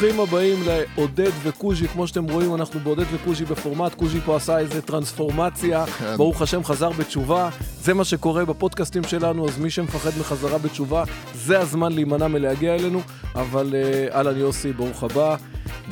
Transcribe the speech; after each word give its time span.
ברוכים 0.00 0.20
הבאים 0.20 0.62
לעודד 0.66 1.30
וקוז'י, 1.42 1.88
כמו 1.88 2.06
שאתם 2.06 2.24
רואים, 2.24 2.54
אנחנו 2.54 2.80
בעודד 2.80 3.04
וקוז'י 3.12 3.44
בפורמט, 3.44 3.94
קוז'י 3.94 4.20
פה 4.20 4.36
עשה 4.36 4.58
איזה 4.58 4.82
טרנספורמציה, 4.82 5.86
כן. 5.86 6.16
ברוך 6.16 6.42
השם 6.42 6.64
חזר 6.64 6.90
בתשובה, 6.90 7.50
זה 7.80 7.94
מה 7.94 8.04
שקורה 8.04 8.44
בפודקאסטים 8.44 9.04
שלנו, 9.04 9.48
אז 9.48 9.58
מי 9.58 9.70
שמפחד 9.70 10.10
מחזרה 10.20 10.58
בתשובה, 10.58 11.04
זה 11.34 11.58
הזמן 11.58 11.92
להימנע 11.92 12.28
מלהגיע 12.28 12.74
אלינו, 12.74 13.00
אבל 13.34 13.74
אה, 13.74 14.16
אהלן 14.16 14.36
יוסי, 14.36 14.72
ברוך 14.72 15.02
הבא. 15.02 15.36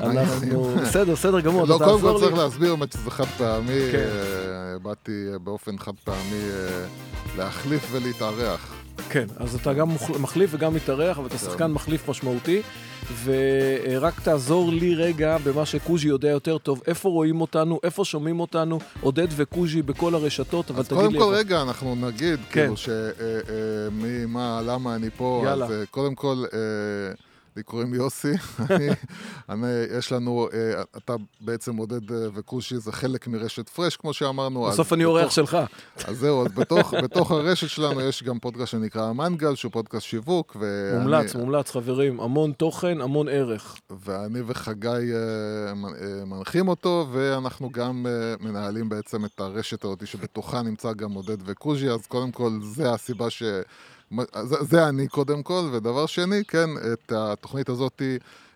אנחנו... 0.01 0.77
בסדר, 0.83 1.12
בסדר 1.12 1.41
גמור, 1.41 1.67
לא, 1.67 1.77
אתה 1.77 1.84
קודם 1.84 1.97
תעזור 1.97 2.19
כל. 2.19 2.25
צריך 2.25 2.39
להסביר 2.39 2.77
שזה 2.95 3.11
חד 3.11 3.27
פעמי, 3.39 3.81
כן. 3.93 3.98
אה, 3.98 4.79
באתי 4.83 5.27
אה, 5.33 5.39
באופן 5.39 5.79
חד 5.79 5.95
פעמי 6.05 6.43
להחליף 7.37 7.89
ולהתארח. 7.91 8.75
כן, 9.11 9.27
אז 9.37 9.55
אתה 9.55 9.73
גם 9.73 9.89
מחליף 10.21 10.51
וגם 10.53 10.75
מתארח, 10.75 11.19
אבל 11.19 11.27
אתה 11.27 11.39
כן. 11.39 11.47
שחקן 11.47 11.73
מחליף 11.73 12.09
משמעותי, 12.09 12.62
ורק 13.25 14.21
תעזור 14.21 14.73
לי 14.73 14.95
רגע 14.95 15.37
במה 15.45 15.67
שקוז'י 15.67 16.09
יודע 16.09 16.29
יותר 16.29 16.59
טוב, 16.59 16.83
איפה 16.87 17.09
רואים 17.09 17.41
אותנו, 17.41 17.81
איפה 17.83 18.05
שומעים 18.05 18.41
אותנו, 18.41 18.79
עודד 19.01 19.29
וקוז'י 19.37 19.83
בכל 19.83 20.15
הרשתות, 20.15 20.71
אבל 20.71 20.81
אז 20.81 20.89
תגיד 20.89 21.03
לי 21.03 21.19
קודם 21.19 21.31
כל. 21.31 21.35
רגע 21.35 21.62
אנחנו 21.62 21.95
נגיד, 21.95 22.41
כן. 22.51 22.61
כאילו 22.61 22.77
שמי, 22.77 24.27
מה, 24.27 24.61
למה 24.67 24.95
אני 24.95 25.11
פה, 25.17 25.43
יאללה. 25.45 25.67
אז 25.67 25.73
אה, 25.73 25.87
קודם 25.91 26.15
כל, 26.15 26.45
אה, 26.53 26.59
לי 27.56 27.62
קוראים 27.62 27.94
יוסי, 27.94 28.33
אני, 28.70 28.88
אני, 29.48 29.66
יש 29.98 30.12
לנו, 30.12 30.48
אה, 30.52 30.83
אתה 30.97 31.14
בעצם 31.41 31.77
עודד 31.77 32.12
אה, 32.12 32.16
וכושי, 32.34 32.78
זה 32.78 32.92
חלק 32.92 33.28
מרשת 33.28 33.69
פרש, 33.69 33.97
כמו 33.97 34.12
שאמרנו. 34.12 34.66
בסוף 34.69 34.92
אני 34.92 35.05
אורח 35.05 35.30
שלך. 35.30 35.58
אז 36.05 36.19
זהו, 36.19 36.47
אז 36.47 36.52
בתוך, 36.52 36.94
בתוך 36.94 37.30
הרשת 37.30 37.69
שלנו 37.69 38.00
יש 38.00 38.22
גם 38.22 38.38
פודקאסט 38.38 38.70
שנקרא 38.72 39.02
המנגל, 39.02 39.55
שהוא 39.55 39.72
פודקאסט 39.72 40.06
שיווק. 40.06 40.56
ואני- 40.60 40.98
מומלץ, 40.98 41.34
מומלץ, 41.34 41.70
חברים, 41.70 42.20
המון 42.20 42.52
תוכן, 42.52 43.00
המון 43.00 43.28
ערך. 43.28 43.77
ואני 44.05 44.41
וחגי 44.47 44.88
אה, 44.88 45.75
מנ- 45.75 45.94
מנחים 46.27 46.69
אותו, 46.69 47.06
ואנחנו 47.12 47.70
גם 47.70 48.06
מנהלים 48.41 48.88
בעצם 48.88 49.25
את 49.25 49.41
הרשת 49.41 49.84
הזאת 49.84 50.06
שבתוכה 50.06 50.62
נמצא 50.62 50.92
גם 50.92 51.12
עודד 51.12 51.36
וקוז'י, 51.44 51.91
אז 51.91 52.06
קודם 52.06 52.32
כל 52.32 52.50
זה 52.62 52.92
הסיבה 52.92 53.30
ש... 53.30 53.42
זה, 54.42 54.56
זה 54.60 54.88
אני 54.88 55.08
קודם 55.08 55.42
כל, 55.42 55.70
ודבר 55.72 56.06
שני, 56.06 56.44
כן, 56.44 56.70
את 56.92 57.12
התוכנית 57.16 57.69
הזאת, 57.69 58.02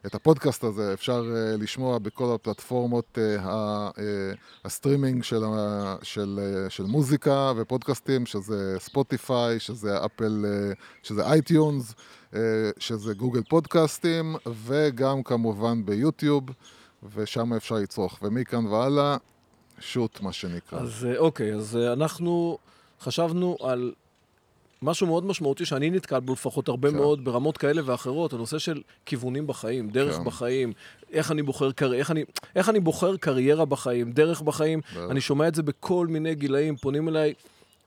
את 0.07 0.15
הפודקאסט 0.15 0.65
הזה 0.65 0.93
אפשר 0.93 1.25
אה, 1.37 1.57
לשמוע 1.57 1.99
בכל 1.99 2.35
הפלטפורמות 2.35 3.19
ה- 3.39 3.49
אה, 3.99 4.33
הסטרימינג 4.65 5.23
של, 5.25 5.45
ה- 5.45 5.97
של, 6.03 6.41
אה, 6.43 6.71
של 6.71 6.83
מוזיקה 6.85 7.53
ופודקאסטים, 7.57 8.27
שזה 8.27 8.77
Spotify, 8.79 9.59
שזה 9.61 10.05
Apple, 10.05 10.45
אה, 10.49 10.73
שזה 11.03 11.27
iTunes. 11.27 11.95
אה, 12.35 12.41
שזה 12.79 13.15
גוגל 13.15 13.43
פודקאסטים, 13.49 14.37
וגם 14.65 15.23
כמובן 15.23 15.85
ב 15.85 15.91
YouTube, 15.91 16.43
ושם 17.15 17.53
אפשר 17.55 17.75
לצרוך. 17.75 18.19
ומכאן 18.23 18.67
והלאה, 18.67 19.17
shoot, 19.81 20.21
מה 20.21 20.33
שנקרא. 20.33 20.81
אז 20.81 21.07
אוקיי, 21.17 21.55
אז 21.55 21.77
אנחנו 21.77 22.59
חשבנו 23.01 23.57
על 23.61 23.93
משהו 24.83 25.07
מאוד 25.07 25.27
משמעותי 25.27 25.65
שאני 25.65 25.91
נתקל 25.91 26.21
בו 26.21 26.33
לפחות 26.33 26.69
הרבה 26.69 26.91
כן. 26.91 26.97
מאוד 26.97 27.25
ברמות 27.25 27.59
כאלה 27.59 27.83
ואחרות, 27.85 28.33
הנושא 28.33 28.59
של 28.59 28.83
כיוונים 29.07 29.47
בחיים, 29.47 29.91
דרך 29.91 30.17
כן. 30.17 30.25
בחיים, 30.25 30.73
איך 31.13 31.31
אני 31.31 31.43
בוחר, 31.43 31.73
קר... 31.73 31.95
איך 31.95 32.11
אני... 32.11 32.25
איך 32.57 32.69
אני 32.69 32.81
בוחר 32.81 33.17
קריירה 33.17 33.65
בחיים, 33.65 34.13
דרך 34.13 34.43
בחיים. 34.43 34.81
דרך. 34.95 35.11
אני 35.11 35.21
שומע 35.21 35.49
את 35.49 35.55
זה 35.55 35.63
בכל 35.63 36.07
מיני 36.07 36.35
גילאים, 36.35 36.77
פונים 36.77 37.09
אליי 37.09 37.35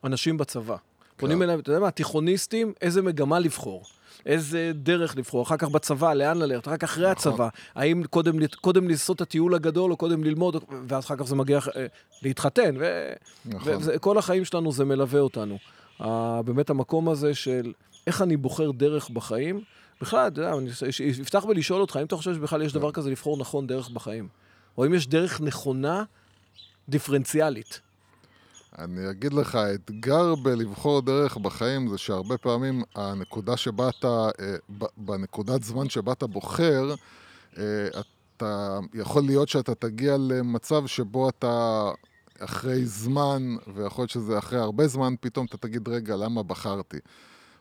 אנשים 0.04 0.38
בצבא. 0.38 0.76
פונים 1.18 1.38
כן. 1.38 1.44
אליי, 1.44 1.56
אתה 1.56 1.70
יודע 1.70 1.80
מה, 1.80 1.92
תיכוניסטים, 1.92 2.74
איזה 2.82 3.02
מגמה 3.02 3.40
לבחור. 3.40 3.84
איזה 4.26 4.72
דרך 4.76 5.18
לבחור, 5.18 5.44
אחר 5.44 5.58
כך 5.58 5.70
בצבא, 5.70 6.14
לאן 6.14 6.38
ללכת, 6.38 6.68
רק 6.68 6.84
אחרי 6.84 7.12
נכון. 7.12 7.32
הצבא. 7.32 7.48
האם 7.76 8.04
קודם, 8.10 8.46
קודם 8.62 8.90
לעשות 8.90 9.16
את 9.16 9.22
הטיול 9.22 9.56
הגדול, 9.56 9.92
או 9.92 9.98
קודם 9.98 10.24
ללמוד, 10.24 10.64
ואז 10.88 11.06
אחר 11.06 11.16
כך 11.16 11.24
זה 11.24 11.36
מגיע 11.36 11.60
אה, 11.76 11.86
להתחתן, 12.22 12.76
ו... 12.80 13.12
נכון. 13.46 13.74
וכל 13.82 14.18
החיים 14.18 14.46
שלנו 14.46 14.72
זה 14.72 14.86
מלווה 14.86 15.20
אותנו. 15.20 15.58
באמת 16.46 16.70
המקום 16.70 17.10
הזה 17.10 17.36
של 17.36 17.74
איך 18.08 18.22
אני 18.22 18.38
בוחר 18.38 18.72
דרך 18.72 19.10
בחיים. 19.10 19.62
בכלל, 20.02 20.28
אתה 20.28 20.42
יודע, 20.42 20.54
אני 20.54 20.70
אפתח 21.22 21.46
ולשאול 21.50 21.82
אותך, 21.82 21.96
האם 21.96 22.06
אתה 22.06 22.16
חושב 22.16 22.34
שבכלל 22.34 22.62
יש 22.62 22.74
דבר 22.74 22.92
כזה 22.92 23.10
לבחור 23.10 23.38
נכון 23.38 23.68
דרך 23.68 23.90
בחיים? 23.90 24.28
או 24.78 24.86
אם 24.86 24.94
יש 24.94 25.08
דרך 25.08 25.42
נכונה 25.42 26.04
דיפרנציאלית? 26.90 27.80
אני 28.80 29.10
אגיד 29.10 29.34
לך, 29.34 29.56
האתגר 29.56 30.36
בלבחור 30.36 31.02
דרך 31.02 31.38
בחיים 31.38 31.88
זה 31.88 31.98
שהרבה 31.98 32.38
פעמים 32.38 32.84
הנקודה 32.96 33.58
שבה 33.58 33.90
אתה, 33.90 34.30
אה, 34.40 34.56
בנקודת 34.98 35.64
זמן 35.64 35.90
שבה 35.90 36.12
אתה 36.12 36.28
בוחר, 36.28 36.96
אה, 37.58 37.64
אתה, 38.38 38.80
יכול 38.94 39.24
להיות 39.24 39.50
שאתה 39.50 39.76
תגיע 39.76 40.18
למצב 40.18 40.88
שבו 40.88 41.30
אתה 41.30 41.92
אחרי 42.44 42.86
זמן, 42.86 43.56
ויכול 43.76 44.02
להיות 44.02 44.10
שזה 44.10 44.38
אחרי 44.38 44.60
הרבה 44.60 44.88
זמן, 44.88 45.14
פתאום 45.22 45.46
אתה 45.46 45.58
תגיד, 45.58 45.88
רגע, 45.88 46.16
למה 46.16 46.44
בחרתי? 46.44 46.98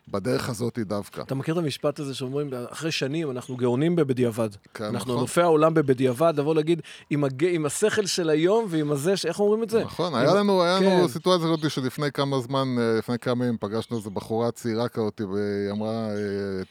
בדרך 0.09 0.49
הזאת 0.49 0.79
דווקא. 0.79 1.21
אתה 1.21 1.35
מכיר 1.35 1.55
את 1.55 1.59
המשפט 1.59 1.99
הזה 1.99 2.15
שאומרים, 2.15 2.51
אחרי 2.71 2.93
שנים 2.93 3.31
אנחנו 3.31 3.57
גאונים 3.57 3.97
בבדיעבד. 3.97 4.49
כן, 4.75 4.85
אנחנו 4.85 4.99
נכון. 4.99 5.19
אלופי 5.19 5.41
העולם 5.41 5.75
בבדיעבד, 5.75 6.35
לבוא 6.37 6.55
להגיד, 6.55 6.83
עם, 7.11 7.25
הג... 7.25 7.45
עם 7.45 7.67
השכל 7.67 8.07
של 8.07 8.31
היום 8.31 8.67
ועם 8.69 8.93
הזה, 8.93 9.17
ש... 9.17 9.27
איך 9.27 9.41
אומרים 9.41 9.63
את 9.63 9.71
זה? 9.71 9.85
נכון, 9.85 10.15
עם- 10.15 10.21
היה 10.21 10.35
לנו, 10.35 10.63
היה 10.63 10.79
כן. 10.81 10.85
לנו 10.85 11.09
סיטואציה 11.09 11.47
כזאת 11.47 11.71
שלפני 11.71 12.13
כמה 12.13 12.41
זמן, 12.41 12.69
אה, 12.79 12.99
לפני 12.99 13.19
כמה 13.19 13.45
ימים 13.45 13.57
פגשנו 13.61 13.97
איזו 13.97 14.11
בחורה 14.11 14.51
צעירה 14.51 14.89
כזאת, 14.89 15.21
והיא 15.21 15.71
אמרה, 15.71 16.09
אה, 16.09 16.17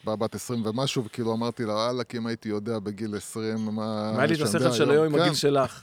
באה 0.03 0.15
בת 0.15 0.35
20 0.35 0.65
ומשהו, 0.65 1.03
וכאילו 1.05 1.33
אמרתי 1.33 1.65
לה, 1.65 1.73
וואלה, 1.73 2.03
כי 2.03 2.17
אם 2.17 2.27
הייתי 2.27 2.49
יודע 2.49 2.79
בגיל 2.79 3.15
20, 3.15 3.57
מה... 3.71 4.11
היה 4.17 4.25
לי 4.25 4.35
את 4.35 4.41
השכל 4.41 4.71
של 4.71 4.91
היום 4.91 5.05
עם 5.05 5.15
כן, 5.15 5.21
הגיל 5.21 5.33
שלך. 5.33 5.81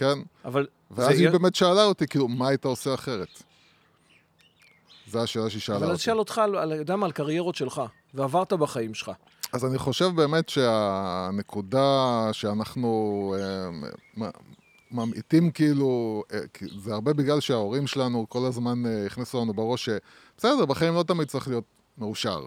כן, 0.00 0.18
אבל... 0.44 0.66
ואז 0.90 1.18
היא 1.20 1.30
באמת 1.30 1.54
שאלה 1.54 1.84
אותי, 1.84 2.06
כאילו, 2.06 2.28
מה 2.28 2.48
היית 2.48 2.64
עושה 2.64 2.94
אחרת? 2.94 3.28
זו 5.06 5.22
השאלה 5.22 5.50
שהיא 5.50 5.60
שאלה 5.60 5.76
אבל 5.76 5.84
אני 5.84 5.92
אותי. 5.92 6.02
אשאל 6.02 6.18
אותך, 6.18 6.38
על- 6.38 6.72
יודע 6.72 6.96
מה, 6.96 7.06
על 7.06 7.12
קריירות 7.12 7.54
שלך, 7.54 7.82
ועברת 8.14 8.52
בחיים 8.52 8.94
שלך. 8.94 9.10
אז 9.52 9.64
אני 9.64 9.78
חושב 9.78 10.10
באמת 10.14 10.48
שהנקודה 10.48 12.28
שאנחנו 12.32 13.34
אה, 13.38 14.28
ממעיטים 14.90 15.50
כאילו, 15.50 16.22
אה, 16.32 16.38
זה 16.78 16.94
הרבה 16.94 17.12
בגלל 17.12 17.40
שההורים 17.40 17.86
שלנו 17.86 18.26
כל 18.28 18.46
הזמן 18.46 18.86
אה, 18.86 19.06
הכניסו 19.06 19.40
לנו 19.40 19.54
בראש 19.54 19.88
שבסדר, 19.88 20.66
בחיים 20.66 20.94
לא 20.94 21.02
תמיד 21.02 21.28
צריך 21.28 21.48
להיות 21.48 21.64
מאושר. 21.98 22.46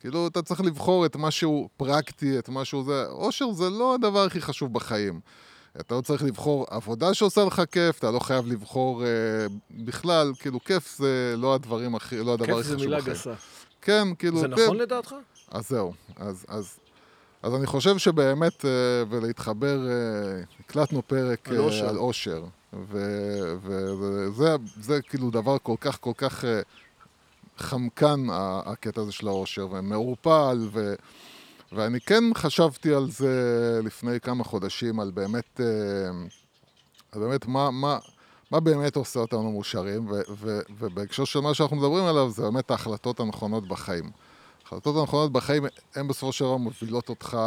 כאילו, 0.00 0.26
אתה 0.26 0.42
צריך 0.42 0.60
לבחור 0.60 1.06
את 1.06 1.16
משהו 1.16 1.68
פרקטי, 1.76 2.38
את 2.38 2.48
משהו 2.48 2.84
זה. 2.84 3.06
אושר 3.08 3.52
זה 3.52 3.70
לא 3.70 3.94
הדבר 3.94 4.24
הכי 4.24 4.40
חשוב 4.40 4.72
בחיים. 4.72 5.20
אתה 5.80 5.94
לא 5.94 6.00
צריך 6.00 6.22
לבחור 6.22 6.66
עבודה 6.70 7.14
שעושה 7.14 7.44
לך 7.44 7.62
כיף, 7.70 7.98
אתה 7.98 8.10
לא 8.10 8.18
חייב 8.18 8.46
לבחור 8.46 9.04
אה, 9.04 9.08
בכלל, 9.70 10.32
כאילו, 10.40 10.64
כיף 10.64 10.96
זה 10.98 11.34
לא 11.38 11.54
הדברים 11.54 11.94
הכי, 11.94 12.24
לא 12.24 12.32
הדבר 12.32 12.46
כיף 12.46 12.54
הכי 12.54 12.62
זה 12.62 12.74
חשוב 12.74 12.84
מילה 12.86 12.98
בחיים. 12.98 13.14
גסה. 13.14 13.32
כן, 13.82 14.08
כאילו... 14.18 14.40
זה 14.40 14.46
כן, 14.56 14.62
נכון 14.62 14.76
לדעתך? 14.76 15.14
אז 15.50 15.68
זהו, 15.68 15.92
אז, 16.16 16.44
אז, 16.48 16.78
אז 17.42 17.54
אני 17.54 17.66
חושב 17.66 17.98
שבאמת, 17.98 18.64
אה, 18.64 18.70
ולהתחבר, 19.08 19.88
אה, 19.88 20.42
הקלטנו 20.60 21.02
פרק 21.06 21.48
על 21.48 21.56
אה, 21.56 21.60
אושר. 21.60 21.88
על 21.88 21.98
אושר, 21.98 22.44
ו- 22.72 23.54
וזה 23.98 24.56
זה 24.80 25.02
כאילו 25.02 25.30
דבר 25.30 25.56
כל 25.62 25.74
כך 25.80 26.00
כל 26.00 26.12
כך 26.16 26.44
אה, 26.44 26.60
חמקן, 27.58 28.26
הקטע 28.64 29.00
הזה 29.00 29.12
של 29.12 29.28
האושר, 29.28 29.68
ומעורפל, 29.70 30.68
ו- 30.72 30.94
ואני 31.72 32.00
כן 32.00 32.24
חשבתי 32.34 32.94
על 32.94 33.10
זה 33.10 33.30
לפני 33.84 34.20
כמה 34.20 34.44
חודשים, 34.44 35.00
על 35.00 35.10
באמת, 35.10 35.60
אה, 35.60 35.66
על 37.12 37.20
באמת 37.20 37.46
מה, 37.46 37.70
מה, 37.70 37.98
מה 38.50 38.60
באמת 38.60 38.96
עושה 38.96 39.20
אותנו 39.20 39.52
מאושרים, 39.52 40.10
ו- 40.10 40.20
ו- 40.36 40.60
ובהקשר 40.78 41.24
של 41.24 41.40
מה 41.40 41.54
שאנחנו 41.54 41.76
מדברים 41.76 42.04
עליו, 42.04 42.30
זה 42.30 42.42
באמת 42.42 42.70
ההחלטות 42.70 43.20
הנכונות 43.20 43.68
בחיים. 43.68 44.10
החלטות 44.66 44.96
הנכונות 44.96 45.32
בחיים, 45.32 45.64
הן 45.94 46.08
בסופו 46.08 46.32
של 46.32 46.44
דבר 46.44 46.56
מובילות 46.56 47.08
אותך 47.08 47.38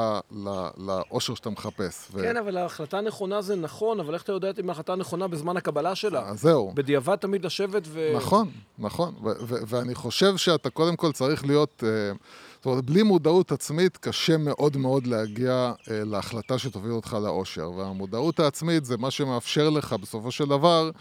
לאושר 0.77 1.35
שאתה 1.35 1.49
מחפש. 1.49 2.07
ו- 2.13 2.21
כן, 2.21 2.37
אבל 2.37 2.57
ההחלטה 2.57 2.97
הנכונה 2.97 3.41
זה 3.41 3.55
נכון, 3.55 3.99
אבל 3.99 4.13
איך 4.13 4.23
אתה 4.23 4.31
יודע 4.31 4.51
אם 4.61 4.69
ההחלטה 4.69 4.93
הנכונה 4.93 5.27
בזמן 5.27 5.57
הקבלה 5.57 5.95
שלה? 5.95 6.29
אז 6.29 6.41
זהו. 6.41 6.71
בדיעבד 6.75 7.15
תמיד 7.15 7.45
לשבת 7.45 7.83
ו... 7.87 8.13
נכון, 8.15 8.51
נכון. 8.79 9.13
ואני 9.47 9.95
חושב 9.95 10.37
שאתה 10.37 10.69
קודם 10.69 10.95
כל 10.95 11.11
צריך 11.11 11.45
להיות... 11.45 11.83
אה, 11.87 12.15
זאת 12.63 12.67
אומרת, 12.67 12.85
בלי 12.85 13.03
מודעות 13.03 13.51
עצמית 13.51 13.97
קשה 13.97 14.37
מאוד 14.37 14.77
מאוד 14.77 15.07
להגיע 15.07 15.71
אה, 15.91 16.03
להחלטה 16.03 16.57
שתוביל 16.57 16.91
אותך 16.91 17.17
לאושר. 17.23 17.71
והמודעות 17.71 18.39
העצמית 18.39 18.85
זה 18.85 18.97
מה 18.97 19.11
שמאפשר 19.11 19.69
לך 19.69 19.93
בסופו 19.93 20.31
של 20.31 20.45
דבר 20.45 20.91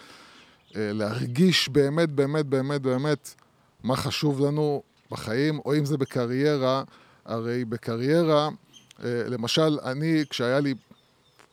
אה, 0.76 0.90
להרגיש 0.92 1.68
באמת, 1.68 2.08
באמת, 2.08 2.46
באמת, 2.46 2.82
באמת 2.82 3.34
מה 3.82 3.96
חשוב 3.96 4.40
לנו 4.40 4.82
בחיים, 5.10 5.58
או 5.58 5.74
אם 5.74 5.84
זה 5.84 5.96
בקריירה. 5.96 6.82
הרי 7.24 7.64
בקריירה, 7.64 8.48
אה, 9.04 9.22
למשל, 9.28 9.78
אני, 9.84 10.24
כשהיה 10.30 10.60
לי 10.60 10.74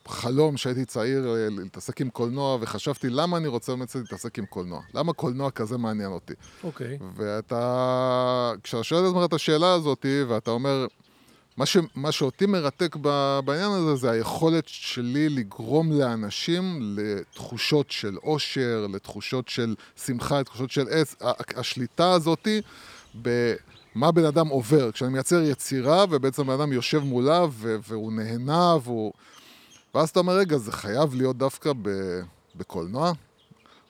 חלום 0.09 0.56
כשהייתי 0.56 0.85
צעיר 0.85 1.35
אה, 1.35 1.47
להתעסק 1.50 2.01
עם 2.01 2.09
קולנוע, 2.09 2.57
וחשבתי 2.61 3.09
למה 3.09 3.38
אני 3.38 3.47
רוצה 3.47 3.75
באמת 3.75 3.95
להתעסק 3.95 4.39
עם 4.39 4.45
קולנוע. 4.45 4.81
למה 4.94 5.13
קולנוע 5.13 5.51
כזה 5.51 5.77
מעניין 5.77 6.11
אותי? 6.11 6.33
אוקיי. 6.63 6.97
ואתה, 7.15 8.53
כשאתה 8.63 8.83
שואל 8.83 9.06
את 9.06 9.09
עצמך 9.09 9.25
את 9.25 9.33
השאלה 9.33 9.73
הזאת, 9.73 10.06
ואתה 10.27 10.51
אומר, 10.51 10.88
מה, 11.57 11.65
ש, 11.65 11.77
מה 11.95 12.11
שאותי 12.11 12.45
מרתק 12.45 12.95
ב, 13.01 13.39
בעניין 13.45 13.71
הזה, 13.71 13.95
זה 13.95 14.11
היכולת 14.11 14.67
שלי 14.67 15.29
לגרום 15.29 15.91
לאנשים 15.91 16.79
לתחושות 16.81 17.91
של 17.91 18.17
אושר, 18.23 18.88
לתחושות 18.94 19.47
של 19.47 19.75
שמחה, 20.06 20.39
לתחושות 20.39 20.71
של 20.71 20.88
עץ. 20.89 21.15
השליטה 21.56 22.11
הזאתי 22.11 22.61
במה 23.15 24.11
בן 24.11 24.25
אדם 24.25 24.47
עובר. 24.47 24.91
כשאני 24.91 25.11
מייצר 25.11 25.41
יצירה, 25.41 26.06
ובעצם 26.09 26.47
בן 26.47 26.53
אדם 26.53 26.73
יושב 26.73 27.00
מולה, 27.00 27.45
ו, 27.51 27.75
והוא 27.88 28.13
נהנה, 28.13 28.75
והוא... 28.83 29.13
ואז 29.95 30.09
אתה 30.09 30.19
אומר, 30.19 30.33
רגע, 30.33 30.57
זה 30.57 30.71
חייב 30.71 31.13
להיות 31.13 31.38
דווקא 31.38 31.71
ב, 31.81 31.89
בקולנוע? 32.56 33.12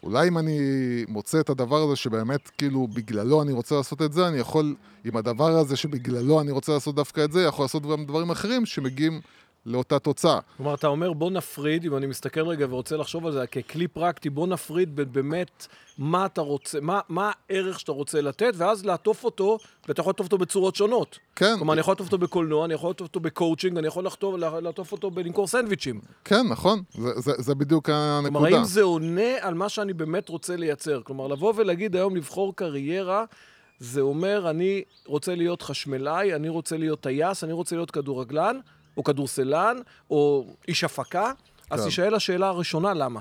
אולי 0.03 0.27
אם 0.27 0.37
אני 0.37 0.59
מוצא 1.07 1.39
את 1.39 1.49
הדבר 1.49 1.81
הזה 1.81 1.95
שבאמת, 1.95 2.49
כאילו, 2.57 2.87
בגללו 2.87 3.41
אני 3.41 3.51
רוצה 3.51 3.75
לעשות 3.75 4.01
את 4.01 4.13
זה, 4.13 4.27
אני 4.27 4.37
יכול, 4.37 4.75
עם 5.05 5.17
הדבר 5.17 5.49
הזה 5.49 5.75
שבגללו 5.75 6.41
אני 6.41 6.51
רוצה 6.51 6.73
לעשות 6.73 6.95
דווקא 6.95 7.23
את 7.23 7.31
זה, 7.31 7.41
יכול 7.43 7.65
לעשות 7.65 7.83
גם 7.83 8.05
דברים 8.05 8.29
אחרים 8.29 8.65
שמגיעים 8.65 9.21
לאותה 9.69 9.99
תוצאה. 9.99 10.39
כלומר, 10.57 10.73
אתה 10.73 10.87
אומר, 10.87 11.13
בוא 11.13 11.31
נפריד, 11.31 11.85
אם 11.85 11.95
אני 11.97 12.07
מסתכל 12.07 12.47
רגע 12.47 12.65
ורוצה 12.69 12.97
לחשוב 12.97 13.25
על 13.25 13.31
זה 13.31 13.47
ככלי 13.47 13.87
פרקטי, 13.87 14.29
בוא 14.29 14.47
נפריד 14.47 14.95
בין 14.95 15.05
באמת 15.11 15.67
מה 15.97 16.25
אתה 16.25 16.41
רוצה, 16.41 16.79
מה, 16.81 16.99
מה 17.09 17.31
הערך 17.49 17.79
שאתה 17.79 17.91
רוצה 17.91 18.21
לתת, 18.21 18.53
ואז 18.57 18.85
לעטוף 18.85 19.23
אותו, 19.23 19.57
ואתה 19.87 20.01
יכול 20.01 20.09
לעטוף 20.11 20.25
אותו 20.25 20.37
בצורות 20.37 20.75
שונות. 20.75 21.19
כן, 21.35 21.55
כלומר, 21.57 21.73
אני 21.73 21.79
יכול 21.79 21.91
לעטוף 21.91 22.07
אותו 22.07 22.17
בקולנוע, 22.17 22.65
אני 22.65 22.73
יכול 22.73 22.89
לעטוף 22.89 23.07
אותו 23.07 23.19
בקואוצ'ינג, 23.19 23.77
אני 23.77 23.87
יכול 23.87 24.05
לכתוב- 24.05 24.35
לעטוף 24.37 24.91
אותו 24.91 25.11
בלמכור 25.11 25.47
סנדוויצ'ים. 25.47 26.01
כן, 26.25 26.47
נכון, 26.49 26.81
זה, 26.93 27.09
זה, 27.15 27.31
זה 27.37 27.55
בדיוק 27.55 27.89
הנקודה. 27.89 28.39
כלומר, 28.39 28.55
האם 28.57 28.63
זה 28.65 28.81
עונה 28.81 29.31
על 29.41 29.53
מה 29.53 29.69
שאני 29.69 29.93
באמת 29.93 30.29
רוצה 30.29 30.55
לייצר? 30.55 31.01
כלומר, 31.03 31.27
לבוא 31.27 31.53
ולהגיד 31.55 31.95
היום 31.95 32.15
לבחור 32.15 32.55
קריירה, 32.55 33.23
זה 33.79 34.01
אומר, 34.01 34.49
אני 34.49 34.83
רוצה 35.05 35.35
להיות 35.35 35.61
חשמלאי, 35.61 36.35
אני 36.35 36.49
רוצה 36.49 36.77
להיות 36.77 37.01
טייס, 37.01 37.43
אני 37.43 37.53
רוצה 37.53 37.75
להיות 37.75 37.91
כדורגלן, 37.91 38.59
או 38.99 39.03
כדורסלן, 39.03 39.77
או 40.09 40.45
איש 40.67 40.83
הפקה. 40.83 41.31
אז 41.69 41.79
כן. 41.79 41.85
תישאל 41.85 42.15
השאלה 42.15 42.47
הראשונה, 42.47 42.93
למה? 42.93 43.19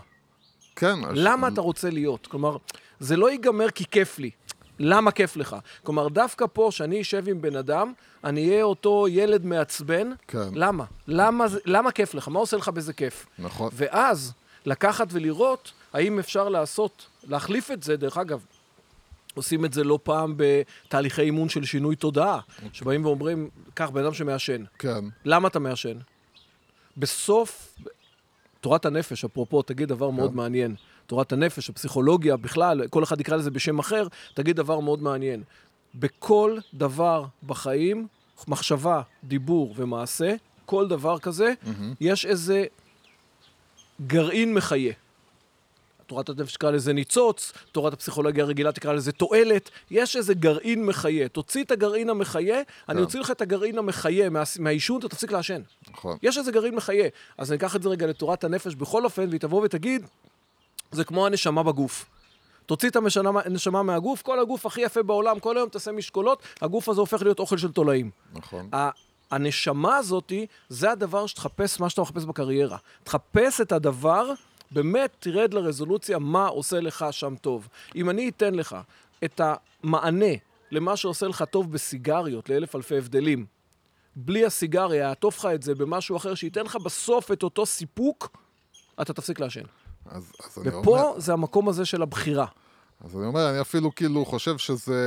כן. 0.76 1.04
הש- 1.04 1.10
למה 1.14 1.48
אתה 1.48 1.60
רוצה 1.60 1.90
להיות? 1.90 2.26
כלומר, 2.26 2.56
זה 3.00 3.16
לא 3.16 3.30
ייגמר 3.30 3.70
כי 3.70 3.84
כיף 3.90 4.18
לי. 4.18 4.30
למה 4.78 5.10
כיף 5.10 5.36
לך? 5.36 5.56
כלומר, 5.82 6.08
דווקא 6.08 6.44
פה, 6.52 6.68
שאני 6.72 7.00
אשב 7.00 7.28
עם 7.28 7.40
בן 7.42 7.56
אדם, 7.56 7.92
אני 8.24 8.48
אהיה 8.50 8.62
אותו 8.62 9.06
ילד 9.08 9.44
מעצבן. 9.44 10.10
כן. 10.28 10.48
למה? 10.54 10.84
למה, 11.08 11.44
למה 11.64 11.92
כיף 11.92 12.14
לך? 12.14 12.28
מה 12.28 12.38
עושה 12.38 12.56
לך 12.56 12.68
בזה 12.68 12.92
כיף? 12.92 13.26
נכון. 13.38 13.70
ואז 13.72 14.32
לקחת 14.66 15.06
ולראות 15.10 15.72
האם 15.92 16.18
אפשר 16.18 16.48
לעשות, 16.48 17.06
להחליף 17.24 17.70
את 17.70 17.82
זה, 17.82 17.96
דרך 17.96 18.18
אגב, 18.18 18.44
עושים 19.34 19.64
את 19.64 19.72
זה 19.72 19.84
לא 19.84 19.98
פעם 20.02 20.34
בתהליכי 20.36 21.22
אימון 21.22 21.48
של 21.48 21.64
שינוי 21.64 21.96
תודעה, 21.96 22.40
שבאים 22.72 23.04
ואומרים, 23.04 23.50
קח 23.74 23.90
בן 23.90 24.04
אדם 24.04 24.14
שמעשן, 24.14 24.64
כן, 24.78 25.04
למה 25.24 25.48
אתה 25.48 25.58
מעשן? 25.58 25.98
בסוף, 26.96 27.76
תורת 28.60 28.86
הנפש, 28.86 29.24
אפרופו, 29.24 29.62
תגיד 29.62 29.88
דבר 29.88 30.10
מאוד 30.10 30.36
מעניין. 30.36 30.74
תורת 31.06 31.32
הנפש, 31.32 31.70
הפסיכולוגיה, 31.70 32.36
בכלל, 32.36 32.88
כל 32.88 33.02
אחד 33.04 33.20
יקרא 33.20 33.36
לזה 33.36 33.50
בשם 33.50 33.78
אחר, 33.78 34.06
תגיד 34.34 34.56
דבר 34.56 34.80
מאוד 34.80 35.02
מעניין. 35.02 35.42
בכל 35.94 36.58
דבר 36.74 37.24
בחיים, 37.46 38.06
מחשבה, 38.48 39.02
דיבור 39.24 39.74
ומעשה, 39.76 40.34
כל 40.66 40.88
דבר 40.88 41.18
כזה, 41.18 41.52
יש 42.00 42.26
איזה 42.26 42.64
גרעין 44.06 44.54
מחיה. 44.54 44.92
תורת 46.08 46.28
הנפש 46.28 46.52
תקרא 46.52 46.70
לזה 46.70 46.92
ניצוץ, 46.92 47.52
תורת 47.72 47.92
הפסיכולוגיה 47.92 48.44
הרגילה 48.44 48.72
תקרא 48.72 48.92
לזה 48.92 49.12
תועלת, 49.12 49.70
יש 49.90 50.16
איזה 50.16 50.34
גרעין 50.34 50.86
מחיה. 50.86 51.28
תוציא 51.28 51.64
את 51.64 51.70
הגרעין 51.70 52.10
המחיה, 52.10 52.56
אני 52.88 52.96
כן. 52.96 53.02
אוציא 53.02 53.20
לך 53.20 53.30
את 53.30 53.40
הגרעין 53.40 53.78
המחיה 53.78 54.30
מה- 54.30 54.42
מהעישון, 54.58 54.98
אתה 54.98 55.08
תפסיק 55.08 55.32
לעשן. 55.32 55.62
נכון. 55.90 56.16
יש 56.22 56.38
איזה 56.38 56.52
גרעין 56.52 56.74
מחיה. 56.74 57.08
אז 57.38 57.50
אני 57.52 57.58
אקח 57.58 57.76
את 57.76 57.82
זה 57.82 57.88
רגע 57.88 58.06
לתורת 58.06 58.44
הנפש 58.44 58.74
בכל 58.74 59.04
אופן, 59.04 59.28
והיא 59.28 59.40
תבוא 59.40 59.62
ותגיד, 59.64 60.06
זה 60.92 61.04
כמו 61.04 61.26
הנשמה 61.26 61.62
בגוף. 61.62 62.04
תוציא 62.66 62.88
את 62.90 62.96
הנשמה, 62.96 63.82
מהגוף, 63.82 64.22
כל 64.22 64.40
הגוף 64.40 64.66
הכי 64.66 64.80
יפה 64.80 65.02
בעולם, 65.02 65.38
כל 65.40 65.56
היום 65.56 65.68
תעשה 65.68 65.92
משקולות, 65.92 66.42
הגוף 66.62 66.88
הזה 66.88 67.00
הופך 67.00 67.22
להיות 67.22 67.38
אוכל 67.38 67.56
של 67.58 67.72
תולעים. 67.72 68.10
נכון. 68.32 68.70
הנשמה 69.30 69.96
הזאתי, 69.96 70.46
זה 70.68 70.90
הדבר 70.90 71.26
שתחפש 71.26 71.80
מה 71.80 71.90
שאתה 71.90 72.02
מחפש 72.02 72.24
בקריירה. 72.24 72.76
תחפש 73.04 73.60
את 73.60 73.72
הדבר, 73.72 74.32
באמת 74.70 75.16
תרד 75.18 75.54
לרזולוציה 75.54 76.18
מה 76.18 76.46
עושה 76.46 76.80
לך 76.80 77.06
שם 77.10 77.34
טוב. 77.40 77.68
אם 77.96 78.10
אני 78.10 78.28
אתן 78.28 78.54
לך 78.54 78.76
את 79.24 79.40
המענה 79.44 80.34
למה 80.70 80.96
שעושה 80.96 81.26
לך 81.28 81.44
טוב 81.50 81.72
בסיגריות, 81.72 82.48
לאלף 82.48 82.76
אלפי 82.76 82.98
הבדלים, 82.98 83.46
בלי 84.16 84.44
הסיגריה, 84.46 85.00
יעטוף 85.08 85.38
לך 85.38 85.48
את 85.54 85.62
זה 85.62 85.74
במשהו 85.74 86.16
אחר 86.16 86.34
שייתן 86.34 86.64
לך 86.64 86.76
בסוף 86.76 87.32
את 87.32 87.42
אותו 87.42 87.66
סיפוק, 87.66 88.36
אתה 89.02 89.12
תפסיק 89.12 89.40
לעשן. 89.40 89.62
אז, 90.06 90.32
אז 90.44 90.58
אני 90.62 90.68
אומר... 90.74 90.80
ופה 90.80 91.14
זה 91.16 91.32
המקום 91.32 91.68
הזה 91.68 91.84
של 91.84 92.02
הבחירה. 92.02 92.46
אז 93.04 93.16
אני 93.16 93.26
אומר, 93.26 93.50
אני 93.50 93.60
אפילו 93.60 93.94
כאילו 93.94 94.24
חושב 94.24 94.58
שזה 94.58 95.02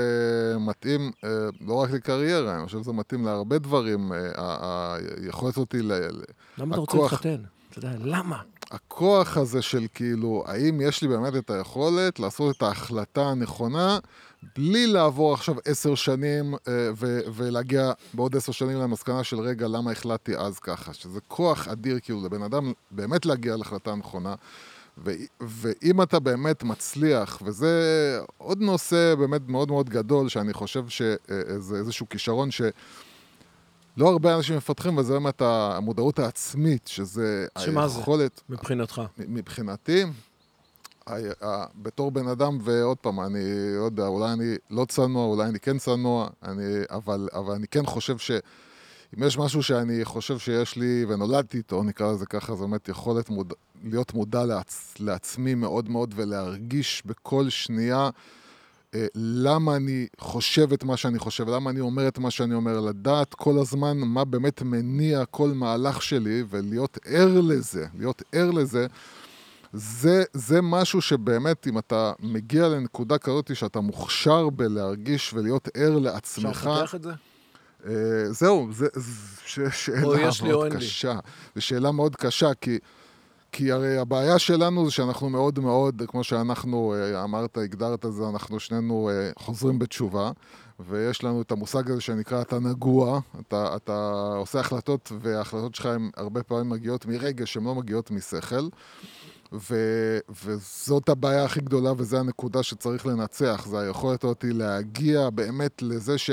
מתאים 0.60 1.12
אה, 1.24 1.30
לא 1.62 1.74
רק 1.74 1.92
לקריירה, 1.92 2.56
אני 2.56 2.66
חושב 2.66 2.80
שזה 2.82 2.94
מתאים 2.94 3.26
להרבה 3.26 3.58
דברים. 3.58 4.14
אה, 4.14 4.96
היכולת 5.24 5.58
אותי, 5.58 5.82
ל- 5.82 5.92
למה 6.58 6.72
אתה 6.76 6.80
רוצה 6.82 6.98
הכוח- 6.98 7.12
להתחתן? 7.12 7.42
אתה 7.70 7.80
יודע, 7.80 7.92
למה? 8.00 8.42
הכוח 8.72 9.38
הזה 9.38 9.62
של 9.62 9.86
כאילו, 9.94 10.44
האם 10.48 10.82
יש 10.82 11.02
לי 11.02 11.08
באמת 11.08 11.36
את 11.36 11.50
היכולת 11.50 12.20
לעשות 12.20 12.58
את 12.58 12.62
ההחלטה 12.62 13.22
הנכונה, 13.22 14.00
בלי 14.56 14.88
לעבור 14.88 15.34
עכשיו 15.34 15.56
עשר 15.66 15.96
שנים 15.96 16.54
אה, 16.54 16.90
ו- 16.98 17.20
ולהגיע 17.34 17.92
בעוד 18.14 18.36
עשר 18.36 18.52
שנים 18.52 18.78
למסקנה 18.80 19.24
של 19.24 19.40
רגע, 19.40 19.68
למה 19.68 19.92
החלטתי 19.92 20.38
אז 20.38 20.60
ככה? 20.60 20.94
שזה 20.94 21.20
כוח 21.28 21.68
אדיר 21.68 22.00
כאילו 22.00 22.26
לבן 22.26 22.44
אדם 22.44 22.74
באמת 22.92 23.26
להגיע 23.26 23.58
להחלטה 23.58 23.92
הנכונה. 23.92 24.36
ו- 24.98 25.12
ואם 25.42 26.02
אתה 26.02 26.20
באמת 26.20 26.64
מצליח, 26.64 27.42
וזה 27.46 28.20
עוד 28.38 28.62
נושא 28.62 29.16
באמת 29.16 29.42
מאוד 29.48 29.72
מאוד 29.72 29.90
גדול, 29.90 30.30
שאני 30.30 30.54
חושב 30.54 30.88
שזה 30.88 31.76
איזשהו 31.76 32.10
כישרון 32.10 32.52
ש... 32.52 32.62
לא 33.98 34.10
הרבה 34.10 34.36
אנשים 34.36 34.58
מפתחים, 34.58 34.98
וזה 34.98 35.14
באמת 35.14 35.42
המודעות 35.42 36.20
העצמית, 36.20 36.88
שזה 36.88 37.46
שמה 37.58 37.88
זה? 37.88 37.98
היכולת... 38.00 38.42
מבחינתך. 38.50 39.02
מ- 39.18 39.34
מבחינתי, 39.36 40.04
ה- 41.08 41.14
ה- 41.46 41.66
בתור 41.76 42.12
בן 42.12 42.28
אדם, 42.28 42.58
ועוד 42.62 42.98
פעם, 42.98 43.20
אני 43.22 43.44
לא 43.78 43.84
יודע, 43.86 44.08
אולי 44.08 44.34
אני 44.34 44.56
לא 44.70 44.86
צנוע, 44.86 45.26
אולי 45.26 45.48
אני 45.50 45.60
כן 45.60 45.78
צנוע, 45.78 46.30
אני, 46.44 46.64
אבל, 46.90 47.30
אבל 47.34 47.54
אני 47.54 47.68
כן 47.68 47.86
חושב 47.86 48.18
ש... 48.18 48.32
אם 49.18 49.24
יש 49.24 49.38
משהו 49.38 49.64
שאני 49.64 50.06
חושב 50.06 50.38
שיש 50.40 50.76
לי, 50.76 51.06
ונולדתי 51.10 51.58
איתו, 51.58 51.84
נקרא 51.84 52.12
לזה 52.12 52.26
ככה, 52.26 52.56
זה 52.56 52.62
באמת 52.62 52.90
יכולת 52.90 53.30
מוד... 53.30 53.54
להיות 53.84 54.14
מודע 54.14 54.46
לעצ... 54.46 54.94
לעצמי 55.00 55.56
מאוד 55.56 55.90
מאוד 55.90 56.14
ולהרגיש 56.18 57.04
בכל 57.06 57.50
שנייה 57.50 58.10
למה 59.16 59.76
אני 59.76 60.08
חושב 60.20 60.74
את 60.74 60.84
מה 60.84 60.98
שאני 60.98 61.20
חושב, 61.20 61.50
למה 61.50 61.70
אני 61.70 61.80
אומר 61.80 62.08
את 62.08 62.18
מה 62.20 62.32
שאני 62.32 62.54
אומר, 62.54 62.80
לדעת 62.80 63.34
כל 63.34 63.60
הזמן 63.60 63.98
מה 63.98 64.26
באמת 64.26 64.62
מניע 64.62 65.26
כל 65.26 65.50
מהלך 65.50 66.02
שלי 66.02 66.44
ולהיות 66.50 66.98
ער 67.06 67.42
לזה, 67.42 67.86
להיות 67.98 68.22
ער 68.32 68.52
לזה. 68.52 68.88
זה, 69.74 70.24
זה 70.34 70.62
משהו 70.62 71.02
שבאמת, 71.02 71.68
אם 71.68 71.78
אתה 71.78 72.14
מגיע 72.20 72.68
לנקודה 72.68 73.18
כזאת 73.18 73.56
שאתה 73.56 73.80
מוכשר 73.80 74.50
בלהרגיש 74.50 75.34
ולהיות 75.34 75.68
ער 75.74 75.88
אפשר 75.90 76.00
לעצמך, 76.00 76.70
לפתח 76.76 76.96
את 76.96 77.04
זה? 77.04 77.12
אה, 77.86 78.32
זהו, 78.32 78.68
זה, 78.72 78.88
זה 78.96 79.12
ש- 79.46 79.86
שאלה 79.86 80.30
מאוד. 80.44 80.74
קשה. 80.74 81.20
זו 81.56 81.62
שאלה 81.62 81.92
מאוד 81.92 82.16
קשה, 82.16 82.54
כי, 82.62 82.80
כי 83.52 83.72
הרי 83.72 83.98
הבעיה 83.98 84.40
שלנו 84.40 84.86
זה 84.86 84.92
שאנחנו 84.92 85.30
מאוד 85.30 85.60
מאוד, 85.60 86.02
כמו 86.08 86.24
שאנחנו, 86.24 86.94
אה, 86.94 87.24
אמרת, 87.24 87.58
הגדרת 87.58 88.06
את 88.06 88.14
זה, 88.14 88.24
אנחנו 88.30 88.60
שנינו 88.60 89.10
אה, 89.10 89.32
חוזרים 89.40 89.80
בתשובה, 89.80 90.32
ויש 90.80 91.24
לנו 91.24 91.42
את 91.42 91.52
המושג 91.52 91.92
הזה 91.92 92.02
שנקרא 92.02 92.42
אתה 92.42 92.60
נגוע, 92.60 93.20
אתה, 93.40 93.76
אתה 93.76 94.10
עושה 94.38 94.60
החלטות, 94.60 95.12
וההחלטות 95.22 95.76
שלך 95.76 95.86
הן 95.86 96.10
הרבה 96.18 96.44
פעמים 96.44 96.70
מגיעות 96.70 97.06
מרגש, 97.06 97.58
הן 97.58 97.64
לא 97.64 97.76
מגיעות 97.76 98.12
משכל. 98.12 98.68
ו, 99.54 99.76
וזאת 100.46 101.10
הבעיה 101.10 101.44
הכי 101.44 101.62
גדולה, 101.62 101.92
וזו 101.98 102.18
הנקודה 102.18 102.64
שצריך 102.64 103.06
לנצח, 103.06 103.66
זה 103.70 103.80
היכולת 103.80 104.24
אותי 104.24 104.54
להגיע 104.54 105.30
באמת 105.30 105.82
לזה 105.82 106.18
ש... 106.18 106.32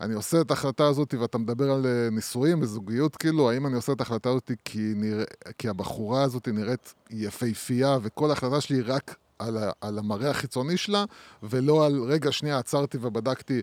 אני 0.00 0.14
עושה 0.14 0.40
את 0.40 0.50
ההחלטה 0.50 0.86
הזאת, 0.86 1.14
ואתה 1.14 1.38
מדבר 1.38 1.70
על 1.70 1.86
אה, 1.86 2.08
נישואים 2.12 2.62
וזוגיות, 2.62 3.16
כאילו, 3.16 3.50
האם 3.50 3.66
אני 3.66 3.74
עושה 3.76 3.92
את 3.92 4.00
ההחלטה 4.00 4.28
הזאת 4.28 4.50
כי, 4.64 4.92
נרא... 4.96 5.24
כי 5.58 5.68
הבחורה 5.68 6.22
הזאת 6.22 6.48
נראית 6.48 6.94
יפהפייה, 7.10 7.98
וכל 8.02 8.30
ההחלטה 8.30 8.60
שלי 8.60 8.76
היא 8.76 8.84
רק 8.86 9.16
על, 9.38 9.56
ה... 9.56 9.70
על 9.80 9.98
המראה 9.98 10.30
החיצוני 10.30 10.76
שלה, 10.76 11.04
ולא 11.42 11.86
על, 11.86 12.02
רגע, 12.02 12.32
שנייה, 12.32 12.58
עצרתי 12.58 12.98
ובדקתי 13.00 13.60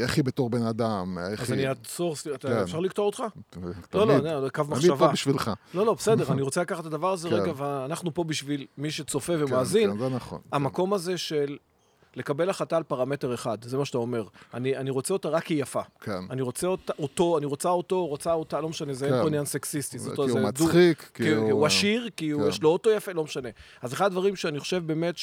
איך 0.00 0.16
היא 0.16 0.24
בתור 0.24 0.50
בן 0.50 0.62
אדם, 0.62 1.18
איך 1.30 1.42
אז 1.42 1.50
היא... 1.50 1.58
אני 1.58 1.68
אעצור, 1.68 2.14
כן. 2.40 2.52
אפשר 2.52 2.80
לקטוע 2.80 3.06
אותך? 3.06 3.22
תמיד, 3.50 3.74
לא, 3.94 4.06
לא, 4.06 4.42
לא, 4.44 4.48
קו 4.48 4.62
אני 4.62 4.70
מחשבה. 4.70 4.96
פה 4.96 5.08
בשבילך. 5.08 5.50
לא, 5.74 5.86
לא, 5.86 5.94
בסדר, 5.94 6.24
אני 6.32 6.42
רוצה 6.42 6.60
לקחת 6.60 6.80
את 6.80 6.86
הדבר 6.86 7.12
הזה 7.12 7.28
כן. 7.28 7.34
רגע, 7.34 7.52
ואנחנו 7.56 8.14
פה 8.14 8.24
בשביל 8.24 8.66
מי 8.78 8.90
שצופה 8.90 9.32
כן, 9.32 9.44
ומאזין. 9.44 9.90
כן, 9.90 9.98
זה 9.98 10.08
נכון. 10.08 10.40
המקום 10.52 10.92
הזה 10.94 11.18
של 11.18 11.56
לקבל 12.16 12.50
החלטה 12.50 12.76
על 12.76 12.82
פרמטר 12.82 13.34
אחד, 13.34 13.64
זה 13.64 13.78
מה 13.78 13.84
שאתה 13.84 13.98
אומר. 13.98 14.24
אני, 14.54 14.76
אני 14.76 14.90
רוצה 14.90 15.12
אותה 15.14 15.28
רק 15.28 15.44
כי 15.44 15.54
היא 15.54 15.62
יפה. 15.62 15.80
כן. 16.00 16.20
אני 16.30 16.42
רוצה 16.42 16.66
אותה, 16.66 16.92
אותו, 16.98 17.38
אני 17.38 17.46
רוצה 17.46 17.68
אותו, 17.68 18.06
רוצה 18.06 18.32
אותה, 18.32 18.60
לא 18.60 18.68
משנה, 18.68 18.92
זה 18.94 19.06
אין 19.06 19.14
כן. 19.14 19.20
פה 19.20 19.26
עניין 19.26 19.44
סקסיסטי. 19.44 19.98
זה 19.98 20.10
כי 20.16 20.30
הוא 20.30 20.40
מצחיק, 20.40 21.10
כי 21.14 21.22
כי 21.24 21.28
הוא 21.34 21.50
הוא- 21.52 21.66
עשיר, 21.66 22.08
כי 22.16 22.30
הוא- 22.30 22.42
כן. 22.42 22.48
יש 22.48 22.62
לו 22.62 22.68
אוטו 22.68 22.90
יפה, 22.90 23.12
לא 23.12 23.24
משנה. 23.24 23.48
אז 23.82 23.92
אחד 23.92 24.06
הדברים 24.06 24.36
שאני 24.36 24.60
חושב 24.60 24.86
באמת 24.86 25.14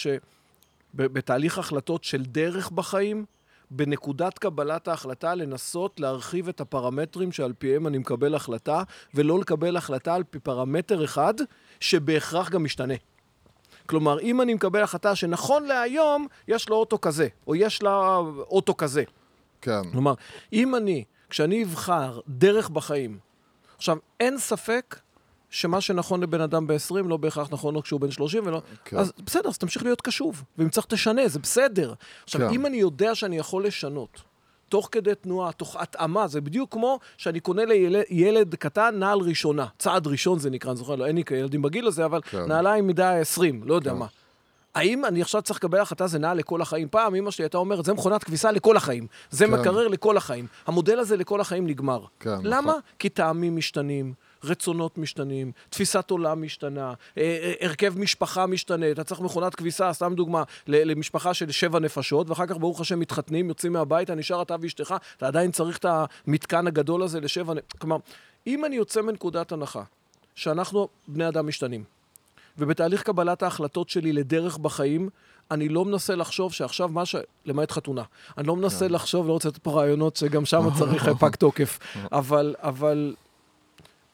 שבתהליך 0.93 1.57
החלטות 1.57 2.03
של 2.03 2.23
דרך 2.25 2.71
בחיים, 2.71 3.25
בנקודת 3.71 4.39
קבלת 4.39 4.87
ההחלטה 4.87 5.35
לנסות 5.35 5.99
להרחיב 5.99 6.47
את 6.49 6.61
הפרמטרים 6.61 7.31
שעל 7.31 7.53
פיהם 7.59 7.87
אני 7.87 7.97
מקבל 7.97 8.35
החלטה, 8.35 8.83
ולא 9.13 9.39
לקבל 9.39 9.77
החלטה 9.77 10.15
על 10.15 10.23
פי 10.29 10.39
פרמטר 10.39 11.03
אחד, 11.03 11.33
שבהכרח 11.79 12.49
גם 12.49 12.63
משתנה. 12.63 12.93
כלומר, 13.89 14.19
אם 14.19 14.41
אני 14.41 14.53
מקבל 14.53 14.83
החלטה 14.83 15.15
שנכון 15.15 15.65
להיום, 15.65 16.27
יש 16.47 16.69
לו 16.69 16.75
אוטו 16.75 17.01
כזה, 17.01 17.27
או 17.47 17.55
יש 17.55 17.83
לה 17.83 18.17
אוטו 18.39 18.77
כזה. 18.77 19.03
כן. 19.61 19.91
כלומר, 19.91 20.13
אם 20.53 20.75
אני, 20.75 21.03
כשאני 21.29 21.63
אבחר 21.63 22.19
דרך 22.27 22.69
בחיים, 22.69 23.19
עכשיו, 23.77 23.97
אין 24.19 24.37
ספק 24.37 24.99
שמה 25.49 25.81
שנכון 25.81 26.21
לבן 26.21 26.41
אדם 26.41 26.67
ב-20 26.67 27.07
לא 27.07 27.17
בהכרח 27.17 27.47
נכון 27.51 27.73
לו 27.73 27.83
כשהוא 27.83 27.99
בן 27.99 28.11
30 28.11 28.47
ולא... 28.47 28.61
כן. 28.85 28.97
אז 28.97 29.13
בסדר, 29.25 29.49
אז 29.49 29.57
תמשיך 29.57 29.83
להיות 29.83 30.01
קשוב, 30.01 30.43
ואם 30.57 30.69
צריך 30.69 30.87
תשנה, 30.89 31.27
זה 31.27 31.39
בסדר. 31.39 31.93
עכשיו, 32.23 32.41
כן. 32.41 32.53
אם 32.53 32.65
אני 32.65 32.77
יודע 32.77 33.15
שאני 33.15 33.37
יכול 33.37 33.65
לשנות, 33.65 34.21
תוך 34.69 34.89
כדי 34.91 35.15
תנועה, 35.15 35.51
תוך 35.51 35.75
התאמה, 35.75 36.27
זה 36.27 36.41
בדיוק 36.41 36.73
כמו 36.73 36.99
שאני 37.17 37.39
קונה 37.39 37.65
לילד 37.65 38.03
ילד 38.09 38.55
קטן 38.55 38.95
נעל 38.99 39.19
ראשונה. 39.19 39.65
צעד 39.77 40.07
ראשון 40.07 40.39
זה 40.39 40.49
נקרא, 40.49 40.71
אני 40.71 40.77
זוכר, 40.77 40.95
לא, 40.95 41.05
אין 41.05 41.15
לי 41.15 41.23
ילדים 41.31 41.61
בגיל 41.61 41.87
הזה, 41.87 42.05
אבל 42.05 42.21
כן. 42.21 42.45
נעליים 42.47 42.87
מידה 42.87 43.17
20, 43.17 43.61
לא 43.65 43.73
יודע 43.73 43.91
כן. 43.91 43.97
מה. 43.97 44.05
האם 44.75 45.05
אני 45.05 45.21
עכשיו 45.21 45.41
צריך 45.41 45.59
לקבל 45.59 45.79
החלטה 45.79 46.07
זה 46.07 46.19
נעל 46.19 46.37
לכל 46.37 46.61
החיים? 46.61 46.87
פעם 46.87 47.15
אמא 47.15 47.31
שלי 47.31 47.45
הייתה 47.45 47.57
אומרת, 47.57 47.85
זה 47.85 47.93
מכונת 47.93 48.23
כביסה 48.23 48.51
לכל 48.51 48.77
החיים. 48.77 49.07
זה 49.31 49.45
כן. 49.45 49.51
מקרר 49.51 49.87
לכל 49.87 50.17
החיים. 50.17 50.47
המודל 50.67 50.99
הזה 50.99 51.17
לכל 51.17 51.41
החיים 51.41 51.67
נגמר. 51.67 52.03
כן, 52.19 52.29
למה? 52.43 52.71
נכון. 52.71 52.81
כי 52.99 53.09
טעמים 53.09 53.55
משתנים, 53.55 54.13
רצונות 54.43 54.97
משתנים, 54.97 55.51
תפיסת 55.69 56.11
עולם 56.11 56.41
משתנה, 56.41 56.93
אה, 57.17 57.23
אה, 57.23 57.53
הרכב 57.67 57.99
משפחה 57.99 58.45
משתנה. 58.45 58.91
אתה 58.91 59.03
צריך 59.03 59.21
מכונת 59.21 59.55
כביסה, 59.55 59.93
סתם 59.93 60.13
דוגמה, 60.15 60.43
למשפחה 60.67 61.33
של 61.33 61.51
שבע 61.51 61.79
נפשות, 61.79 62.29
ואחר 62.29 62.45
כך 62.45 62.57
ברוך 62.57 62.81
השם 62.81 62.99
מתחתנים, 62.99 63.49
יוצאים 63.49 63.73
מהבית, 63.73 64.09
נשאר 64.09 64.41
אתה 64.41 64.55
ואשתך, 64.61 64.95
אתה 65.17 65.27
עדיין 65.27 65.51
צריך 65.51 65.77
את 65.77 65.85
המתקן 65.85 66.67
הגדול 66.67 67.03
הזה 67.03 67.19
לשבע... 67.19 67.53
נ- 67.53 67.77
כלומר, 67.79 67.97
אם 68.47 68.65
אני 68.65 68.75
יוצא 68.75 69.01
מנקודת 69.01 69.51
הנחה 69.51 69.83
שאנחנו 70.35 70.87
בני 71.07 71.27
אדם 71.27 71.47
משתנים, 71.47 71.83
ובתהליך 72.57 73.03
קבלת 73.03 73.43
ההחלטות 73.43 73.89
שלי 73.89 74.13
לדרך 74.13 74.57
בחיים, 74.57 75.09
אני 75.51 75.69
לא 75.69 75.85
מנסה 75.85 76.15
לחשוב 76.15 76.53
שעכשיו 76.53 76.89
מה 76.89 77.05
ש... 77.05 77.15
למעט 77.45 77.71
חתונה. 77.71 78.03
אני 78.37 78.47
לא 78.47 78.55
מנסה 78.55 78.87
לחשוב, 78.87 79.27
לא 79.27 79.33
רוצה 79.33 79.49
לתת 79.49 79.57
פה 79.57 79.71
רעיונות 79.71 80.15
שגם 80.15 80.45
שם 80.45 80.67
צריך 80.77 81.09
פג 81.19 81.35
תוקף. 81.35 81.79
אבל, 82.11 82.55
אבל 82.59 83.15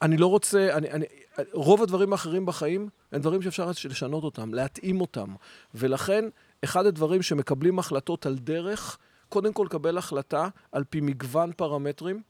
אני 0.05 0.17
לא 0.17 0.27
רוצה, 0.27 0.73
אני, 0.73 0.91
אני, 0.91 1.05
רוב 1.53 1.83
הדברים 1.83 2.11
האחרים 2.11 2.45
בחיים 2.45 2.89
הם 3.11 3.21
דברים 3.21 3.41
שאפשר 3.41 3.69
לשנות 3.89 4.23
אותם, 4.23 4.53
להתאים 4.53 5.01
אותם. 5.01 5.35
ולכן, 5.75 6.25
אחד 6.63 6.85
הדברים 6.85 7.21
שמקבלים 7.21 7.79
החלטות 7.79 8.25
על 8.25 8.35
דרך, 8.35 8.97
קודם 9.29 9.53
כל 9.53 9.63
לקבל 9.65 9.97
החלטה 9.97 10.47
על 10.71 10.83
פי 10.89 11.01
מגוון 11.01 11.51
פרמטרים, 11.57 12.21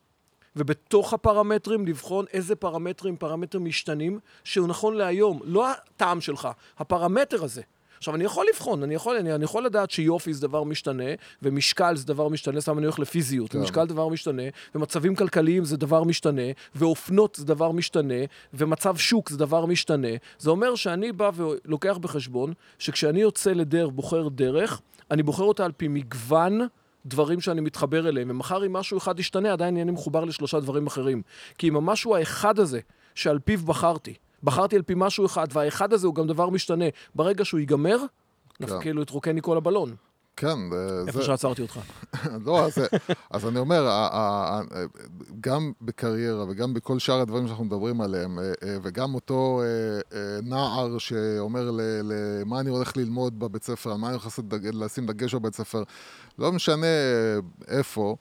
ובתוך 0.56 1.14
הפרמטרים 1.14 1.88
לבחון 1.88 2.26
איזה 2.34 2.56
פרמטרים, 2.56 3.18
פרמטרים 3.18 3.66
משתנים, 3.66 4.20
שהוא 4.44 4.68
נכון 4.68 4.96
להיום, 4.96 5.40
לא 5.44 5.72
הטעם 5.72 6.22
שלך, 6.22 6.48
הפרמטר 6.78 7.44
הזה. 7.44 7.62
עכשיו, 7.98 8.16
אני 8.16 8.24
יכול 8.24 8.46
לבחון, 8.54 8.84
אני 8.84 8.96
יכול, 8.96 9.18
אני, 9.18 9.36
אני 9.36 9.44
יכול 9.44 9.66
לדעת 9.66 9.92
שיופי 9.92 10.34
זה 10.34 10.42
דבר 10.42 10.64
משתנה, 10.64 11.04
ומשקל 11.42 11.96
זה 11.96 12.06
דבר 12.06 12.28
משתנה, 12.28 12.62
סתם 12.62 12.78
אני 12.78 12.86
הולך 12.86 13.00
לפיזיות, 13.00 13.52
כן. 13.52 13.58
ומשקל 13.58 13.82
זה 13.82 13.94
דבר 13.94 14.08
משתנה, 14.08 14.44
ומצבים 14.76 15.16
כלכליים 15.16 15.66
זה 15.66 15.78
דבר 15.78 16.04
משתנה, 16.04 16.42
ואופנות 16.76 17.36
זה 17.36 17.46
דבר 17.46 17.72
משתנה, 17.72 18.24
ומצב 18.54 18.98
שוק 18.98 19.30
זה 19.30 19.38
דבר 19.38 19.66
משתנה. 19.66 20.08
זה 20.40 20.50
אומר 20.50 20.76
שאני 20.76 21.12
בא 21.12 21.32
ולוקח 21.36 21.98
בחשבון, 21.98 22.54
שכשאני 22.80 23.22
יוצא 23.22 23.52
לדרך, 23.52 23.90
בוחר 23.90 24.28
דרך, 24.28 24.82
אני 25.12 25.24
בוחר 25.24 25.44
אותה 25.44 25.66
על 25.66 25.72
פי 25.72 25.88
מגוון 25.88 26.62
דברים 27.06 27.42
שאני 27.42 27.62
מתחבר 27.62 28.10
אליהם, 28.10 28.30
ומחר 28.30 28.66
אם 28.66 28.74
משהו 28.74 28.98
אחד 28.98 29.20
ישתנה, 29.20 29.54
עדיין 29.54 29.78
אני 29.78 29.92
מחובר 29.92 30.26
לשלושה 30.26 30.60
דברים 30.60 30.88
אחרים. 30.88 31.22
כי 31.58 31.68
אם 31.68 31.76
המשהו 31.76 32.16
האחד 32.16 32.60
הזה, 32.60 32.80
שעל 33.16 33.40
פיו 33.40 33.60
בחרתי, 33.60 34.14
בחרתי 34.46 34.76
על 34.76 34.82
פי 34.82 34.94
משהו 34.98 35.26
אחד, 35.26 35.48
והאחד 35.54 35.94
הזה 35.94 36.08
הוא 36.08 36.16
גם 36.16 36.28
דבר 36.28 36.50
משתנה, 36.50 36.86
ברגע 37.16 37.46
שהוא 37.46 37.60
ייגמר, 37.60 37.98
כן. 38.60 38.82
כאילו 38.82 39.02
יתרוקן 39.02 39.36
לי 39.36 39.42
כל 39.44 39.58
הבלון. 39.58 39.96
כן, 40.38 40.58
זה- 40.72 41.04
איפה 41.08 41.20
זה... 41.20 41.26
שעצרתי 41.26 41.62
אותך. 41.62 41.80
לא, 42.46 42.66
אז, 42.66 42.74
אז 43.32 43.48
אני 43.48 43.60
אומר, 43.60 43.90
גם 45.42 45.72
בקריירה 45.82 46.46
וגם 46.50 46.74
בכל 46.74 47.00
שאר 47.00 47.22
הדברים 47.22 47.48
שאנחנו 47.48 47.66
מדברים 47.66 48.02
עליהם, 48.02 48.40
אה, 48.40 48.44
אה, 48.64 48.78
וגם 48.84 49.16
אותו 49.16 49.62
אה, 50.14 50.18
נער 50.44 50.98
שאומר 50.98 51.72
למה 52.04 52.60
אני 52.60 52.70
הולך 52.70 52.98
ללמוד 52.98 53.40
בבית 53.40 53.64
ספר, 53.64 53.92
על 53.92 53.98
מה 53.98 54.08
אני 54.08 54.16
הולך 54.16 54.40
לשים 54.74 55.06
דגש 55.06 55.36
בבית 55.36 55.56
ספר, 55.56 55.84
לא 56.40 56.52
משנה 56.52 56.88
איפה, 57.68 58.16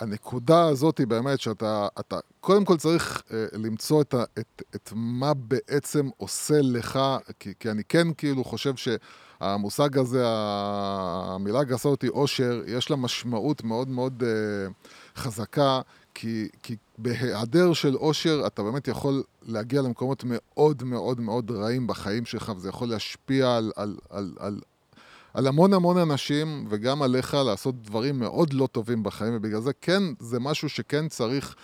הנקודה 0.00 0.64
הזאת 0.68 0.98
היא 0.98 1.06
באמת 1.06 1.40
שאתה, 1.40 1.88
אתה 2.00 2.18
קודם 2.40 2.64
כל 2.64 2.76
צריך 2.76 3.22
אה, 3.32 3.44
למצוא 3.52 4.02
את, 4.02 4.14
ה, 4.14 4.24
את, 4.38 4.62
את 4.74 4.92
מה 4.94 5.34
בעצם 5.34 6.08
עושה 6.16 6.60
לך, 6.62 6.98
כי, 7.38 7.52
כי 7.60 7.70
אני 7.70 7.82
כן 7.84 8.12
כאילו 8.12 8.44
חושב 8.44 8.74
שהמושג 8.76 9.98
הזה, 9.98 10.22
המילה 10.26 11.60
הגסה 11.60 11.88
אותי 11.88 12.08
אושר, 12.08 12.62
יש 12.66 12.90
לה 12.90 12.96
משמעות 12.96 13.64
מאוד 13.64 13.88
מאוד 13.88 14.22
אה, 14.26 14.72
חזקה, 15.16 15.80
כי, 16.14 16.48
כי 16.62 16.76
בהיעדר 16.98 17.72
של 17.72 17.96
אושר 17.96 18.42
אתה 18.46 18.62
באמת 18.62 18.88
יכול 18.88 19.22
להגיע 19.42 19.82
למקומות 19.82 20.24
מאוד 20.26 20.82
מאוד 20.82 21.20
מאוד 21.20 21.50
רעים 21.50 21.86
בחיים 21.86 22.24
שלך, 22.24 22.52
וזה 22.56 22.68
יכול 22.68 22.88
להשפיע 22.88 23.56
על, 23.56 23.72
על, 23.76 23.96
על, 24.10 24.32
על, 24.38 24.60
על 25.34 25.46
המון 25.46 25.72
המון 25.72 25.96
אנשים, 25.98 26.66
וגם 26.70 27.02
עליך 27.02 27.34
לעשות 27.34 27.82
דברים 27.82 28.18
מאוד 28.18 28.52
לא 28.52 28.66
טובים 28.72 29.02
בחיים, 29.02 29.36
ובגלל 29.36 29.60
זה 29.60 29.72
כן, 29.80 30.02
זה 30.18 30.40
משהו 30.40 30.68
שכן 30.68 31.08
צריך 31.08 31.54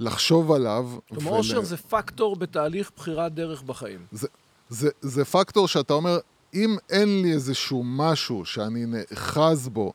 לחשוב 0.00 0.52
עליו. 0.52 0.90
כלומר, 1.08 1.30
ול- 1.32 1.36
אושר 1.38 1.60
זה 1.62 1.76
פקטור 1.76 2.36
בתהליך 2.36 2.90
בחירת 2.96 3.34
דרך 3.34 3.62
בחיים. 3.62 4.00
זה, 4.12 4.28
זה, 4.68 4.88
זה 5.00 5.24
פקטור 5.24 5.68
שאתה 5.68 5.94
אומר, 5.94 6.18
אם 6.54 6.76
אין 6.90 7.22
לי 7.22 7.32
איזשהו 7.32 7.82
משהו 7.84 8.44
שאני 8.44 8.84
נאחז 8.86 9.68
בו 9.68 9.92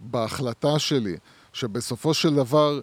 בהחלטה 0.00 0.78
שלי, 0.78 1.16
שבסופו 1.52 2.14
של 2.14 2.34
דבר 2.34 2.80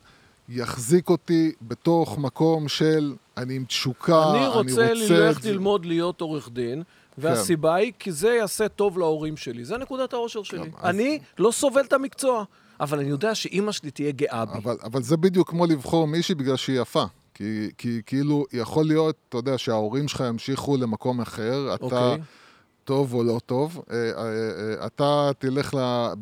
יחזיק 0.50 1.10
אותי 1.10 1.52
בתוך 1.62 2.18
מקום 2.18 2.68
של 2.68 3.16
אני 3.38 3.56
עם 3.56 3.66
תשוקה, 3.66 4.32
אני 4.32 4.48
רוצה 4.48 4.86
את 4.92 4.98
ללכת 4.98 5.42
זה." 5.42 5.52
ללמוד 5.52 5.86
להיות 5.86 6.22
עורך 6.22 6.50
דין, 6.54 6.84
והסיבה 7.22 7.76
היא 7.76 7.92
כי 8.00 8.12
זה 8.12 8.30
יעשה 8.30 8.68
טוב 8.68 8.98
להורים 8.98 9.38
שלי. 9.38 9.66
זה 9.66 9.78
נקודת 9.78 10.14
האושר 10.14 10.44
שלי. 10.44 10.72
כן, 10.72 10.88
אני 10.88 11.20
לא 11.38 11.52
סובל 11.52 11.82
את 11.82 11.94
המקצוע, 11.94 12.44
אבל 12.80 13.00
אני 13.00 13.10
יודע 13.10 13.36
שאימא 13.36 13.72
שלי 13.72 13.92
תהיה 13.92 14.12
גאה 14.12 14.46
בי. 14.46 14.58
אבל, 14.58 14.78
אבל 14.84 15.04
זה 15.04 15.18
בדיוק 15.18 15.50
כמו 15.50 15.66
לבחור 15.66 16.08
מישהי 16.08 16.36
בגלל 16.36 16.56
שהיא 16.56 16.82
יפה. 16.82 17.04
כי, 17.34 17.70
כי 17.78 18.02
כאילו, 18.06 18.46
יכול 18.54 18.86
להיות, 18.86 19.16
אתה 19.30 19.38
יודע, 19.38 19.58
שההורים 19.58 20.08
שלך 20.08 20.24
ימשיכו 20.28 20.78
למקום 20.78 21.22
אחר, 21.22 21.76
אתה 21.76 21.84
אוקיי. 21.84 22.18
טוב 22.90 23.14
או 23.14 23.24
לא 23.24 23.40
טוב, 23.46 23.82
אה, 23.92 23.96
אה, 23.96 24.24
אה, 24.82 24.86
אתה 24.86 25.32
תלך, 25.40 25.74
ל... 25.74 25.78
אה, 25.78 26.14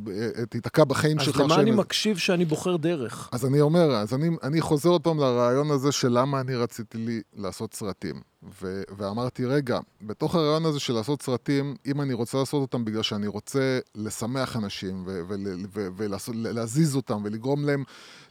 תיתקע 0.49 0.83
בחיים 0.83 1.19
אז 1.19 1.25
שלך. 1.25 1.39
למה 1.39 1.49
שהם- 1.49 1.59
אני 1.59 1.71
מקשיב 1.71 2.17
שאני 2.17 2.45
בוחר 2.45 2.75
דרך? 2.77 3.29
אז 3.31 3.45
אני 3.45 3.61
אומר, 3.61 3.91
אז 3.95 4.13
אני, 4.13 4.29
אני 4.43 4.61
חוזר 4.61 4.89
עוד 4.89 5.01
פעם 5.01 5.19
לרעיון 5.19 5.71
הזה 5.71 5.91
של 5.91 6.07
למה 6.19 6.41
אני 6.41 6.55
רציתי 6.55 6.97
לי 6.97 7.21
לעשות 7.35 7.73
סרטים. 7.73 8.15
ו, 8.61 8.81
ואמרתי, 8.97 9.45
רגע, 9.45 9.79
בתוך 10.01 10.35
הרעיון 10.35 10.65
הזה 10.65 10.79
של 10.79 10.93
לעשות 10.93 11.21
סרטים, 11.21 11.75
אם 11.85 12.01
אני 12.01 12.13
רוצה 12.13 12.37
לעשות 12.37 12.61
אותם 12.61 12.85
בגלל 12.85 13.01
שאני 13.03 13.27
רוצה 13.27 13.59
לשמח 13.95 14.55
אנשים 14.57 15.03
ו- 15.07 15.21
ול- 15.27 15.65
ו- 15.73 15.87
ולעשות- 15.97 16.35
להזיז 16.35 16.95
אותם 16.95 17.21
ולגרום 17.23 17.65
להם 17.65 17.83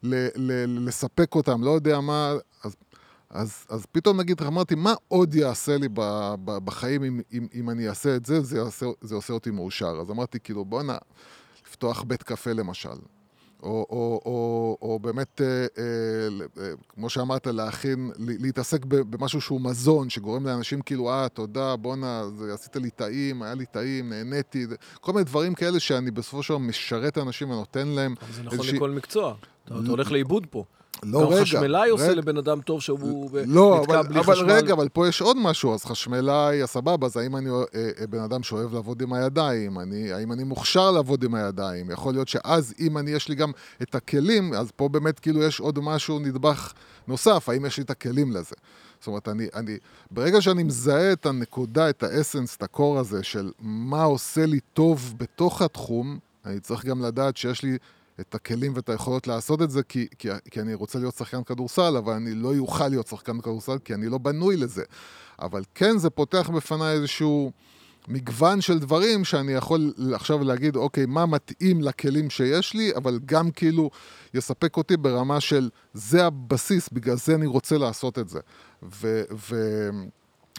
ל- 0.02 0.26
ל- 0.36 0.88
לספק 0.88 1.34
אותם, 1.34 1.62
לא 1.64 1.70
יודע 1.70 2.00
מה, 2.00 2.34
אז, 2.64 2.76
אז, 3.36 3.66
אז 3.68 3.86
פתאום 3.92 4.20
נגיד, 4.20 4.42
אמרתי, 4.42 4.74
מה 4.74 4.94
עוד 5.08 5.34
יעשה 5.34 5.76
לי 5.76 5.88
ב- 5.88 6.34
ב- 6.44 6.58
בחיים 6.64 7.04
אם, 7.04 7.20
אם, 7.32 7.46
אם 7.54 7.70
אני 7.70 7.88
אעשה 7.88 8.16
את 8.16 8.26
זה, 8.26 8.40
זה, 8.40 8.58
יעשה, 8.58 8.86
זה 9.00 9.14
עושה 9.14 9.32
אותי 9.32 9.50
מאושר. 9.50 9.98
אז 10.00 10.10
אמרתי, 10.10 10.40
כאילו, 10.40 10.64
בואנה, 10.64 10.96
לפתוח 11.68 12.02
בית 12.02 12.22
קפה 12.22 12.52
למשל. 12.52 12.88
או, 13.62 13.86
או, 13.90 14.20
או, 14.26 14.78
או 14.82 14.98
באמת, 14.98 15.40
אה, 15.40 15.46
אה, 15.46 15.64
אה, 16.62 16.70
כמו 16.88 17.10
שאמרת, 17.10 17.46
להכין, 17.46 18.10
להתעסק 18.18 18.84
במשהו 18.84 19.40
שהוא 19.40 19.60
מזון, 19.60 20.10
שגורם 20.10 20.46
לאנשים 20.46 20.80
כאילו, 20.80 21.10
אה, 21.10 21.28
תודה, 21.28 21.76
בואנה, 21.76 22.22
עשית 22.54 22.76
לי 22.76 22.90
טעים, 22.90 23.42
היה 23.42 23.54
לי 23.54 23.66
טעים, 23.66 24.08
נהניתי, 24.08 24.66
כל 25.00 25.12
מיני 25.12 25.24
דברים 25.24 25.54
כאלה 25.54 25.80
שאני 25.80 26.10
בסופו 26.10 26.42
של 26.42 26.54
דבר 26.54 26.58
משרת 26.58 27.18
אנשים 27.18 27.50
ונותן 27.50 27.88
להם 27.88 28.14
אבל 28.22 28.32
זה 28.32 28.42
נכון 28.42 28.58
איזושהי- 28.58 28.76
לכל 28.76 28.90
מקצוע. 28.90 29.34
אתה 29.64 29.74
אתה 29.84 29.90
הולך 29.90 30.12
לאיבוד 30.12 30.46
פה. 30.50 30.64
לא, 31.02 31.20
גם 31.20 31.26
רגע, 31.26 31.42
חשמלאי 31.42 31.90
עושה. 31.90 32.14
לבן 32.14 32.36
אדם 32.36 32.60
טוב 32.60 32.80
שהוא 32.80 33.30
ב- 33.30 33.42
לא, 33.46 33.78
נתקע 33.80 34.00
אבל, 34.00 34.08
בלי 34.08 34.20
אבל 34.20 34.34
חשמל. 34.34 34.52
רגע, 34.52 34.72
אבל 34.72 34.88
פה 34.88 35.08
יש 35.08 35.20
עוד 35.20 35.36
משהו, 35.40 35.74
אז 35.74 35.84
חשמלאי, 35.84 36.62
הסבבה, 36.62 37.06
אז 37.06 37.16
האם 37.16 37.36
אני 37.36 37.50
אה, 37.50 37.56
אה, 38.00 38.06
בן 38.06 38.18
אדם 38.20 38.42
שאוהב 38.42 38.74
לעבוד 38.74 39.02
עם 39.02 39.12
הידיים? 39.12 39.78
אני, 39.78 40.12
האם 40.12 40.32
אני 40.32 40.44
מוכשר 40.44 40.90
לעבוד 40.90 41.24
עם 41.24 41.34
הידיים? 41.34 41.90
יכול 41.90 42.14
להיות 42.14 42.28
שאז, 42.28 42.74
אם 42.80 42.98
אני, 42.98 43.10
יש 43.10 43.28
לי 43.28 43.34
גם 43.34 43.50
את 43.82 43.94
הכלים, 43.94 44.54
אז 44.54 44.70
פה 44.76 44.88
באמת 44.88 45.18
כאילו 45.18 45.42
יש 45.42 45.60
עוד 45.60 45.78
משהו, 45.78 46.18
נדבך 46.18 46.72
נוסף, 47.08 47.48
האם 47.48 47.66
יש 47.66 47.76
לי 47.76 47.82
את 47.82 47.90
הכלים 47.90 48.32
לזה? 48.32 48.54
זאת 48.98 49.06
אומרת, 49.06 49.28
אני, 49.28 49.46
אני, 49.54 49.76
ברגע 50.10 50.40
שאני 50.40 50.62
מזהה 50.62 51.12
את 51.12 51.26
הנקודה, 51.26 51.90
את 51.90 52.02
האסנס, 52.02 52.56
את 52.56 52.62
הקור 52.62 52.98
הזה 52.98 53.22
של 53.22 53.50
מה 53.60 54.02
עושה 54.02 54.46
לי 54.46 54.60
טוב 54.74 55.14
בתוך 55.16 55.62
התחום, 55.62 56.18
אני 56.44 56.60
צריך 56.60 56.84
גם 56.84 57.02
לדעת 57.02 57.36
שיש 57.36 57.62
לי 57.62 57.78
את 58.20 58.34
הכלים 58.34 58.72
ואת 58.74 58.88
היכולות 58.88 59.26
לעשות 59.26 59.62
את 59.62 59.70
זה, 59.70 59.82
כי, 59.82 60.06
כי, 60.18 60.28
כי 60.50 60.60
אני 60.60 60.74
רוצה 60.74 60.98
להיות 60.98 61.14
שחקן 61.14 61.42
כדורסל, 61.42 61.96
אבל 61.96 62.12
אני 62.12 62.34
לא 62.34 62.58
אוכל 62.58 62.88
להיות 62.88 63.06
שחקן 63.06 63.40
כדורסל, 63.40 63.78
כי 63.84 63.94
אני 63.94 64.08
לא 64.08 64.18
בנוי 64.18 64.56
לזה. 64.56 64.82
אבל 65.42 65.62
כן, 65.74 65.98
זה 65.98 66.10
פותח 66.10 66.50
בפניי 66.54 66.94
איזשהו 66.94 67.52
מגוון 68.08 68.60
של 68.60 68.78
דברים 68.78 69.24
שאני 69.24 69.52
יכול 69.52 69.92
עכשיו 70.14 70.44
להגיד, 70.44 70.76
אוקיי, 70.76 71.06
מה 71.06 71.26
מתאים 71.26 71.82
לכלים 71.82 72.30
שיש 72.30 72.74
לי, 72.74 72.94
אבל 72.96 73.18
גם 73.26 73.50
כאילו 73.50 73.90
יספק 74.34 74.76
אותי 74.76 74.96
ברמה 74.96 75.40
של 75.40 75.70
זה 75.94 76.26
הבסיס, 76.26 76.88
בגלל 76.92 77.16
זה 77.16 77.34
אני 77.34 77.46
רוצה 77.46 77.78
לעשות 77.78 78.18
את 78.18 78.28
זה. 78.28 78.40
ו, 78.82 79.22
ו, 79.50 79.56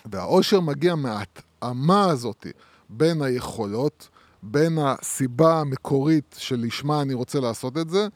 והאושר 0.06 0.60
מגיע 0.60 0.96
מההתאמה 0.96 2.06
הזאת 2.06 2.48
בין 2.90 3.22
היכולות, 3.22 4.10
בין 4.44 4.78
הסיבה 4.78 5.60
המקורית 5.60 6.36
שלשמה 6.38 7.02
אני 7.02 7.14
רוצה 7.14 7.40
לעשות 7.40 7.78
את 7.78 7.90
זה, 7.90 8.08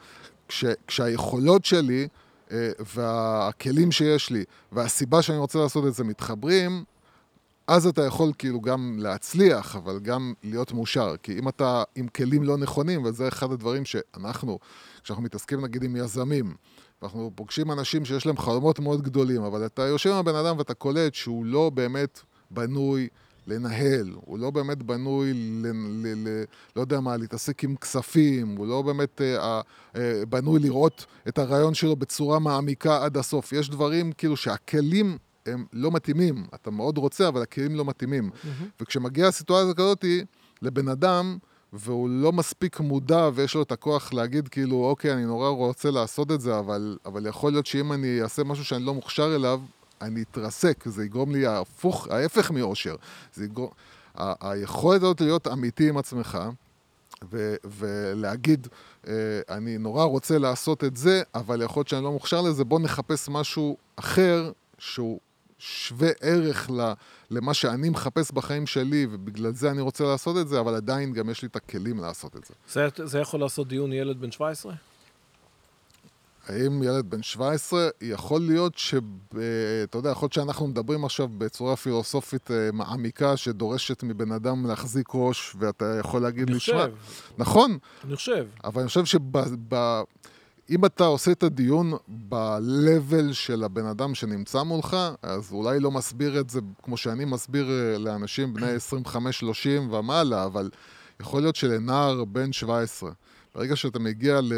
כש, 0.48 0.66
כשהיכולות 0.88 1.66
שלי 1.66 2.08
אה, 2.52 2.72
והכלים 2.96 3.92
שיש 3.92 4.30
לי 4.30 4.44
והסיבה 4.72 5.22
שאני 5.22 5.38
רוצה 5.38 5.60
לעשות 5.60 5.88
את 5.88 5.94
זה 5.94 6.04
מתחברים, 6.04 6.84
אז 7.68 7.88
אתה 7.88 8.06
יכול 8.06 8.32
כאילו 8.38 8.62
גם 8.62 8.98
להצליח, 9.00 9.76
אבל 9.76 10.00
גם 10.00 10.34
להיות 10.44 10.72
מאושר. 10.72 11.16
כי 11.24 11.40
אם 11.40 11.48
אתה 11.48 11.84
עם 11.96 12.08
כלים 12.08 12.44
לא 12.44 12.58
נכונים, 12.58 13.06
וזה 13.06 13.28
אחד 13.28 13.52
הדברים 13.52 13.86
שאנחנו, 13.86 14.60
כשאנחנו 15.04 15.24
מתעסקים 15.24 15.62
נגיד 15.62 15.84
עם 15.84 15.96
יזמים, 15.96 16.56
ואנחנו 17.02 17.32
פוגשים 17.36 17.72
אנשים 17.72 18.06
שיש 18.06 18.26
להם 18.26 18.38
חלומות 18.38 18.80
מאוד 18.80 19.02
גדולים, 19.02 19.44
אבל 19.44 19.66
אתה 19.66 19.82
יושב 19.82 20.10
עם 20.10 20.16
הבן 20.16 20.36
אדם 20.36 20.58
ואתה 20.58 20.74
קולט 20.74 21.14
שהוא 21.14 21.46
לא 21.46 21.70
באמת 21.70 22.20
בנוי 22.52 23.08
לנהל, 23.48 24.14
הוא 24.26 24.40
לא 24.40 24.52
באמת 24.52 24.84
בנוי, 24.84 25.34
ל, 25.34 25.68
ל, 25.68 26.28
ל, 26.28 26.44
לא 26.76 26.82
יודע 26.82 27.00
מה, 27.00 27.18
להתעסק 27.18 27.64
עם 27.64 27.76
כספים, 27.76 28.56
הוא 28.58 28.68
לא 28.68 28.82
באמת 28.82 29.22
אה, 29.22 29.62
אה, 29.96 30.24
בנוי 30.30 30.60
לראות 30.60 31.06
את 31.28 31.38
הרעיון 31.38 31.74
שלו 31.74 31.96
בצורה 31.96 32.40
מעמיקה 32.40 33.04
עד 33.04 33.18
הסוף. 33.18 33.54
יש 33.54 33.70
דברים 33.70 34.12
כאילו 34.12 34.38
שהכלים 34.38 35.18
הם 35.46 35.66
לא 35.74 35.92
מתאימים. 35.92 36.46
אתה 36.56 36.72
מאוד 36.72 36.98
רוצה, 36.98 37.28
אבל 37.28 37.42
הכלים 37.42 37.76
לא 37.76 37.86
מתאימים. 37.86 38.30
וכשמגיעה 38.82 39.32
סיטואציה 39.32 39.74
כזאת 39.74 40.06
לבן 40.62 40.88
אדם, 40.88 41.38
והוא 41.74 42.10
לא 42.10 42.32
מספיק 42.32 42.80
מודע 42.80 43.30
ויש 43.34 43.56
לו 43.56 43.62
את 43.62 43.72
הכוח 43.72 44.14
להגיד 44.14 44.48
כאילו, 44.48 44.86
אוקיי, 44.86 45.14
אני 45.14 45.26
נורא 45.26 45.50
רוצה 45.50 45.92
לעשות 45.92 46.32
את 46.32 46.42
זה, 46.42 46.60
אבל, 46.60 46.98
אבל 47.06 47.26
יכול 47.26 47.52
להיות 47.52 47.66
שאם 47.66 47.94
אני 47.94 48.22
אעשה 48.22 48.44
משהו 48.44 48.66
שאני 48.66 48.86
לא 48.86 48.94
מוכשר 48.94 49.36
אליו, 49.36 49.62
אני 50.02 50.22
אתרסק, 50.22 50.88
זה 50.90 51.06
יגרום 51.06 51.32
לי 51.32 51.46
ההפוך, 51.46 52.08
ההפך 52.08 52.52
מאושר. 52.52 52.96
זה 53.34 53.46
יגרום... 53.46 53.70
ה- 54.16 54.50
היכולת 54.52 55.02
הזאת 55.02 55.22
להיות 55.22 55.48
אמיתי 55.48 55.90
עם 55.90 55.98
עצמך, 55.98 56.38
ו- 57.32 57.56
ולהגיד, 57.66 58.68
אה, 59.08 59.14
אני 59.50 59.78
נורא 59.78 60.04
רוצה 60.04 60.38
לעשות 60.38 60.84
את 60.84 60.98
זה, 60.98 61.22
אבל 61.36 61.62
יכול 61.62 61.80
להיות 61.80 61.88
שאני 61.88 62.04
לא 62.04 62.12
מוכשר 62.12 62.42
לזה, 62.42 62.64
בוא 62.64 62.80
נחפש 62.80 63.30
משהו 63.30 63.78
אחר 63.96 64.52
שהוא 64.78 65.20
שווה 65.60 66.10
ערך 66.22 66.72
ל- 66.72 66.94
למה 67.32 67.54
שאני 67.54 67.90
מחפש 67.90 68.32
בחיים 68.32 68.68
שלי, 68.68 69.08
ובגלל 69.12 69.54
זה 69.54 69.72
אני 69.72 69.82
רוצה 69.82 70.04
לעשות 70.04 70.38
את 70.38 70.48
זה, 70.48 70.60
אבל 70.60 70.76
עדיין 70.76 71.14
גם 71.14 71.30
יש 71.30 71.42
לי 71.42 71.48
את 71.48 71.56
הכלים 71.56 71.98
לעשות 72.00 72.36
את 72.36 72.46
זה. 72.46 72.54
זה- 72.98 73.06
זה 73.08 73.20
יכול 73.20 73.40
לעשות 73.40 73.68
דיון 73.68 73.94
ילד 73.94 74.22
בן 74.22 74.32
17? 74.32 74.74
האם 76.52 76.84
ילד 76.84 77.10
בן 77.10 77.24
17, 77.24 77.90
יכול 78.02 78.42
להיות 78.42 78.78
ש... 78.78 78.94
אתה 79.84 79.98
יודע, 79.98 80.10
יכול 80.10 80.26
להיות 80.26 80.34
שאנחנו 80.34 80.68
מדברים 80.68 81.06
עכשיו 81.06 81.28
בצורה 81.38 81.76
פילוסופית 81.76 82.52
אה, 82.52 82.70
מעמיקה 82.74 83.38
שדורשת 83.38 84.04
מבן 84.04 84.32
אדם 84.32 84.66
להחזיק 84.66 85.08
ראש, 85.14 85.56
ואתה 85.60 85.98
יכול 86.00 86.22
להגיד 86.22 86.50
לי, 86.50 86.60
שמע, 86.60 86.86
נכון, 87.38 87.78
אני 88.04 88.16
חושב. 88.16 88.46
אבל 88.64 88.82
אני 88.82 88.88
חושב 88.88 89.06
שאם 89.06 90.86
אתה 90.86 91.06
עושה 91.06 91.32
את 91.32 91.44
הדיון 91.44 91.94
ב-level 92.30 93.34
של 93.34 93.64
הבן 93.64 93.86
אדם 93.86 94.16
שנמצא 94.16 94.64
מולך, 94.64 94.98
אז 95.22 95.52
אולי 95.52 95.80
לא 95.80 95.92
מסביר 95.92 96.40
את 96.40 96.50
זה 96.50 96.60
כמו 96.84 96.98
שאני 96.98 97.26
מסביר 97.26 97.70
אה, 97.70 97.98
לאנשים 97.98 98.54
בני 98.54 98.76
25-30 99.06 99.14
ומעלה, 99.92 100.46
אבל 100.46 100.70
יכול 101.20 101.42
להיות 101.42 101.56
שלנער 101.56 102.26
בן 102.26 102.52
17, 102.52 103.12
ברגע 103.56 103.76
שאתה 103.76 104.00
מגיע 104.00 104.42
ל... 104.42 104.54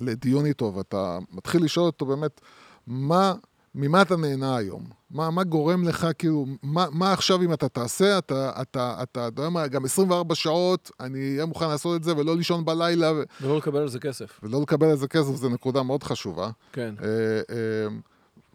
לדיון 0.00 0.46
איתו 0.46 0.72
ואתה 0.76 1.18
מתחיל 1.32 1.64
לשאול 1.64 1.86
אותו 1.86 2.06
באמת, 2.06 2.40
מה, 2.86 3.34
ממה 3.74 4.02
אתה 4.02 4.16
נהנה 4.16 4.56
היום? 4.56 4.84
מה, 5.10 5.30
מה 5.30 5.44
גורם 5.44 5.84
לך, 5.84 6.06
כאילו, 6.18 6.46
מה, 6.62 6.86
מה 6.92 7.12
עכשיו 7.12 7.42
אם 7.42 7.52
אתה 7.52 7.68
תעשה, 7.68 8.18
אתה, 8.18 8.50
אתה, 8.50 8.62
אתה, 8.62 9.02
אתה 9.02 9.20
יודע 9.20 9.48
מה, 9.48 9.66
גם 9.66 9.84
24 9.84 10.34
שעות, 10.34 10.90
אני 11.00 11.32
אהיה 11.32 11.46
מוכן 11.46 11.68
לעשות 11.68 11.96
את 11.96 12.04
זה 12.04 12.16
ולא 12.16 12.36
לישון 12.36 12.64
בלילה 12.64 13.12
ו- 13.12 13.22
ולא 13.40 13.56
לקבל 13.56 13.80
על 13.80 13.88
זה 13.88 13.98
כסף. 13.98 14.40
ולא 14.42 14.62
לקבל 14.62 14.86
על 14.86 14.96
זה 14.96 15.08
כסף, 15.08 15.34
זו 15.34 15.48
נקודה 15.48 15.82
מאוד 15.82 16.02
חשובה. 16.02 16.50
כן. 16.72 16.94
אה, 17.02 17.08
אה, 17.50 17.88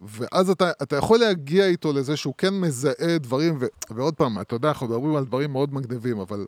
ואז 0.00 0.50
אתה, 0.50 0.70
אתה 0.82 0.96
יכול 0.96 1.18
להגיע 1.18 1.66
איתו 1.66 1.92
לזה 1.92 2.16
שהוא 2.16 2.34
כן 2.38 2.54
מזהה 2.54 3.18
דברים, 3.20 3.56
ו, 3.60 3.66
ועוד 3.90 4.14
פעם, 4.14 4.40
אתה 4.40 4.54
יודע, 4.54 4.68
אנחנו 4.68 4.86
מדברים 4.86 5.16
על 5.16 5.24
דברים 5.24 5.52
מאוד 5.52 5.74
מגניבים, 5.74 6.18
אבל 6.20 6.46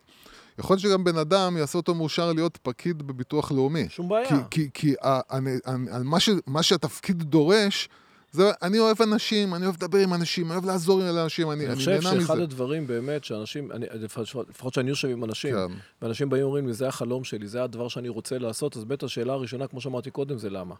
יכול 0.59 0.73
להיות 0.73 0.81
שגם 0.83 1.03
בן 1.03 1.17
אדם 1.17 1.57
יעשה 1.57 1.77
אותו 1.77 1.95
מאושר 1.95 2.33
להיות 2.33 2.57
פקיד 2.61 3.03
בביטוח 3.03 3.51
לאומי. 3.51 3.89
שום 3.89 4.09
בעיה. 4.09 4.27
כי, 4.29 4.35
כי, 4.51 4.69
כי 4.73 4.93
ה- 5.03 5.37
אני, 5.37 5.51
אני, 5.67 5.91
על 5.91 6.03
מה, 6.03 6.19
ש, 6.19 6.29
מה 6.47 6.63
שהתפקיד 6.63 7.23
דורש, 7.23 7.89
זה, 8.31 8.51
אני 8.61 8.79
אוהב 8.79 9.01
אנשים, 9.01 9.55
אני 9.55 9.65
אוהב 9.65 9.75
לדבר 9.75 9.97
עם 9.99 10.13
אנשים, 10.13 10.45
אני 10.45 10.53
אוהב 10.53 10.65
לעזור 10.65 10.99
לאנשים, 10.99 11.51
אני, 11.51 11.59
אני 11.59 11.67
אני 11.67 11.75
חושב 11.75 11.91
נהנה 11.91 12.11
מזה. 12.15 12.21
שאחד 12.21 12.39
הדברים 12.39 12.87
באמת 12.87 13.23
שאנשים, 13.23 13.71
אני, 13.71 13.85
לפחות 13.93 14.49
לפחות 14.49 14.73
שאני 14.73 14.89
יושב 14.89 15.07
עם 15.07 15.23
אנשים, 15.23 15.55
כן. 15.55 15.73
ואנשים 16.01 16.29
באים 16.29 16.43
ואומרים 16.43 16.67
לי, 16.67 16.73
זה 16.73 16.87
החלום 16.87 17.23
שלי, 17.23 17.47
זה 17.47 17.63
הדבר 17.63 17.87
שאני 17.87 18.09
רוצה 18.09 18.37
לעשות, 18.37 18.77
אז 18.77 18.83
בטח 18.83 19.05
השאלה 19.05 19.33
הראשונה, 19.33 19.67
כמו 19.67 19.81
שאמרתי 19.81 20.11
קודם, 20.11 20.37
זה 20.37 20.49
למה. 20.49 20.75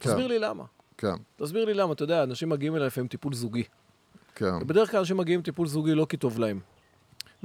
כן. 0.00 0.10
תסביר 0.10 0.26
לי 0.26 0.38
למה. 0.38 0.64
כן, 0.98 1.14
תסביר 1.36 1.64
לי 1.64 1.74
למה, 1.74 1.92
אתה 1.92 2.04
יודע, 2.04 2.22
אנשים 2.22 2.48
מגיעים 2.48 2.76
אליי 2.76 2.86
לפעמים 2.86 3.08
טיפול 3.08 3.34
זוגי. 3.34 3.62
כן, 4.34 4.54
ובדרך 4.60 4.90
כלל 4.90 4.98
אנשים 5.00 5.16
מגיעים 5.16 5.42
טיפול 5.42 5.66
זוגי 5.66 5.94
לא 5.94 6.06
כי 6.08 6.16
טוב 6.16 6.38
להם. 6.38 6.60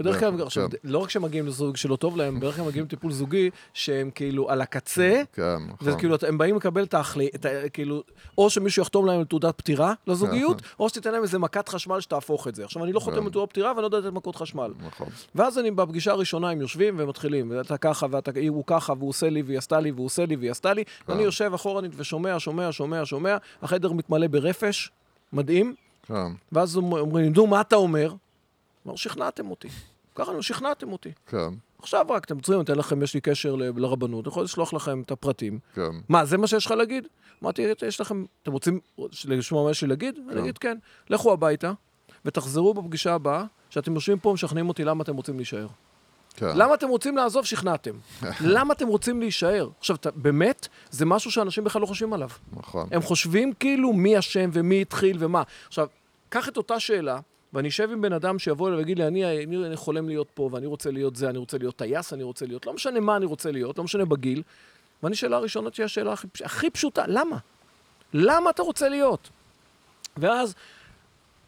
בדרך 0.01 0.19
כלל, 0.19 0.29
נכון, 0.29 0.41
עכשיו, 0.41 0.69
כן. 0.69 0.77
לא 0.83 0.97
רק 0.97 1.09
שהם 1.09 1.21
מגיעים 1.21 1.47
לזוג 1.47 1.77
שלא 1.77 1.95
טוב 1.95 2.17
להם, 2.17 2.39
בדרך 2.39 2.55
כלל 2.55 2.65
מגיעים 2.65 2.85
לטיפול 2.85 3.11
זוגי 3.11 3.49
שהם 3.73 4.09
כאילו 4.15 4.49
על 4.49 4.61
הקצה, 4.61 5.21
כן, 5.33 5.57
נכון. 5.69 5.93
וכאילו 5.93 6.15
הם 6.27 6.37
באים 6.37 6.55
לקבל 6.55 6.83
את 6.83 6.93
ההחלטה, 6.93 7.49
כאילו, 7.73 8.03
או 8.37 8.49
שמישהו 8.49 8.81
יחתום 8.81 9.05
להם 9.05 9.19
על 9.19 9.25
תעודת 9.25 9.57
פטירה 9.57 9.93
לזוגיות, 10.07 10.61
או 10.79 10.89
שתיתן 10.89 11.11
להם 11.11 11.23
איזה 11.23 11.39
מכת 11.39 11.69
חשמל 11.69 11.99
שתהפוך 11.99 12.47
את 12.47 12.55
זה. 12.55 12.65
עכשיו, 12.65 12.83
אני 12.83 12.93
לא 12.93 12.99
חותם 12.99 13.17
כן. 13.17 13.25
על 13.25 13.31
תעודת 13.31 13.49
פטירה 13.49 13.71
ואני 13.71 13.81
לא 13.81 13.85
יודע 13.85 13.99
לתת 13.99 14.13
מכות 14.13 14.35
חשמל. 14.35 14.73
נכון. 14.87 15.07
ואז 15.35 15.59
אני 15.59 15.71
בפגישה 15.71 16.11
הראשונה 16.11 16.49
הם 16.49 16.61
יושבים 16.61 16.95
ומתחילים, 16.99 17.51
ואתה 17.55 17.77
ככה, 17.77 18.07
ואתה, 18.11 18.31
הוא 18.49 18.63
ככה, 18.67 18.93
והוא 18.97 19.09
עושה 19.09 19.29
לי, 19.29 19.41
והיא 19.41 19.57
עשתה 19.57 19.79
לי, 19.79 19.91
והוא 19.91 20.05
עושה 20.05 20.25
לי, 20.25 20.35
והיא 20.35 20.51
עשתה 20.51 20.73
לי, 20.73 20.83
ואני 21.07 21.23
יושב 21.23 21.51
אחורנית 21.55 21.91
ושומע, 21.95 22.35
שומע, 22.39 22.67
שומע, 22.71 23.05
שומע, 23.05 23.37
החדר 23.61 23.91
מתמלא 23.91 24.27
ברפש, 24.27 24.91
מדהים, 25.33 25.75
כן, 26.07 26.31
ואז 26.51 26.77
אומרים 26.77 27.33
נו, 27.35 27.47
מה 27.47 27.61
אתה 27.61 27.75
אומר? 27.75 28.13
אמר, 28.87 28.95
שכנעתם 28.95 29.49
אותי. 29.49 29.67
ככה, 30.15 30.31
נו, 30.31 30.43
שכנעתם 30.43 30.91
אותי. 30.91 31.11
כן, 31.27 31.49
עכשיו 31.79 32.05
רק, 32.09 32.25
אתם 32.25 32.39
צריכים, 32.39 32.61
אתן 32.61 32.75
לכם, 32.75 33.03
יש 33.03 33.13
לי 33.13 33.21
קשר 33.21 33.55
ל- 33.55 33.79
לרבנות, 33.81 34.25
אני 34.25 34.31
יכול 34.31 34.43
לשלוח 34.43 34.73
לכם 34.73 35.01
את 35.01 35.11
הפרטים. 35.11 35.59
כן. 35.75 35.89
מה, 36.09 36.25
זה 36.25 36.37
מה 36.37 36.47
שיש 36.47 36.65
לך 36.65 36.71
להגיד? 36.71 37.07
אמרתי, 37.43 37.61
יש 37.87 38.01
לכם, 38.01 38.25
אתם 38.43 38.51
רוצים 38.51 38.79
לשמוע 39.25 39.63
מה 39.63 39.71
יש 39.71 39.81
לי 39.81 39.87
להגיד? 39.87 40.19
אני 40.31 40.39
אגיד 40.41 40.57
כן. 40.57 40.77
לכו 41.09 41.33
הביתה, 41.33 41.71
ותחזרו 42.25 42.73
בפגישה 42.73 43.13
הבאה, 43.13 43.43
שאתם 43.69 43.93
יושבים 43.95 44.19
פה 44.19 44.29
ומשכנעים 44.29 44.69
אותי 44.69 44.83
למה 44.83 45.03
אתם 45.03 45.15
רוצים 45.15 45.35
להישאר. 45.37 45.67
כן. 46.35 46.51
למה 46.57 46.73
אתם 46.73 46.87
רוצים 46.87 47.17
לעזוב? 47.17 47.45
שכנעתם. 47.45 47.91
למה 48.41 48.73
אתם 48.73 48.87
רוצים 48.87 49.19
להישאר? 49.19 49.69
עכשיו, 49.79 49.95
אתה- 49.95 50.11
באמת, 50.11 50.67
זה 50.89 51.05
משהו 51.05 51.31
שאנשים 51.31 51.63
בכלל 51.63 51.81
לא 51.81 51.87
חושבים 51.87 52.13
עליו. 52.13 52.29
נכון. 52.53 52.87
הם 52.91 53.01
חושבים 53.01 53.53
כאילו 53.53 53.93
מי 53.93 54.19
אשם 54.19 54.49
ומי 54.53 54.81
התחיל 54.81 55.17
ומה. 55.19 55.43
עכשיו, 55.67 55.87
קח 56.29 56.47
את 56.49 56.57
אותה 56.57 56.79
שאלה, 56.79 57.19
ואני 57.53 57.67
אשב 57.67 57.89
עם 57.91 58.01
בן 58.01 58.13
אדם 58.13 58.39
שיבוא 58.39 58.67
אליי 58.67 58.79
ויגיד 58.79 58.97
לי, 58.97 59.07
אני, 59.07 59.43
אני, 59.43 59.65
אני 59.65 59.75
חולם 59.75 60.07
להיות 60.07 60.27
פה, 60.33 60.49
ואני 60.51 60.65
רוצה 60.65 60.91
להיות 60.91 61.15
זה, 61.15 61.29
אני 61.29 61.37
רוצה 61.37 61.57
להיות 61.57 61.75
טייס, 61.75 62.13
אני 62.13 62.23
רוצה 62.23 62.45
להיות, 62.45 62.65
לא 62.65 62.73
משנה 62.73 62.99
מה 62.99 63.17
אני 63.17 63.25
רוצה 63.25 63.51
להיות, 63.51 63.77
לא 63.77 63.83
משנה 63.83 64.05
בגיל. 64.05 64.43
ואני, 65.03 65.15
שאלה 65.15 65.37
הראשונה 65.37 65.69
תהיה 65.69 65.85
השאלה 65.85 66.13
הכי, 66.13 66.27
הכי 66.43 66.69
פשוטה, 66.69 67.03
למה? 67.07 67.37
למה 68.13 68.49
אתה 68.49 68.61
רוצה 68.61 68.89
להיות? 68.89 69.29
ואז 70.17 70.55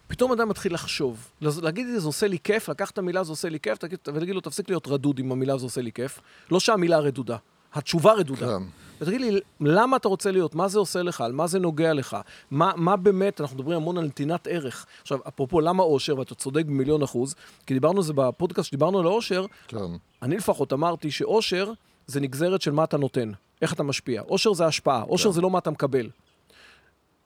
פתאום 0.07 0.31
אדם 0.31 0.49
מתחיל 0.49 0.73
לחשוב. 0.73 1.29
להגיד 1.41 1.87
לי, 1.87 1.99
זה 1.99 2.07
עושה 2.07 2.27
לי 2.27 2.39
כיף, 2.39 2.69
לקח 2.69 2.89
את 2.91 2.97
המילה, 2.97 3.23
זה 3.23 3.31
עושה 3.31 3.49
לי 3.49 3.59
כיף, 3.59 3.77
ולהגיד 4.07 4.35
לו, 4.35 4.41
תפסיק 4.41 4.69
להיות 4.69 4.87
רדוד 4.87 5.19
עם 5.19 5.31
המילה, 5.31 5.57
זה 5.57 5.65
עושה 5.65 5.81
לי 5.81 5.91
כיף. 5.91 6.19
לא 6.51 6.59
שהמילה 6.59 6.99
רדודה, 6.99 7.37
התשובה 7.73 8.13
רדודה. 8.13 8.47
כן. 8.47 8.63
ותגיד 9.01 9.21
לי, 9.21 9.39
למה 9.61 9.97
אתה 9.97 10.07
רוצה 10.07 10.31
להיות? 10.31 10.55
מה 10.55 10.67
זה 10.67 10.79
עושה 10.79 11.01
לך? 11.01 11.21
על 11.21 11.31
מה 11.31 11.47
זה 11.47 11.59
נוגע 11.59 11.93
לך? 11.93 12.17
מה, 12.51 12.71
מה 12.75 12.95
באמת, 12.95 13.41
אנחנו 13.41 13.55
מדברים 13.57 13.77
המון 13.77 13.97
על 13.97 14.05
נתינת 14.05 14.47
ערך. 14.47 14.85
עכשיו, 15.01 15.19
אפרופו, 15.27 15.61
למה 15.61 15.83
עושר, 15.83 16.19
ואתה 16.19 16.35
צודק 16.35 16.65
במיליון 16.65 17.03
אחוז, 17.03 17.35
כי 17.65 17.73
דיברנו 17.73 17.97
על 17.97 18.03
זה 18.03 18.13
בפודקאסט, 18.13 18.67
שדיברנו 18.67 18.99
על 18.99 19.05
העושר, 19.05 19.45
כן. 19.67 19.77
אני 20.21 20.37
לפחות 20.37 20.73
אמרתי 20.73 21.11
שעושר 21.11 21.71
זה 22.07 22.19
נגזרת 22.19 22.61
של 22.61 22.71
מה 22.71 22.83
אתה 22.83 22.97
נותן, 22.97 23.31
איך 23.61 23.73
אתה 23.73 23.83
משפיע. 23.83 24.21
עושר 24.21 24.53
זה 24.53 24.65
השפעה, 24.65 25.01
עושר 25.01 25.31
זה 25.31 25.41
לא 25.41 25.49
מה 25.49 25.59
אתה 25.59 25.71
מקבל. 25.71 26.09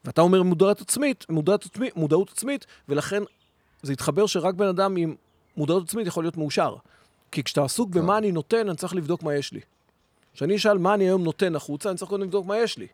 ואתה 0.05 0.21
אומר 0.21 0.43
מודעות 0.43 0.81
עצמית, 0.81 1.25
מודעות, 1.29 1.65
עצמית, 1.65 1.95
מודעות 1.95 2.31
עצמית, 2.31 2.65
ולכן 2.89 3.23
זה 3.81 3.93
התחבר 3.93 4.25
שרק 4.25 4.53
בן 4.53 4.67
אדם 4.67 4.95
עם 4.95 5.15
מודעות 5.57 5.83
עצמית 5.83 6.07
יכול 6.07 6.23
להיות 6.23 6.37
מאושר. 6.37 6.75
כי 7.31 7.43
כשאתה 7.43 7.63
עסוק 7.63 7.89
במה 7.89 8.17
אני 8.17 8.31
נותן, 8.31 8.69
אני 8.69 8.77
צריך 8.77 8.95
לבדוק 8.95 9.23
מה 9.23 9.35
יש 9.35 9.53
לי. 9.53 9.59
כשאני 10.37 10.55
אשאל 10.55 10.77
מה 10.77 10.93
אני 10.93 11.03
היום 11.03 11.23
נותן 11.23 11.55
החוצה, 11.55 11.89
אני 11.89 11.97
צריך 11.97 12.09
קודם 12.09 12.23
לבדוק 12.23 12.45
מה 12.45 12.57
יש 12.57 12.77
לי. 12.77 12.87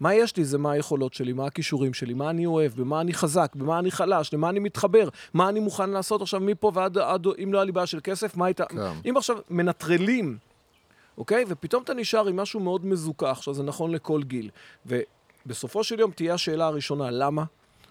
מה 0.00 0.14
יש 0.14 0.36
לי 0.36 0.44
זה 0.44 0.58
מה 0.58 0.72
היכולות 0.72 1.14
שלי, 1.14 1.32
מה 1.32 1.46
הכישורים 1.46 1.94
שלי, 1.94 2.14
מה 2.14 2.30
אני 2.30 2.46
אוהב, 2.46 2.72
במה 2.76 3.00
אני 3.00 3.14
חזק, 3.14 3.52
במה 3.54 3.78
אני 3.78 3.90
חלש, 3.90 4.32
למה 4.32 4.48
אני 4.48 4.58
מתחבר, 4.58 5.08
מה 5.34 5.48
אני 5.48 5.60
מוכן 5.60 5.90
לעשות 5.90 6.22
עכשיו 6.22 6.40
מפה 6.40 6.72
ועד, 6.74 6.98
עד, 6.98 7.26
אם 7.42 7.52
לא 7.52 7.58
היה 7.58 7.64
לי 7.64 7.72
בעיה 7.72 7.86
של 7.86 8.00
כסף, 8.04 8.36
מה 8.36 8.46
הייתה... 8.46 8.64
כן. 8.64 8.78
אם 9.08 9.16
עכשיו 9.16 9.36
מנטרלים, 9.50 10.38
אוקיי? 11.18 11.44
ופתאום 11.48 11.82
אתה 11.82 11.94
נשאר 11.94 12.26
עם 12.26 12.36
משהו 12.36 12.60
מאוד 12.60 12.86
מזוכח, 12.86 13.26
עכשיו 13.30 13.54
זה 13.54 13.62
נכון 13.62 13.90
לכל 13.90 14.22
גיל. 14.22 14.50
ובסופו 14.86 15.84
של 15.84 16.00
יום 16.00 16.10
תהיה 16.10 16.34
השאלה 16.34 16.66
הראשונה, 16.66 17.10
למה? 17.10 17.44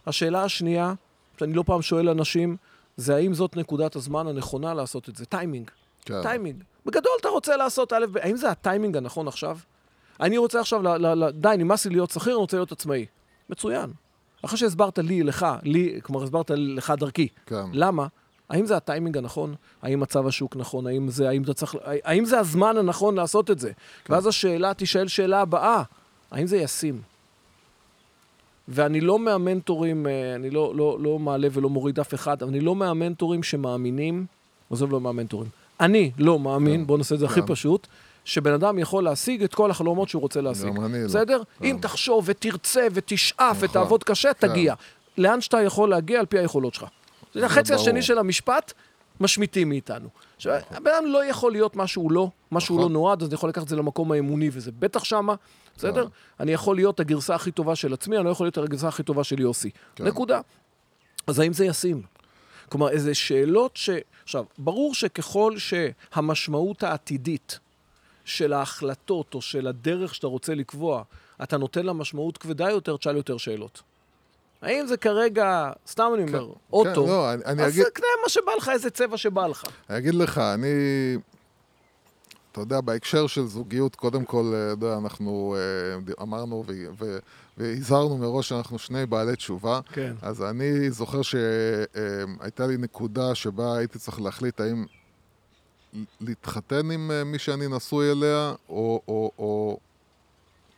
השאלה 0.07 0.43
השנייה, 0.43 0.93
שאני 1.39 1.53
לא 1.53 1.63
פעם 1.65 1.81
שואל 1.81 2.09
אנשים, 2.09 2.57
זה 2.97 3.15
האם 3.15 3.33
זאת 3.33 3.55
נקודת 3.55 3.95
הזמן 3.95 4.27
הנכונה 4.27 4.73
לעשות 4.73 5.09
את 5.09 5.15
זה? 5.15 5.25
טיימינג. 5.25 5.71
כן. 6.05 6.21
טיימינג. 6.21 6.63
בגדול 6.85 7.11
אתה 7.21 7.29
רוצה 7.29 7.57
לעשות 7.57 7.93
א', 7.93 8.05
ב', 8.11 8.17
האם 8.17 8.37
זה 8.37 8.49
הטיימינג 8.49 8.97
הנכון 8.97 9.27
עכשיו? 9.27 9.57
אני 10.19 10.37
רוצה 10.37 10.59
עכשיו, 10.59 10.81
ל, 10.83 10.87
ל, 10.87 11.23
ל, 11.23 11.31
די, 11.31 11.55
נמאס 11.57 11.85
לי 11.85 11.91
להיות 11.91 12.11
שכיר, 12.11 12.33
אני 12.33 12.39
רוצה 12.39 12.57
להיות 12.57 12.71
עצמאי. 12.71 13.05
מצוין. 13.49 13.91
אחרי 14.45 14.57
שהסברת 14.57 14.99
לי, 14.99 15.23
לך, 15.23 15.45
לי, 15.63 15.99
כלומר 16.03 16.23
הסברת 16.23 16.51
לך 16.55 16.93
דרכי. 16.97 17.27
כן. 17.45 17.65
למה? 17.73 18.07
האם 18.49 18.65
זה 18.65 18.77
הטיימינג 18.77 19.17
הנכון? 19.17 19.55
האם 19.81 19.99
מצב 19.99 20.27
השוק 20.27 20.55
נכון? 20.55 20.87
האם 20.87 21.09
זה, 21.09 21.29
האם 21.29 21.43
אתה 21.43 21.53
צריך, 21.53 21.75
האם 22.03 22.25
זה 22.25 22.39
הזמן 22.39 22.77
הנכון 22.77 23.15
לעשות 23.15 23.51
את 23.51 23.59
זה? 23.59 23.71
כן. 24.05 24.13
ואז 24.13 24.27
השאלה 24.27 24.73
תישאל 24.73 25.07
שאלה 25.07 25.41
הבאה, 25.41 25.83
האם 26.31 26.47
זה 26.47 26.57
ישים? 26.57 27.01
ואני 28.67 29.01
לא 29.01 29.19
מהמנטורים, 29.19 30.07
אה, 30.07 30.35
אני 30.35 30.49
לא, 30.49 30.73
לא, 30.75 30.97
לא 31.01 31.19
מעלה 31.19 31.47
ולא 31.51 31.69
מוריד 31.69 31.99
אף 31.99 32.13
אחד, 32.13 32.43
אבל 32.43 32.51
אני 32.51 32.59
לא 32.59 32.75
מהמנטורים 32.75 33.43
שמאמינים, 33.43 34.25
עזוב 34.71 34.91
לא 34.91 35.01
מהמנטורים, 35.01 35.49
אני 35.79 36.11
לא 36.17 36.39
מאמין, 36.39 36.79
כן. 36.79 36.87
בוא 36.87 36.97
נעשה 36.97 37.15
את 37.15 37.19
זה 37.19 37.25
הכי 37.25 37.41
כן. 37.41 37.47
פשוט, 37.47 37.87
שבן 38.25 38.53
אדם 38.53 38.79
יכול 38.79 39.03
להשיג 39.03 39.43
את 39.43 39.55
כל 39.55 39.71
החלומות 39.71 40.09
שהוא 40.09 40.21
רוצה 40.21 40.41
להשיג. 40.41 40.73
גם 40.73 40.85
אני 40.85 41.01
לא. 41.01 41.07
בסדר? 41.07 41.41
כן. 41.59 41.65
אם 41.65 41.77
תחשוב 41.81 42.23
ותרצה 42.27 42.87
ותשאף 42.93 43.39
נכון. 43.39 43.69
ותעבוד 43.69 44.03
קשה. 44.03 44.33
תגיע. 44.33 44.73
לאן 45.17 45.41
שאתה 45.41 45.61
יכול 45.61 45.89
להגיע 45.89 46.19
על 46.19 46.25
פי 46.25 46.39
היכולות 46.39 46.73
שלך. 46.73 46.85
זה 47.33 47.45
החצי. 47.45 47.73
השני 47.73 48.01
של 48.01 48.17
המשפט, 48.17 48.73
משמיטים 49.19 49.69
מאיתנו. 49.69 50.09
עכשיו, 50.35 50.59
הבן 50.71 50.91
אדם 50.91 51.05
לא 51.05 51.25
יכול 51.25 51.51
להיות 51.51 51.75
מה 51.75 51.87
שהוא 51.87 52.11
לא, 52.11 52.29
מה 52.51 52.59
שהוא 52.59 52.77
לא 52.77 52.83
נכון. 52.83 52.93
נועד, 52.93 53.21
אז 53.21 53.27
אני 53.27 53.33
יכול 53.33 53.49
לקחת 53.49 53.63
את 53.63 53.69
זה 53.69 53.75
למקום 53.75 54.11
האמוני, 54.11 54.49
וזה 54.53 54.71
בטח 54.79 55.03
שמה, 55.03 55.35
בסדר? 55.77 56.07
אני 56.39 56.51
יכול 56.51 56.75
להיות 56.75 56.99
הגרסה 56.99 57.35
הכי 57.35 57.51
טובה 57.51 57.75
של 57.75 57.93
עצמי, 57.93 58.17
אני 58.17 58.25
לא 58.25 58.29
יכול 58.29 58.45
להיות 58.45 58.57
הגרסה 58.57 58.87
הכי 58.87 59.03
טובה 59.03 59.23
של 59.23 59.39
יוסי. 59.39 59.69
נקודה. 59.99 60.41
אז 61.27 61.39
האם 61.39 61.53
זה 61.53 61.65
ישים? 61.65 62.01
כלומר, 62.69 62.89
איזה 62.89 63.13
שאלות 63.13 63.71
ש... 63.77 63.89
עכשיו, 64.25 64.45
ברור 64.57 64.93
שככל 64.93 65.53
שהמשמעות 65.57 66.83
העתידית 66.83 67.59
של 68.25 68.53
ההחלטות 68.53 69.33
או 69.33 69.41
של 69.41 69.67
הדרך 69.67 70.15
שאתה 70.15 70.27
רוצה 70.27 70.55
לקבוע, 70.55 71.03
אתה 71.43 71.57
נותן 71.57 71.85
לה 71.85 71.93
משמעות 71.93 72.37
כבדה 72.37 72.69
יותר, 72.69 72.97
תשאל 72.97 73.15
יותר 73.15 73.37
שאלות. 73.37 73.81
האם 74.61 74.87
זה 74.87 74.97
כרגע, 74.97 75.71
סתם 75.87 76.11
אני 76.15 76.23
אומר, 76.23 76.47
אוטו, 76.73 77.03
כן, 77.03 77.09
לא, 77.09 77.33
אני- 77.33 77.45
אני 77.45 77.63
אז 77.63 77.73
אגיד- 77.73 77.85
קנה 77.93 78.05
מה 78.23 78.29
שבא 78.29 78.51
לך, 78.57 78.69
איזה 78.73 78.89
צבע 78.89 79.17
שבא 79.17 79.47
לך. 79.47 79.63
אני 79.89 79.97
אגיד 79.97 80.13
לך, 80.15 80.37
אני... 80.37 80.67
אתה 82.55 82.63
יודע, 82.63 82.81
בהקשר 82.81 83.27
של 83.27 83.45
זוגיות, 83.45 83.95
קודם 83.95 84.25
כל, 84.25 84.51
אה, 84.53 84.73
אתה 84.73 84.85
יודע, 84.85 84.97
אנחנו 84.97 85.55
אה, 85.57 86.13
אמרנו 86.21 86.63
ו- 86.97 87.17
והזהרנו 87.57 88.17
מראש 88.17 88.49
שאנחנו 88.49 88.79
שני 88.79 89.05
בעלי 89.05 89.35
תשובה. 89.35 89.79
כן. 89.91 90.15
אז 90.21 90.43
אני 90.43 90.91
זוכר 90.91 91.21
שהייתה 91.21 92.67
לי 92.67 92.77
נקודה 92.77 93.35
שבה 93.35 93.77
הייתי 93.77 93.99
צריך 93.99 94.21
להחליט 94.21 94.59
האם 94.59 94.85
להתחתן 96.21 96.91
עם 96.91 97.11
אה, 97.11 97.23
מי 97.23 97.39
שאני 97.39 97.67
נשוי 97.67 98.11
אליה, 98.11 98.53
או, 98.69 99.01
או, 99.07 99.31
או, 99.39 99.79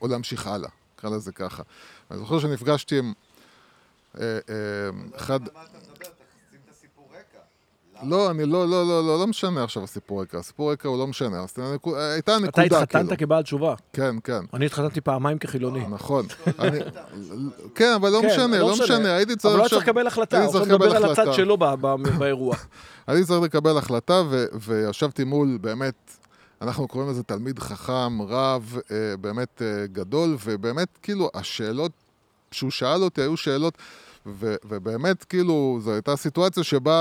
או 0.01 0.07
להמשיך 0.07 0.47
הלאה, 0.47 0.69
נקרא 0.97 1.09
לזה 1.09 1.31
ככה. 1.31 1.63
אני 2.11 2.19
זוכר 2.19 2.39
שנפגשתי 2.39 2.99
עם 2.99 3.13
אה, 4.19 4.39
אה, 4.49 4.89
אחד... 5.15 5.47
על 5.47 5.53
מה 5.53 5.63
אתה 5.63 5.77
מדבר? 5.77 5.93
תשים 5.95 6.59
את 6.65 6.71
הסיפור 6.71 7.09
רקע. 7.11 7.39
לא, 8.03 8.31
אני 8.31 8.45
לא, 8.45 8.67
לא, 8.69 8.87
לא, 8.87 9.07
לא, 9.07 9.19
לא 9.19 9.27
משנה 9.27 9.63
עכשיו 9.63 9.83
הסיפור 9.83 10.21
רקע. 10.21 10.37
הסיפור 10.39 10.71
רקע 10.71 10.89
הוא 10.89 10.97
לא 10.97 11.07
משנה. 11.07 11.37
הנקו- 11.57 11.95
הייתה 11.95 12.37
אתה 12.37 12.45
נקודה, 12.45 12.65
התחתנת 12.81 13.05
כאילו. 13.07 13.17
כבעל 13.17 13.43
תשובה. 13.43 13.75
כן, 13.93 14.15
כן. 14.23 14.39
אני 14.53 14.65
התחתנתי 14.65 15.01
פעמיים 15.01 15.37
כחילוני. 15.37 15.83
נכון. 15.89 16.25
אני- 16.59 16.79
כן, 17.75 17.93
אבל 17.95 18.09
לא 18.09 18.19
כן, 18.21 18.27
משנה, 18.27 18.59
לא 18.59 18.71
משנה. 18.83 19.15
הייתי 19.15 19.35
צריך 19.35 19.53
אבל 19.55 19.63
לא. 19.63 19.69
צריך 19.69 19.83
לקבל 19.83 20.07
החלטה, 20.07 20.43
הוא 20.43 20.51
צריך 20.51 20.63
לדבר 20.69 20.95
על 20.95 21.11
הצד. 21.11 21.33
שלו 21.33 21.57
באירוע. 22.19 22.55
הייתי 23.07 23.27
צריך 23.27 23.41
לקבל 23.41 23.77
החלטה, 23.77 24.23
וישבתי 24.61 25.23
מול 25.23 25.57
באמת, 25.61 26.11
אנחנו 26.61 26.87
קוראים 26.87 27.09
לזה 27.09 27.23
תלמיד 27.23 27.59
חכם, 27.59 28.21
רב, 28.21 28.77
אה, 28.91 29.17
באמת 29.21 29.61
אה, 29.61 29.87
גדול, 29.91 30.37
ובאמת, 30.45 30.87
כאילו, 31.01 31.29
השאלות 31.33 31.91
שהוא 32.51 32.71
שאל 32.71 33.03
אותי 33.03 33.21
היו 33.21 33.37
שאלות, 33.37 33.77
ו- 34.27 34.55
ובאמת, 34.65 35.23
כאילו, 35.23 35.79
זו 35.81 35.93
הייתה 35.93 36.15
סיטואציה 36.15 36.63
שבה 36.63 36.95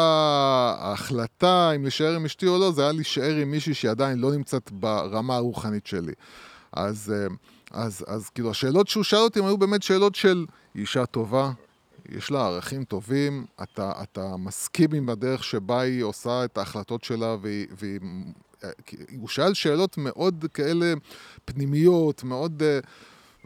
ההחלטה 0.78 1.70
אם 1.76 1.82
להישאר 1.82 2.14
עם 2.14 2.24
אשתי 2.24 2.46
או 2.46 2.58
לא, 2.58 2.72
זה 2.72 2.82
היה 2.82 2.92
להישאר 2.92 3.36
עם 3.36 3.50
מישהי 3.50 3.74
שהיא 3.74 3.90
עדיין 3.90 4.18
לא 4.18 4.32
נמצאת 4.32 4.72
ברמה 4.72 5.36
הרוחנית 5.36 5.86
שלי. 5.86 6.12
אז, 6.72 7.14
אה, 7.16 7.26
אז, 7.70 8.04
אז 8.06 8.28
כאילו, 8.28 8.50
השאלות 8.50 8.88
שהוא 8.88 9.04
שאל 9.04 9.18
אותי 9.18 9.40
היו 9.40 9.58
באמת 9.58 9.82
שאלות 9.82 10.14
של 10.14 10.46
אישה 10.74 11.06
טובה, 11.06 11.50
יש 12.08 12.30
לה 12.30 12.46
ערכים 12.46 12.84
טובים, 12.84 13.44
אתה, 13.62 13.92
אתה 14.02 14.36
מסכים 14.36 14.94
עם 14.94 15.08
הדרך 15.08 15.44
שבה 15.44 15.80
היא 15.80 16.02
עושה 16.02 16.44
את 16.44 16.58
ההחלטות 16.58 17.04
שלה, 17.04 17.36
והיא, 17.40 17.66
והיא, 17.78 18.00
אה, 18.64 18.70
הוא 19.18 19.28
שאל 19.28 19.54
שאלות 19.54 19.98
מאוד 19.98 20.44
כאלה 20.54 20.94
פנימיות, 21.44 22.24
מאוד... 22.24 22.62
אה, 22.62 22.78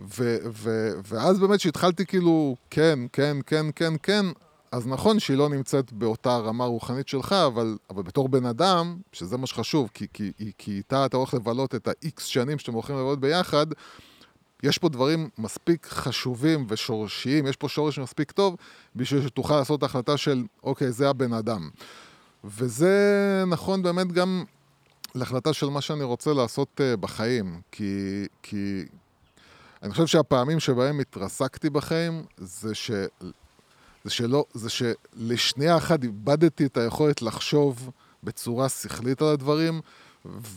ו, 0.00 0.36
ו, 0.52 0.90
ואז 1.08 1.38
באמת 1.38 1.60
שהתחלתי 1.60 2.06
כאילו, 2.06 2.56
כן, 2.70 2.98
כן, 3.12 3.36
כן, 3.46 3.66
כן, 3.76 3.94
כן, 4.02 4.26
אז 4.72 4.86
נכון 4.86 5.20
שהיא 5.20 5.36
לא 5.36 5.48
נמצאת 5.48 5.92
באותה 5.92 6.36
רמה 6.36 6.64
רוחנית 6.64 7.08
שלך, 7.08 7.32
אבל, 7.32 7.76
אבל 7.90 8.02
בתור 8.02 8.28
בן 8.28 8.46
אדם, 8.46 8.96
שזה 9.12 9.36
מה 9.36 9.46
שחשוב, 9.46 9.90
כי, 9.94 10.06
כי, 10.12 10.32
כי 10.58 10.70
איתה 10.72 11.06
אתה 11.06 11.16
הולך 11.16 11.34
לבלות 11.34 11.74
את 11.74 11.88
ה-X 11.88 12.20
שנים 12.20 12.58
שאתם 12.58 12.72
הולכים 12.72 12.96
לבלות 12.96 13.20
ביחד, 13.20 13.66
יש 14.62 14.78
פה 14.78 14.88
דברים 14.88 15.28
מספיק 15.38 15.86
חשובים 15.86 16.66
ושורשיים, 16.68 17.46
יש 17.46 17.56
פה 17.56 17.68
שורש 17.68 17.98
מספיק 17.98 18.30
טוב 18.30 18.56
בשביל 18.96 19.26
שתוכל 19.26 19.56
לעשות 19.56 19.82
החלטה 19.82 20.16
של, 20.16 20.44
אוקיי, 20.62 20.92
זה 20.92 21.10
הבן 21.10 21.32
אדם. 21.32 21.70
וזה 22.44 23.44
נכון 23.46 23.82
באמת 23.82 24.12
גם 24.12 24.44
להחלטה 25.14 25.52
של 25.52 25.66
מה 25.66 25.80
שאני 25.80 26.04
רוצה 26.04 26.32
לעשות 26.32 26.80
uh, 26.80 26.96
בחיים, 26.96 27.60
כי, 27.72 28.26
כי 28.42 28.84
אני 29.82 29.92
חושב 29.92 30.06
שהפעמים 30.06 30.60
שבהם 30.60 31.00
התרסקתי 31.00 31.70
בחיים, 31.70 32.22
זה 32.36 32.72
זה 34.04 34.10
שלא, 34.10 34.44
זה 34.54 34.70
שלשנייה 34.70 35.76
אחת 35.76 36.02
איבדתי 36.02 36.66
את 36.66 36.76
היכולת 36.76 37.22
לחשוב 37.22 37.90
בצורה 38.24 38.68
שכלית 38.68 39.22
על 39.22 39.28
הדברים, 39.28 39.80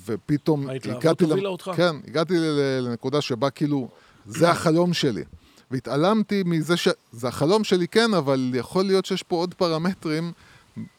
ופתאום 0.05 0.69
ההתלהבות 0.69 1.03
הגעתי... 1.03 1.23
הובילה 1.23 1.49
אותך. 1.49 1.71
כן, 1.75 1.95
הגעתי 2.07 2.33
לנקודה 2.81 3.21
שבה 3.21 3.49
כאילו, 3.49 3.89
זה 4.25 4.49
החלום 4.49 4.93
שלי. 4.93 5.23
והתעלמתי 5.71 6.43
מזה 6.45 6.77
ש... 6.77 6.87
זה 7.11 7.27
החלום 7.27 7.63
שלי, 7.63 7.87
כן, 7.87 8.13
אבל 8.13 8.51
יכול 8.53 8.85
להיות 8.85 9.05
שיש 9.05 9.23
פה 9.23 9.35
עוד 9.35 9.53
פרמטרים 9.53 10.31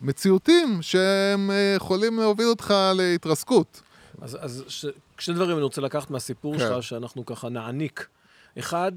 מציאותיים 0.01 0.83
שהם 0.83 1.51
אה, 1.51 1.75
יכולים 1.77 2.19
להוביל 2.19 2.47
אותך 2.47 2.75
להתרסקות. 2.95 3.81
אז, 4.25 4.39
אז 4.41 4.65
ש... 4.69 4.87
שני 5.19 5.35
דברים 5.35 5.57
אני 5.57 5.63
רוצה 5.63 5.81
לקחת 5.81 6.11
מהסיפור 6.11 6.53
כן. 6.53 6.59
שלך, 6.59 6.83
שאנחנו 6.83 7.27
ככה 7.27 7.49
נעניק. 7.49 8.09
אחד, 8.59 8.93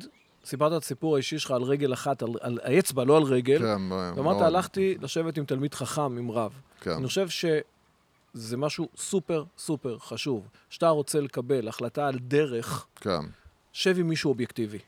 סיפרת 0.45 0.77
את 0.77 0.83
הסיפור 0.83 1.15
האישי 1.15 1.39
שלך 1.39 1.51
על 1.51 1.63
רגל 1.63 1.93
אחת, 1.93 2.23
על, 2.23 2.29
על 2.41 2.59
האצבע, 2.63 3.03
לא 3.03 3.17
על 3.17 3.23
רגל. 3.23 3.59
כן, 3.59 3.91
ואמרת. 3.91 4.41
הלכתי 4.41 4.97
לשבת 5.01 5.37
עם 5.37 5.45
תלמיד 5.45 5.73
חכם, 5.73 6.17
עם 6.17 6.31
רב. 6.31 6.51
כן. 6.81 6.91
אני 6.91 7.07
חושב 7.07 7.29
שזה 7.29 8.57
משהו 8.57 8.87
סופר 8.97 9.43
סופר 9.57 9.97
חשוב. 9.99 10.47
שאתה 10.69 10.89
רוצה 10.89 11.19
לקבל 11.19 11.67
החלטה 11.67 12.07
על 12.07 12.19
דרך, 12.19 12.85
כן, 12.95 13.21
שב 13.73 13.95
עם 13.99 14.07
מישהו 14.07 14.29
אובייקטיבי. 14.29 14.79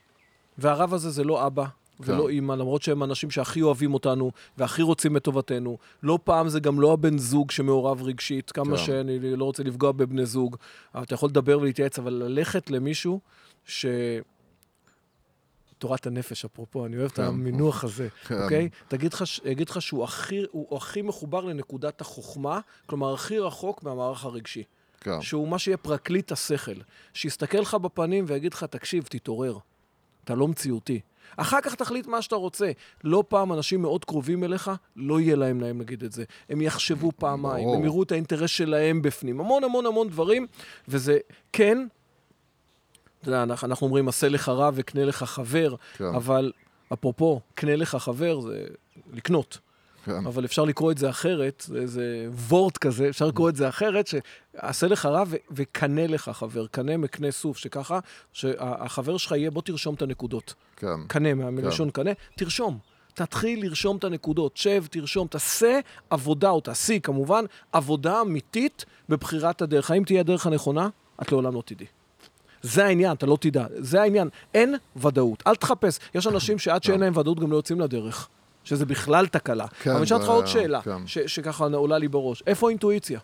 והרב 0.58 0.94
הזה 0.94 1.10
זה 1.10 1.24
לא 1.24 1.46
אבא. 1.46 1.64
כן. 2.02 2.12
ולא 2.12 2.28
אימא, 2.28 2.52
למרות 2.52 2.82
שהם 2.82 3.02
האנשים 3.02 3.30
שהכי 3.30 3.62
אוהבים 3.62 3.94
אותנו 3.94 4.30
והכי 4.58 4.82
רוצים 4.82 5.16
את 5.16 5.24
טובתנו. 5.24 5.78
לא 6.02 6.18
פעם 6.24 6.48
זה 6.48 6.60
גם 6.60 6.80
לא 6.80 6.92
הבן 6.92 7.18
זוג 7.18 7.50
שמעורב 7.50 8.02
רגשית, 8.02 8.50
כמה 8.50 8.76
כן. 8.76 8.84
שאני 8.84 9.36
לא 9.36 9.44
רוצה 9.44 9.62
לפגוע 9.62 9.92
בבני 9.92 10.26
זוג. 10.26 10.56
אתה 11.02 11.14
יכול 11.14 11.28
לדבר 11.28 11.58
ולהתייעץ, 11.58 11.98
אבל 11.98 12.12
ללכת 12.12 12.70
למישהו 12.70 13.20
ש... 13.64 13.86
תורת 15.78 16.06
הנפש, 16.06 16.44
אפרופו, 16.44 16.86
אני 16.86 16.96
אוהב 16.96 17.10
את 17.10 17.16
כן. 17.16 17.22
המינוח 17.22 17.84
הזה, 17.84 18.08
כן. 18.28 18.42
אוקיי? 18.42 18.68
תגיד 18.88 19.12
לך, 19.12 19.24
יגיד 19.44 19.68
לך 19.68 19.82
שהוא 19.82 20.04
הכי, 20.04 20.44
הוא 20.50 20.76
הכי 20.76 21.02
מחובר 21.02 21.44
לנקודת 21.44 22.00
החוכמה, 22.00 22.60
כלומר, 22.86 23.14
הכי 23.14 23.38
רחוק 23.38 23.82
מהמערך 23.82 24.24
הרגשי. 24.24 24.64
כן. 25.00 25.20
שהוא 25.22 25.48
מה 25.48 25.58
שיהיה 25.58 25.76
פרקליט 25.76 26.32
השכל. 26.32 26.80
שיסתכל 27.14 27.58
לך 27.58 27.74
בפנים 27.74 28.24
ויגיד 28.28 28.54
לך, 28.54 28.64
תקשיב, 28.64 29.04
תתעורר. 29.04 29.58
אתה 30.24 30.34
לא 30.34 30.48
מציאותי. 30.48 31.00
אחר 31.36 31.60
כך 31.60 31.74
תחליט 31.74 32.06
מה 32.06 32.22
שאתה 32.22 32.36
רוצה. 32.36 32.70
לא 33.04 33.24
פעם 33.28 33.52
אנשים 33.52 33.82
מאוד 33.82 34.04
קרובים 34.04 34.44
אליך, 34.44 34.70
לא 34.96 35.20
יהיה 35.20 35.36
להם 35.36 35.60
להם 35.60 35.78
להגיד 35.78 36.04
את 36.04 36.12
זה. 36.12 36.24
הם 36.48 36.60
יחשבו 36.60 37.12
פעמיים. 37.16 37.68
הם 37.68 37.84
יראו 37.84 38.02
את 38.02 38.12
האינטרס 38.12 38.50
שלהם 38.50 39.02
בפנים. 39.02 39.40
המון 39.40 39.64
המון 39.64 39.86
המון 39.86 40.08
דברים, 40.08 40.46
וזה 40.88 41.18
כן, 41.52 41.86
אתה 43.20 43.28
יודע, 43.28 43.42
אנחנו, 43.42 43.68
אנחנו 43.68 43.86
אומרים, 43.86 44.08
עשה 44.08 44.28
לך 44.28 44.48
רע 44.48 44.70
וקנה 44.74 45.04
לך 45.04 45.22
חבר, 45.22 45.74
כן. 45.96 46.04
אבל 46.04 46.52
אפרופו, 46.92 47.40
קנה 47.54 47.76
לך 47.76 47.96
חבר 47.96 48.40
זה 48.40 48.64
לקנות. 49.12 49.58
כן. 50.04 50.26
אבל 50.26 50.44
אפשר 50.44 50.64
לקרוא 50.64 50.92
את 50.92 50.98
זה 50.98 51.10
אחרת, 51.10 51.64
זה 51.66 51.78
איזה 51.80 52.26
וורט 52.48 52.76
כזה, 52.78 53.08
אפשר 53.08 53.26
לקרוא 53.26 53.48
את 53.48 53.56
זה 53.56 53.68
אחרת, 53.68 54.06
שעשה 54.06 54.86
לך 54.86 55.06
רע 55.06 55.24
ו- 55.26 55.36
וקנה 55.50 56.06
לך 56.06 56.28
חבר, 56.34 56.66
קנה 56.66 56.96
מקנה 56.96 57.30
סוף, 57.30 57.56
שככה, 57.58 57.98
שהחבר 58.32 59.16
שלך 59.16 59.32
יהיה, 59.32 59.50
בוא 59.50 59.62
תרשום 59.62 59.94
את 59.94 60.02
הנקודות. 60.02 60.54
כן. 60.76 61.06
קנה, 61.06 61.34
מה- 61.34 61.50
מלשון 61.50 61.90
קנה, 61.90 62.10
תרשום. 62.36 62.78
תתחיל 63.14 63.64
לרשום 63.64 63.96
את 63.96 64.04
הנקודות, 64.04 64.56
שב, 64.56 64.84
תרשום, 64.90 65.26
תעשה 65.26 65.80
עבודה, 66.10 66.50
או 66.50 66.60
תעשי 66.60 67.00
כמובן, 67.00 67.44
עבודה 67.72 68.20
אמיתית 68.20 68.84
בבחירת 69.08 69.62
הדרך. 69.62 69.90
האם 69.90 70.04
תהיה 70.04 70.20
הדרך 70.20 70.46
הנכונה? 70.46 70.88
את 71.22 71.32
לעולם 71.32 71.54
לא 71.54 71.62
תדעי. 71.66 71.86
זה 72.62 72.84
העניין, 72.84 73.12
אתה 73.12 73.26
לא 73.26 73.36
תדע. 73.40 73.66
זה 73.76 74.02
העניין. 74.02 74.28
אין 74.54 74.74
ודאות. 74.96 75.42
אל 75.46 75.54
תחפש. 75.54 75.98
יש 76.14 76.26
אנשים 76.26 76.58
שעד 76.58 76.82
שאין 76.82 77.00
להם 77.00 77.16
ודאות 77.16 77.40
גם 77.40 77.50
לא 77.50 77.56
יוצאים 77.56 77.80
לדרך. 77.80 78.28
שזה 78.64 78.86
בכלל 78.86 79.26
תקלה. 79.26 79.66
כן, 79.82 79.90
אבל 79.90 79.96
אני 79.98 80.06
אשאל 80.06 80.16
אותך 80.16 80.28
עוד 80.28 80.46
שאלה, 80.46 80.80
כן. 80.82 81.06
ש- 81.06 81.18
שככה 81.18 81.64
עולה 81.64 81.98
לי 81.98 82.08
בראש. 82.08 82.42
איפה 82.46 82.66
האינטואיציה? 82.68 83.20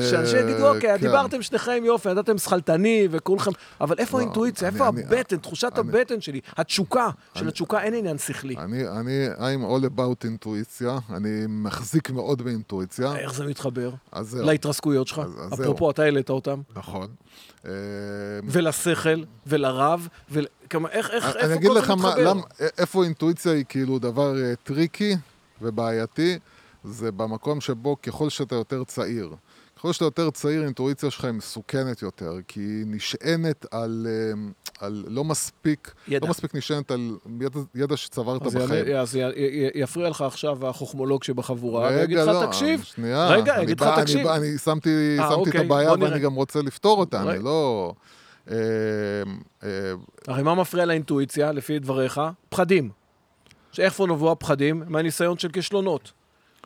אה, 0.00 0.10
שאנשים 0.10 0.38
יגידו, 0.48 0.68
אוקיי, 0.74 0.98
כן. 0.98 1.06
דיברתם 1.06 1.42
שניכם 1.42 1.82
יופי, 1.84 2.10
ידעתם 2.10 2.38
שכלתני 2.38 3.08
וכולכם, 3.10 3.50
אבל 3.80 3.96
איפה 3.98 4.18
לא, 4.18 4.22
האינטואיציה? 4.22 4.68
אני- 4.68 4.74
איפה 4.76 4.88
אני- 4.88 5.02
הבטן, 5.04 5.36
תחושת 5.36 5.72
אני- 5.78 5.88
הבטן 5.88 6.20
שלי? 6.20 6.40
התשוקה, 6.56 7.08
של 7.34 7.40
אני- 7.40 7.48
התשוקה 7.48 7.82
אין 7.82 7.94
עניין 7.94 8.18
שכלי. 8.18 8.56
אני, 8.58 8.88
אני, 8.88 9.26
I'm 9.36 9.70
all 9.70 9.96
about 9.96 10.24
אינטואיציה, 10.24 10.98
אני 11.10 11.28
מחזיק 11.48 12.10
מאוד 12.10 12.42
באינטואיציה, 12.42 13.16
איך 13.16 13.34
זה 13.34 13.44
מתחבר? 13.46 13.90
להתרסקויות 14.34 15.06
שלך? 15.08 15.20
אפרופו. 15.54 15.90
אתה 15.90 16.02
העלית 16.02 16.30
אותם. 16.30 16.60
נכון. 16.76 17.06
אה, 17.66 17.70
ולשכל, 18.44 19.22
ולרב, 19.46 20.08
ול... 20.30 20.46
כמה, 20.70 20.88
איך, 20.88 21.10
איך, 21.10 21.26
איפה 21.26 21.40
אני 21.46 21.54
אגיד 21.54 21.68
כל 21.68 21.74
זה 21.74 21.80
לך 21.80 21.90
מה, 21.90 21.96
מתחבר? 21.96 22.32
למ, 22.32 22.40
איפה 22.78 23.04
אינטואיציה 23.04 23.52
היא 23.52 23.64
כאילו 23.68 23.98
דבר 23.98 24.42
אה, 24.44 24.52
tricky 24.62 25.16
ובעייתי, 25.62 26.38
זה 26.84 27.12
במקום 27.12 27.60
שבו 27.60 27.96
ככל 28.02 28.28
שאתה 28.28 28.54
יותר 28.54 28.84
צעיר. 28.84 29.34
ככל 29.78 29.92
שאתה 29.92 30.04
יותר 30.04 30.30
צעיר, 30.30 30.62
האינטואיציה 30.62 31.10
שלך 31.10 31.24
היא 31.24 31.32
מסוכנת 31.32 32.02
יותר, 32.02 32.32
כי 32.48 32.60
היא 32.60 32.84
נשענת 32.86 33.66
על, 33.70 34.06
אה, 34.10 34.32
על 34.86 35.04
לא 35.08 35.24
מספיק, 35.24 35.94
ידע. 36.08 36.26
לא 36.26 36.30
מספיק 36.30 36.54
נשענת 36.54 36.90
על 36.90 37.16
ידע, 37.40 37.60
ידע 37.74 37.96
שצברת 37.96 38.42
אז, 38.46 38.54
בחיים. 38.54 38.86
יענה- 38.86 39.00
אז 39.00 39.16
י- 39.16 39.20
י- 39.36 39.70
יפריע 39.74 40.08
לך 40.08 40.22
עכשיו 40.22 40.66
החוכמולוג 40.68 41.24
שבחבורה, 41.24 41.88
ויגיד 41.88 42.18
לך, 42.18 42.26
לא, 42.28 42.46
תקשיב. 42.46 42.82
שנייה. 42.82 43.28
רגע, 43.28 43.54
אני 43.54 43.62
יגיד 43.62 43.80
בא- 43.80 43.86
לך, 43.92 43.96
אני 43.98 44.02
תקשיב. 44.04 44.24
בא- 44.26 44.36
אני 44.36 44.58
שמתי 44.58 44.88
אה, 45.18 45.28
שמתי 45.28 45.34
את 45.42 45.46
אוקיי, 45.46 45.60
הבעיה 45.60 45.88
בוא 45.88 45.96
נראה. 45.96 46.10
ואני 46.10 46.20
גם 46.20 46.34
רוצה 46.34 46.62
לפתור 46.62 47.00
אותה. 47.00 47.22
אני 47.22 47.44
לא... 47.44 47.92
אה, 48.50 48.56
אה, 49.64 49.68
הרי 50.28 50.42
מה 50.42 50.54
מפריע 50.54 50.84
לאינטואיציה, 50.84 51.52
לפי 51.52 51.78
דבריך? 51.78 52.20
פחדים. 52.48 52.90
שאיפה 53.72 54.06
נבוא 54.06 54.32
הפחדים? 54.32 54.82
מהניסיון 54.88 55.38
של 55.38 55.48
כישלונות. 55.48 56.12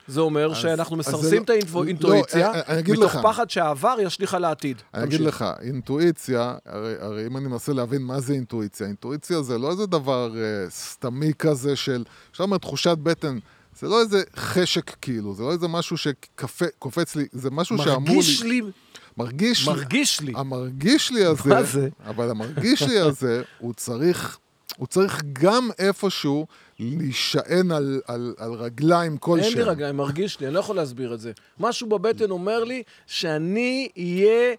זה 0.07 0.21
אומר 0.21 0.51
אז- 0.51 0.57
שאנחנו 0.57 0.95
מסרסים 0.97 1.37
לא- 1.37 1.43
את 1.43 1.49
האינטואיציה, 1.49 2.51
לא, 2.53 2.59
אני 2.67 2.79
אגיד 2.79 2.93
מתוך 2.95 3.15
לך. 3.15 3.19
פחד 3.23 3.49
שהעבר 3.49 3.95
ישליך 4.01 4.33
על 4.33 4.45
העתיד. 4.45 4.81
אני 4.93 5.03
אגיד 5.03 5.17
תמשיך. 5.19 5.35
לך, 5.41 5.45
אינטואיציה, 5.61 6.55
הרי, 6.65 6.93
הרי 6.99 7.27
אם 7.27 7.37
אני 7.37 7.47
מנסה 7.47 7.73
להבין 7.73 8.01
מה 8.01 8.19
זה 8.19 8.33
אינטואיציה, 8.33 8.87
אינטואיציה 8.87 9.41
זה 9.41 9.57
לא 9.57 9.71
איזה 9.71 9.85
דבר 9.85 10.31
אה, 10.37 10.69
סתמי 10.69 11.31
כזה 11.39 11.75
של, 11.75 12.03
כשאתה 12.31 12.43
אומר 12.43 12.57
תחושת 12.57 12.97
בטן, 13.03 13.37
זה 13.79 13.87
לא 13.87 14.01
איזה 14.01 14.23
חשק 14.35 14.89
כאילו, 15.01 15.33
זה 15.33 15.43
לא 15.43 15.51
איזה 15.51 15.67
משהו 15.67 15.97
שקופץ 15.97 17.15
לי, 17.15 17.25
זה 17.31 17.51
משהו 17.51 17.77
שאמור 17.77 17.99
מרגיש 17.99 18.43
לי... 18.43 18.61
לי, 18.61 18.71
מרגיש 19.17 19.67
לי. 19.67 19.73
מרגיש 19.73 20.21
לי. 20.21 20.33
המרגיש 20.35 21.11
לי 21.11 21.25
הזה, 21.25 21.49
מה 21.49 21.63
זה? 21.63 21.89
אבל 22.05 22.29
המרגיש 22.29 22.81
לי 22.83 22.99
הזה, 22.99 23.41
הוא 23.59 23.73
צריך, 23.73 24.37
הוא 24.77 24.87
צריך 24.87 25.21
גם 25.33 25.69
איפשהו 25.79 26.47
להישען 26.79 27.71
על, 27.71 28.01
על, 28.07 28.33
על 28.37 28.51
רגליים 28.53 29.17
כלשהם. 29.17 29.49
אין 29.49 29.57
לי 29.57 29.63
רגליים, 29.63 29.97
מרגיש 29.97 30.39
לי, 30.39 30.45
אני 30.47 30.53
לא 30.55 30.59
יכול 30.59 30.75
להסביר 30.75 31.13
את 31.13 31.19
זה. 31.19 31.31
משהו 31.59 31.89
בבטן 31.89 32.31
אומר 32.31 32.63
לי 32.63 32.83
שאני 33.07 33.89
אהיה 33.97 34.55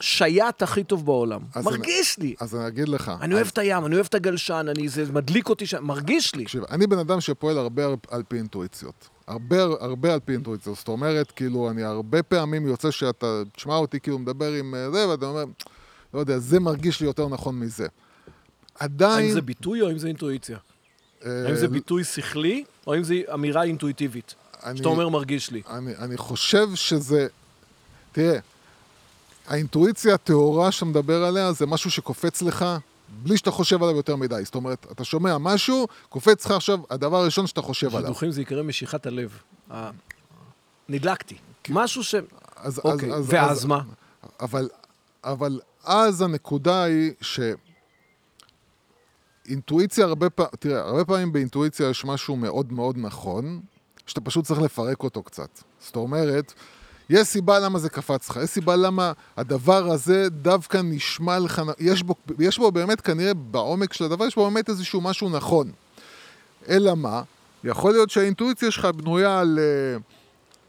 השייט 0.00 0.62
הכי 0.62 0.84
טוב 0.84 1.04
בעולם. 1.06 1.40
אז 1.54 1.64
מרגיש 1.64 2.18
לי. 2.18 2.34
אז 2.40 2.54
אני 2.56 2.66
אגיד 2.68 2.88
לך. 2.88 3.12
אני 3.20 3.34
אוהב 3.34 3.46
את 3.52 3.58
הים, 3.58 3.86
אני 3.86 3.94
אוהב 3.94 4.06
את 4.06 4.14
הגלשן, 4.14 4.66
אני, 4.76 4.88
זה 4.88 5.12
מדליק 5.12 5.48
אותי 5.48 5.66
שם, 5.66 5.84
מרגיש 5.84 6.34
לי. 6.34 6.44
תקשיב, 6.44 6.62
אני 6.70 6.86
בן 6.86 6.98
אדם 6.98 7.20
שפועל 7.20 7.58
הרבה 7.58 7.86
על- 7.86 7.94
על 8.10 8.22
פי 8.28 8.36
אינטואיציות. 8.36 9.08
הרבה, 9.26 9.56
הרבה 9.62 10.12
על 10.14 10.20
פי 10.20 10.32
אינטואיציות. 10.32 10.76
זאת 10.76 10.88
אומרת, 10.88 11.30
כאילו, 11.30 11.70
אני 11.70 11.82
הרבה 11.82 12.22
פעמים 12.22 12.66
יוצא 12.66 12.90
שאתה 12.90 13.26
תשמע 13.56 13.76
אותי 13.76 14.00
כאילו 14.00 14.18
מדבר 14.18 14.52
עם 14.52 14.74
אה, 14.74 14.90
זה, 14.90 15.08
ואתה 15.08 15.26
אומר, 15.26 15.44
לא 16.14 16.20
יודע, 16.20 16.38
זה 16.38 16.60
מרגיש 16.60 17.00
לי 17.00 17.06
יותר 17.06 17.28
נכון 17.28 17.58
מזה. 17.58 17.86
עדיין... 18.78 19.24
האם 19.24 19.32
זה 19.32 19.40
ביטוי 19.40 19.82
או 19.82 19.88
האם 19.88 19.98
זה 19.98 20.06
אינטואיציה? 20.06 20.58
אה, 21.26 21.46
האם 21.46 21.56
זה 21.56 21.68
ביטוי 21.68 22.04
שכלי, 22.04 22.64
או 22.86 22.94
האם 22.94 23.04
זו 23.04 23.14
אמירה 23.34 23.62
אינטואיטיבית? 23.62 24.34
אני- 24.64 24.78
שאתה 24.78 24.88
אומר 24.88 25.08
מרגיש 25.08 25.50
לי. 25.50 25.62
אני, 25.70 25.96
אני 25.96 26.16
חושב 26.16 26.74
שזה... 26.74 27.26
תראה, 28.12 28.38
האינטואיציה 29.46 30.14
הטהורה 30.14 30.72
שאתה 30.72 30.84
מדבר 30.84 31.24
עליה 31.24 31.52
זה 31.52 31.66
משהו 31.66 31.90
שקופץ 31.90 32.42
לך 32.42 32.64
בלי 33.22 33.36
שאתה 33.36 33.50
חושב 33.50 33.82
עליו 33.82 33.96
יותר 33.96 34.16
מדי. 34.16 34.40
זאת 34.44 34.54
אומרת, 34.54 34.86
אתה 34.92 35.04
שומע 35.04 35.38
משהו, 35.38 35.86
קופץ 36.08 36.46
לך 36.46 36.50
עכשיו 36.50 36.78
הדבר 36.90 37.16
הראשון 37.16 37.46
שאתה 37.46 37.62
חושב 37.62 37.86
עליו. 37.86 38.00
בשידוכים 38.02 38.30
זה 38.30 38.42
יקרא 38.42 38.62
משיכת 38.62 39.06
הלב. 39.06 39.38
נדלקתי. 40.88 41.36
משהו 41.68 42.04
ש... 42.04 42.14
אז, 42.56 42.78
אוקיי, 42.84 43.12
אז, 43.12 43.24
ואז 43.28 43.58
אז, 43.58 43.64
מה? 43.64 43.80
אבל, 44.40 44.68
אבל 45.24 45.60
אז 45.84 46.22
הנקודה 46.22 46.82
היא 46.82 47.12
ש... 47.20 47.40
אינטואיציה 49.52 50.04
הרבה 50.04 50.30
פעמים, 50.30 50.50
תראה, 50.58 50.80
הרבה 50.80 51.04
פעמים 51.04 51.32
באינטואיציה 51.32 51.88
יש 51.88 52.04
משהו 52.04 52.36
מאוד 52.36 52.72
מאוד 52.72 52.98
נכון, 52.98 53.60
שאתה 54.06 54.20
פשוט 54.20 54.44
צריך 54.44 54.60
לפרק 54.60 55.02
אותו 55.02 55.22
קצת. 55.22 55.48
זאת 55.80 55.96
אומרת, 55.96 56.52
יש 57.10 57.28
סיבה 57.28 57.58
למה 57.58 57.78
זה 57.78 57.88
קפץ 57.88 58.30
לך, 58.30 58.38
יש 58.44 58.50
סיבה 58.50 58.76
למה 58.76 59.12
הדבר 59.36 59.90
הזה 59.90 60.28
דווקא 60.30 60.80
נשמע 60.84 61.38
לך, 61.38 61.62
יש 61.78 62.02
בו, 62.02 62.14
יש 62.38 62.58
בו 62.58 62.70
באמת 62.72 63.00
כנראה 63.00 63.34
בעומק 63.34 63.92
של 63.92 64.04
הדבר, 64.04 64.24
יש 64.24 64.34
בו 64.34 64.44
באמת 64.44 64.68
איזשהו 64.68 65.00
משהו 65.00 65.28
נכון. 65.28 65.70
אלא 66.68 66.94
מה? 66.94 67.22
יכול 67.64 67.92
להיות 67.92 68.10
שהאינטואיציה 68.10 68.70
שלך 68.70 68.84
בנויה 68.84 69.40
על 69.40 69.58
אה, 69.58 69.98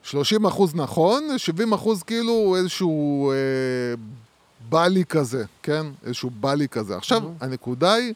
30 0.03 0.45
אחוז 0.45 0.75
נכון, 0.75 1.37
70 1.37 1.73
אחוז 1.73 2.03
כאילו 2.03 2.55
איזשהו 2.57 3.31
אה, 3.31 3.35
בא 4.69 4.87
לי 4.87 5.05
כזה, 5.05 5.45
כן? 5.63 5.85
איזשהו 6.05 6.29
בא 6.29 6.53
לי 6.53 6.67
כזה. 6.67 6.97
עכשיו, 6.97 7.23
הנקודה 7.41 7.93
היא 7.93 8.13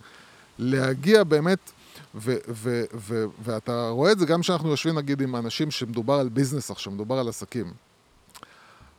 להגיע 0.60 1.24
באמת, 1.24 1.60
ו- 2.16 2.36
ו- 2.50 2.84
ו- 2.94 3.26
ואתה 3.44 3.90
רואה 3.90 4.12
את 4.12 4.20
זה 4.20 4.26
גם 4.26 4.42
כשאנחנו 4.42 4.70
יושבים 4.70 4.98
נגיד 4.98 5.22
עם 5.22 5.36
אנשים 5.36 5.72
שמדובר 5.72 6.14
על 6.14 6.30
ביזנס 6.30 6.72
עכשיו, 6.72 6.94
מדובר 6.94 7.20
על 7.20 7.30
עסקים. 7.30 7.74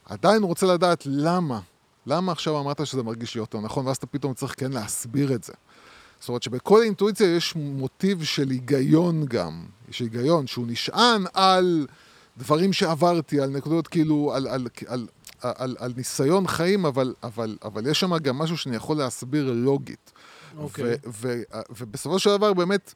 עדיין 0.05 0.43
רוצה 0.43 0.65
לדעת 0.65 1.03
למה, 1.05 1.59
למה 2.05 2.31
עכשיו 2.31 2.59
אמרת 2.59 2.87
שזה 2.87 3.03
מרגיש 3.03 3.35
לי 3.35 3.41
יותר 3.41 3.59
נכון, 3.59 3.87
ואז 3.87 3.97
אתה 3.97 4.07
פתאום 4.07 4.33
צריך 4.33 4.53
כן 4.57 4.71
להסביר 4.71 5.33
את 5.33 5.43
זה. 5.43 5.53
זאת 6.19 6.29
אומרת 6.29 6.43
שבכל 6.43 6.81
אינטואיציה 6.81 7.35
יש 7.35 7.55
מוטיב 7.55 8.23
של 8.23 8.49
היגיון 8.49 9.25
גם, 9.25 9.65
יש 9.89 9.99
היגיון 9.99 10.47
שהוא 10.47 10.65
נשען 10.67 11.23
על 11.33 11.87
דברים 12.39 12.73
שעברתי, 12.73 13.41
על 13.41 13.49
נקודות 13.49 13.87
כאילו, 13.87 14.31
על, 14.35 14.47
על, 14.47 14.67
על, 14.87 15.07
על, 15.41 15.53
על, 15.57 15.75
על 15.79 15.93
ניסיון 15.97 16.47
חיים, 16.47 16.85
אבל, 16.85 17.13
אבל, 17.23 17.57
אבל 17.63 17.87
יש 17.87 17.99
שם 17.99 18.17
גם 18.17 18.37
משהו 18.37 18.57
שאני 18.57 18.75
יכול 18.75 18.97
להסביר 18.97 19.51
לוגית. 19.51 20.11
אוקיי. 20.57 20.83
ו- 20.85 20.95
ו- 21.07 21.41
ובסופו 21.69 22.19
של 22.19 22.37
דבר 22.37 22.53
באמת 22.53 22.93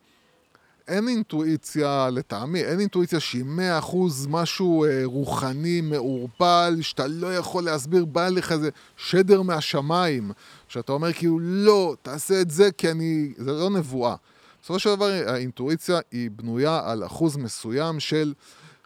אין 0.88 1.08
אינטואיציה, 1.08 2.10
לטעמי, 2.12 2.64
אין 2.64 2.80
אינטואיציה 2.80 3.20
שהיא 3.20 3.44
מאה 3.44 3.80
אחוז 3.80 4.28
משהו 4.30 4.86
אה, 4.86 5.02
רוחני, 5.06 5.82
מעורפל, 5.82 6.78
שאתה 6.82 7.08
לא 7.08 7.36
יכול 7.36 7.64
להסביר, 7.64 8.06
בא 8.06 8.30
לך 8.30 8.52
איזה 8.52 8.70
שדר 8.98 9.42
מהשמיים, 9.42 10.32
שאתה 10.68 10.92
אומר 10.92 11.14
כאילו, 11.14 11.40
לא, 11.40 11.96
תעשה 12.02 12.42
את 12.42 12.52
זה 12.52 12.72
כי 12.72 12.92
אני... 12.92 13.34
זה 13.38 13.52
לא 13.52 13.70
נבואה. 13.70 14.16
בסופו 14.64 14.80
של 14.80 14.96
דבר 14.96 15.12
האינטואיציה 15.28 16.00
היא 16.12 16.32
בנויה 16.32 16.82
על 16.86 17.06
אחוז 17.06 17.38
מסוים 17.38 18.00
של 18.00 18.34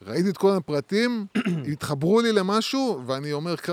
ראיתי 0.05 0.29
את 0.29 0.38
כל 0.38 0.51
הפרטים, 0.51 1.25
התחברו 1.71 2.21
לי 2.21 2.31
למשהו, 2.31 3.01
ואני 3.05 3.33
אומר, 3.33 3.57
"כ- 3.57 3.69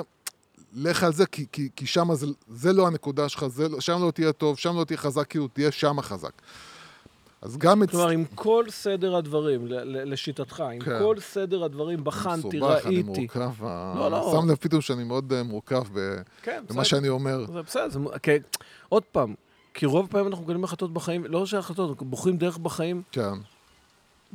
לך 0.76 1.02
על 1.02 1.12
זה, 1.12 1.26
כי, 1.26 1.46
כי, 1.52 1.68
כי 1.76 1.87
שם 1.87 2.14
זה, 2.14 2.26
זה 2.48 2.72
לא 2.72 2.87
הנקודה 2.87 3.28
שלך, 3.28 3.46
זה, 3.46 3.68
לא- 3.68 3.80
שם 3.80 4.02
לא 4.06 4.10
תהיה 4.10 4.32
טוב, 4.32 4.58
שם 4.58 4.76
לא 4.76 4.84
תהיה 4.84 4.96
חזק, 4.96 5.26
כאילו 5.30 5.48
תהיה 5.48 5.72
שם 5.72 6.00
חזק. 6.00 6.32
אז 7.42 7.56
גם 7.56 7.82
את... 7.82 7.90
כלומר, 7.90 8.08
עם 8.08 8.24
כל 8.34 8.64
סדר 8.70 9.16
הדברים, 9.16 9.66
לשיטתך, 9.84 10.60
עם 10.74 10.80
כן. 10.80 10.98
כל 10.98 11.16
סדר 11.20 11.64
הדברים, 11.64 12.04
בחנתי, 12.04 12.48
מסובך, 12.48 12.87
אני 12.87 12.94
ראיתי. 12.94 13.02
מורכב. 13.20 13.64
לא, 13.96 14.10
לא. 14.10 14.38
שם 14.42 14.48
לב 14.50 14.54
פתאום 14.56 14.80
שאני 14.80 15.04
מאוד 15.04 15.32
אה, 15.32 15.42
מורכב 15.42 15.82
ב- 15.92 16.16
כן, 16.42 16.60
בסדר. 16.64 16.74
במה 16.74 16.84
שאני 16.84 17.08
אומר. 17.08 17.46
זה 17.52 17.62
בסדר, 17.62 17.88
זה... 17.90 17.98
כי- 18.22 18.30
עוד 18.88 19.02
פעם, 19.02 19.34
כי 19.74 19.87
רוב 19.87 20.04
הפעמים 20.04 20.26
אנחנו 20.26 20.42
מקבלים 20.44 20.64
החלטות 20.64 20.92
בחיים, 20.92 21.24
לא 21.24 21.46
שהחלטות, 21.46 21.90
אנחנו 21.90 22.06
בוחרים 22.06 22.37
דרך 22.37 22.58
בחיים, 22.58 23.02
כן, 23.12 23.32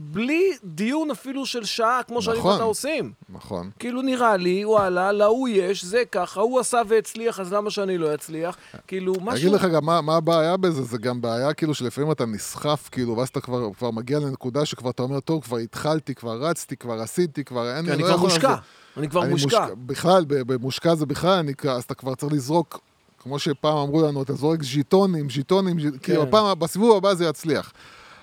בלי 0.01 0.51
דיון 0.63 1.12
אפילו 1.12 1.45
של 1.45 1.65
שעה, 1.65 2.01
כמו 2.07 2.21
שאני 2.21 2.38
נכון. 2.39 2.51
ואתה 2.51 2.63
עושים. 2.63 3.12
נכון. 3.29 3.69
כאילו 3.79 4.01
נראה 4.01 4.38
לי, 4.38 4.65
וואלה, 4.65 5.12
להוא 5.12 5.47
יש, 5.49 5.85
זה 5.85 6.03
ככה, 6.12 6.41
הוא 6.41 6.59
עשה 6.59 6.81
והצליח, 6.88 7.39
אז 7.39 7.53
למה 7.53 7.69
שאני 7.71 7.97
לא 7.97 8.13
אצליח? 8.13 8.57
כאילו, 8.88 9.13
משהו... 9.21 9.47
אגיד 9.47 9.51
לך 9.51 9.65
גם 9.73 9.85
מה, 9.85 10.01
מה 10.01 10.15
הבעיה 10.15 10.57
בזה, 10.57 10.83
זה 10.83 10.97
גם 10.97 11.21
בעיה 11.21 11.53
כאילו 11.53 11.73
שלפעמים 11.73 12.12
אתה 12.12 12.25
נסחף 12.25 12.89
כאילו, 12.91 13.17
ואז 13.17 13.27
אתה 13.27 13.41
כבר, 13.41 13.69
כבר 13.77 13.91
מגיע 13.91 14.19
לנקודה 14.19 14.65
שכבר 14.65 14.89
אתה 14.89 15.03
אומר, 15.03 15.19
טוב, 15.19 15.43
כבר 15.43 15.57
התחלתי, 15.57 16.15
כבר 16.15 16.41
רצתי, 16.41 16.77
כבר 16.77 17.01
עשיתי, 17.01 17.43
כבר 17.43 17.75
אין... 17.75 17.85
כי 17.85 17.91
אני 17.91 18.01
לא 18.03 18.07
כבר 18.07 18.17
מושקע. 18.17 18.49
לעשות." 18.49 18.63
אני 18.97 19.09
כבר 19.09 19.23
אני 19.23 19.31
מושקע. 19.31 19.67
בכלל, 19.85 20.25
במושקע 20.27 20.95
זה 20.95 21.05
בכלל, 21.05 21.38
אני, 21.39 21.53
אז 21.69 21.83
אתה 21.83 21.93
כבר 21.93 22.15
צריך 22.15 22.33
לזרוק, 22.33 22.79
כמו 23.19 23.39
שפעם 23.39 23.77
אמרו 23.77 24.01
לנו, 24.07 24.21
אתה 24.23 24.33
זורק 24.33 24.63
ז'יטונים, 24.63 25.29
ז'יטונים, 25.29 25.79
ז'יט- 25.79 26.03
כאילו, 26.03 26.23
הפעם, 26.23 26.59
בסיבוב 26.59 26.97
הבא 26.97 27.13
זה 27.13 27.25
יצליח. 27.25 27.71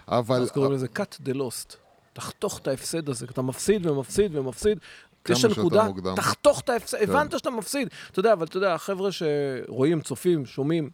אבל... 0.08 0.42
אז 0.42 0.50
קוראים 0.50 0.72
לזה 0.72 0.86
cut 0.96 1.28
the 1.28 1.34
lost. 1.34 1.76
תחתוך 2.12 2.58
את 2.58 2.68
ההפסד 2.68 3.08
הזה, 3.08 3.26
אתה 3.30 3.42
מפסיד 3.42 3.86
ומפסיד 3.86 4.36
ומפסיד. 4.36 4.78
יש 5.28 5.44
נקודה. 5.44 5.88
כן. 6.04 6.14
תחתוך 6.14 6.60
את 6.60 6.68
ההפסד, 6.68 7.02
הבנת 7.02 7.38
שאתה 7.38 7.50
מפסיד. 7.50 7.88
אתה 8.10 8.20
יודע, 8.20 8.32
אבל 8.32 8.46
אתה 8.46 8.56
יודע, 8.56 8.74
החבר'ה 8.74 9.10
שרואים, 9.12 10.00
צופים, 10.00 10.46
שומעים, 10.46 10.90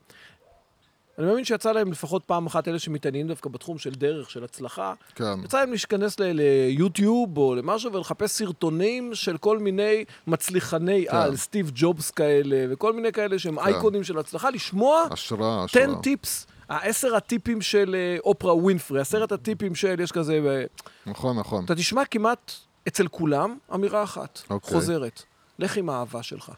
אני 1.18 1.26
מאמין 1.26 1.44
שיצא 1.44 1.72
להם 1.72 1.92
לפחות 1.92 2.24
פעם 2.24 2.46
אחת, 2.46 2.68
אלה 2.68 2.78
שמתעניינים 2.78 3.28
דווקא 3.28 3.50
בתחום 3.50 3.78
של 3.78 3.90
דרך, 3.90 4.30
של 4.30 4.44
הצלחה, 4.44 4.94
כן. 5.14 5.44
יצא 5.44 5.58
להם 5.58 5.70
להיכנס 5.70 6.16
ליוטיוב 6.20 7.38
או 7.38 7.54
למשהו 7.54 7.92
ולחפש 7.92 8.30
סרטונים 8.30 9.14
של 9.14 9.38
כל 9.38 9.58
מיני 9.58 10.04
מצליחני 10.26 11.06
כן. 11.10 11.16
על, 11.16 11.36
סטיב 11.36 11.70
ג'ובס 11.74 12.10
כאלה, 12.10 12.66
וכל 12.70 12.92
מיני 12.92 13.12
כאלה 13.12 13.38
שהם 13.38 13.58
אייקונים 13.58 14.04
של 14.04 14.18
הצלחה, 14.18 14.50
לשמוע 14.50 15.04
השראה, 15.10 15.64
השראה. 15.64 15.84
10 15.84 16.00
טיפס, 16.00 16.46
העשר 16.72 17.16
הטיפים 17.16 17.62
של 17.62 17.94
אה, 17.98 18.16
אופרה 18.24 18.54
ווינפרי, 18.54 19.00
עשרת 19.00 19.32
הטיפים 19.32 19.74
של, 19.74 20.00
יש 20.00 20.12
כזה, 20.12 20.40
אה, 20.46 20.64
נכון, 21.06 21.38
נכון. 21.38 21.64
אתה 21.64 21.74
תשמע 21.74 22.04
כמעט 22.04 22.52
אצל 22.88 23.08
כולם 23.08 23.56
אמירה 23.74 24.02
אחת, 24.02 24.42
אוקיי. 24.50 24.74
חוזרת, 24.74 25.22
לך 25.58 25.76
עם 25.76 25.88
האהבה 25.88 26.22
שלך. 26.22 26.52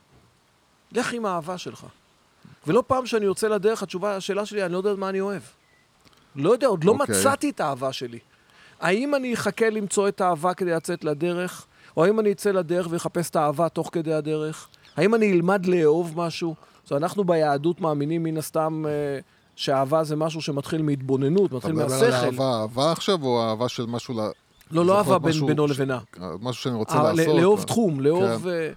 לך 0.93 1.13
עם 1.13 1.27
האהבה 1.27 1.59
שלך. 1.59 1.87
ולא 2.67 2.83
פעם 2.87 3.07
שאני 3.07 3.25
יוצא 3.25 3.49
לדרך, 3.49 3.83
התשובה, 3.83 4.17
השאלה 4.17 4.47
שלי, 4.47 4.65
אני 4.65 4.73
לא 4.73 4.79
יודע 4.79 4.95
מה 4.95 5.09
אני 5.09 5.21
אוהב. 5.21 5.43
לא 6.37 6.51
יודע, 6.51 6.67
עוד 6.67 6.85
לא 6.85 6.93
אוקיי. 6.93 7.15
מצאתי 7.19 7.51
את 7.51 7.61
האהבה 7.61 7.93
שלי. 7.93 8.19
האם 8.81 9.15
אני 9.15 9.35
אחכה 9.35 9.71
למצוא 9.71 10.09
את 10.09 10.21
האהבה 10.21 10.55
כדי 10.55 10.71
לצאת 10.71 11.05
לדרך? 11.05 11.67
או 11.97 12.05
האם 12.05 12.21
אני 12.21 12.33
אצא 12.33 12.51
לדרך 12.51 12.87
ואחפש 12.91 13.31
את 13.31 13.37
האהבה 13.37 13.69
תוך 13.69 13.89
כדי 13.93 14.13
הדרך? 14.13 14.69
האם 14.97 15.15
אני 15.15 15.33
אלמד 15.33 15.67
לאהוב 15.67 16.21
משהו? 16.21 16.55
אז 16.87 16.93
אנחנו 16.93 17.25
ביהדות 17.25 17.81
מאמינים 17.81 18.23
מן 18.23 18.37
הסתם 18.37 18.85
אה, 18.89 19.19
שאהבה 19.57 20.05
זה 20.05 20.17
משהו 20.17 20.43
שמתחיל 20.43 20.83
מהתבוננות, 20.83 21.47
אתה 21.47 21.57
מתחיל 21.57 21.73
מדבר 21.73 21.89
מהשכל. 21.89 22.05
על 22.05 22.15
אהבה, 22.15 22.61
אהבה 22.61 22.93
עכשיו, 22.93 23.23
או 23.23 23.43
אהבה 23.43 23.69
של 23.69 23.87
משהו 23.87 24.15
ל... 24.15 24.21
לא, 24.71 24.85
לא 24.85 24.99
אהבה 24.99 25.19
בין, 25.19 25.31
משהו 25.31 25.47
בינו 25.47 25.67
לבינה. 25.67 25.99
משהו 26.41 26.63
שאני 26.63 26.75
רוצה 26.75 26.95
אה, 26.95 27.13
לעשות. 27.13 27.37
לאהוב 27.37 27.61
אה, 27.61 27.67
תחום, 27.67 28.01
לאהוב... 28.01 28.43
כן. 28.43 28.49
אה, 28.49 28.71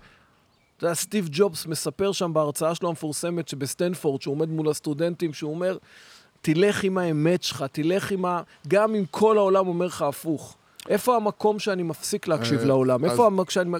אתה 0.78 0.86
יודע, 0.86 0.96
סטיב 0.96 1.30
ג'ובס 1.32 1.66
מספר 1.66 2.12
שם 2.12 2.34
בהרצאה 2.34 2.76
שלו 2.76 2.90
המפורסמת 2.90 3.48
שבסטנפורד, 3.48 4.22
שהוא 4.22 4.36
עומד 4.36 4.50
מול 4.50 4.70
הסטודנטים, 4.70 5.34
שהוא 5.34 5.52
אומר, 5.52 5.78
תלך 6.42 6.84
עם 6.84 6.98
האמת 6.98 7.44
שלך, 7.44 7.66
תלך 7.72 8.12
עם 8.12 8.26
ה... 8.26 8.42
גם 8.68 8.96
אם 8.96 9.04
כל 9.12 9.38
העולם 9.38 9.68
אומר 9.68 9.86
לך 9.86 10.02
הפוך. 10.02 10.58
איפה 10.88 11.15
המקום 11.15 11.60
שאני 11.60 11.84
מפסיק 11.84 12.28
להקשיב 12.28 12.60
אה, 12.60 12.65
לעולם? 12.65 13.06
איפה 13.06 13.26
המקום 13.26 13.45
שאני... 13.50 13.71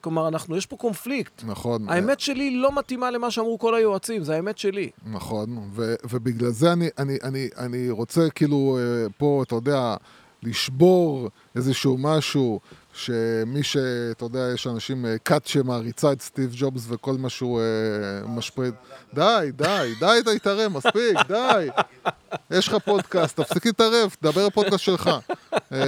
כלומר, 0.00 0.28
אנחנו, 0.28 0.56
יש 0.56 0.66
פה 0.66 0.76
קונפליקט. 0.76 1.42
נכון. 1.46 1.88
האמת 1.88 2.20
שלי 2.20 2.56
לא 2.56 2.74
מתאימה 2.74 3.10
למה 3.10 3.30
שאמרו 3.30 3.58
כל 3.58 3.74
היועצים, 3.74 4.24
זה 4.24 4.34
האמת 4.34 4.58
שלי. 4.58 4.90
נכון, 5.06 5.58
ו- 5.72 5.94
ובגלל 6.10 6.50
זה 6.50 6.72
אני, 6.72 6.88
אני, 6.98 7.18
אני, 7.22 7.48
אני 7.58 7.90
רוצה 7.90 8.30
כאילו 8.30 8.78
אה, 8.80 9.06
פה, 9.18 9.42
אתה 9.46 9.54
יודע, 9.54 9.96
לשבור 10.42 11.28
איזשהו 11.56 11.98
משהו, 11.98 12.60
שמי 12.92 13.62
ש... 13.62 13.76
אתה 14.10 14.24
יודע, 14.24 14.50
יש 14.54 14.66
אנשים, 14.66 15.06
אה, 15.06 15.18
כת 15.24 15.46
שמעריצה 15.46 16.12
את 16.12 16.22
סטיב 16.22 16.54
ג'ובס 16.56 16.84
וכל 16.88 17.12
מה 17.12 17.28
שהוא 17.28 17.60
משפריד. 18.28 18.74
די, 19.14 19.50
די, 19.56 19.92
די, 20.00 20.20
די, 20.24 20.38
תתערב, 20.38 20.72
מספיק, 20.72 21.16
די. 21.28 21.68
יש 22.50 22.68
לך 22.68 22.74
פודקאסט, 22.84 23.40
תפסיק 23.40 23.66
להתערב, 23.66 24.16
תדבר 24.20 24.48
בפודקאסט 24.48 24.84
שלך. 24.84 25.10
אה, 25.72 25.78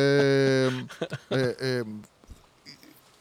אה, 1.33 1.51
אה, 1.63 1.81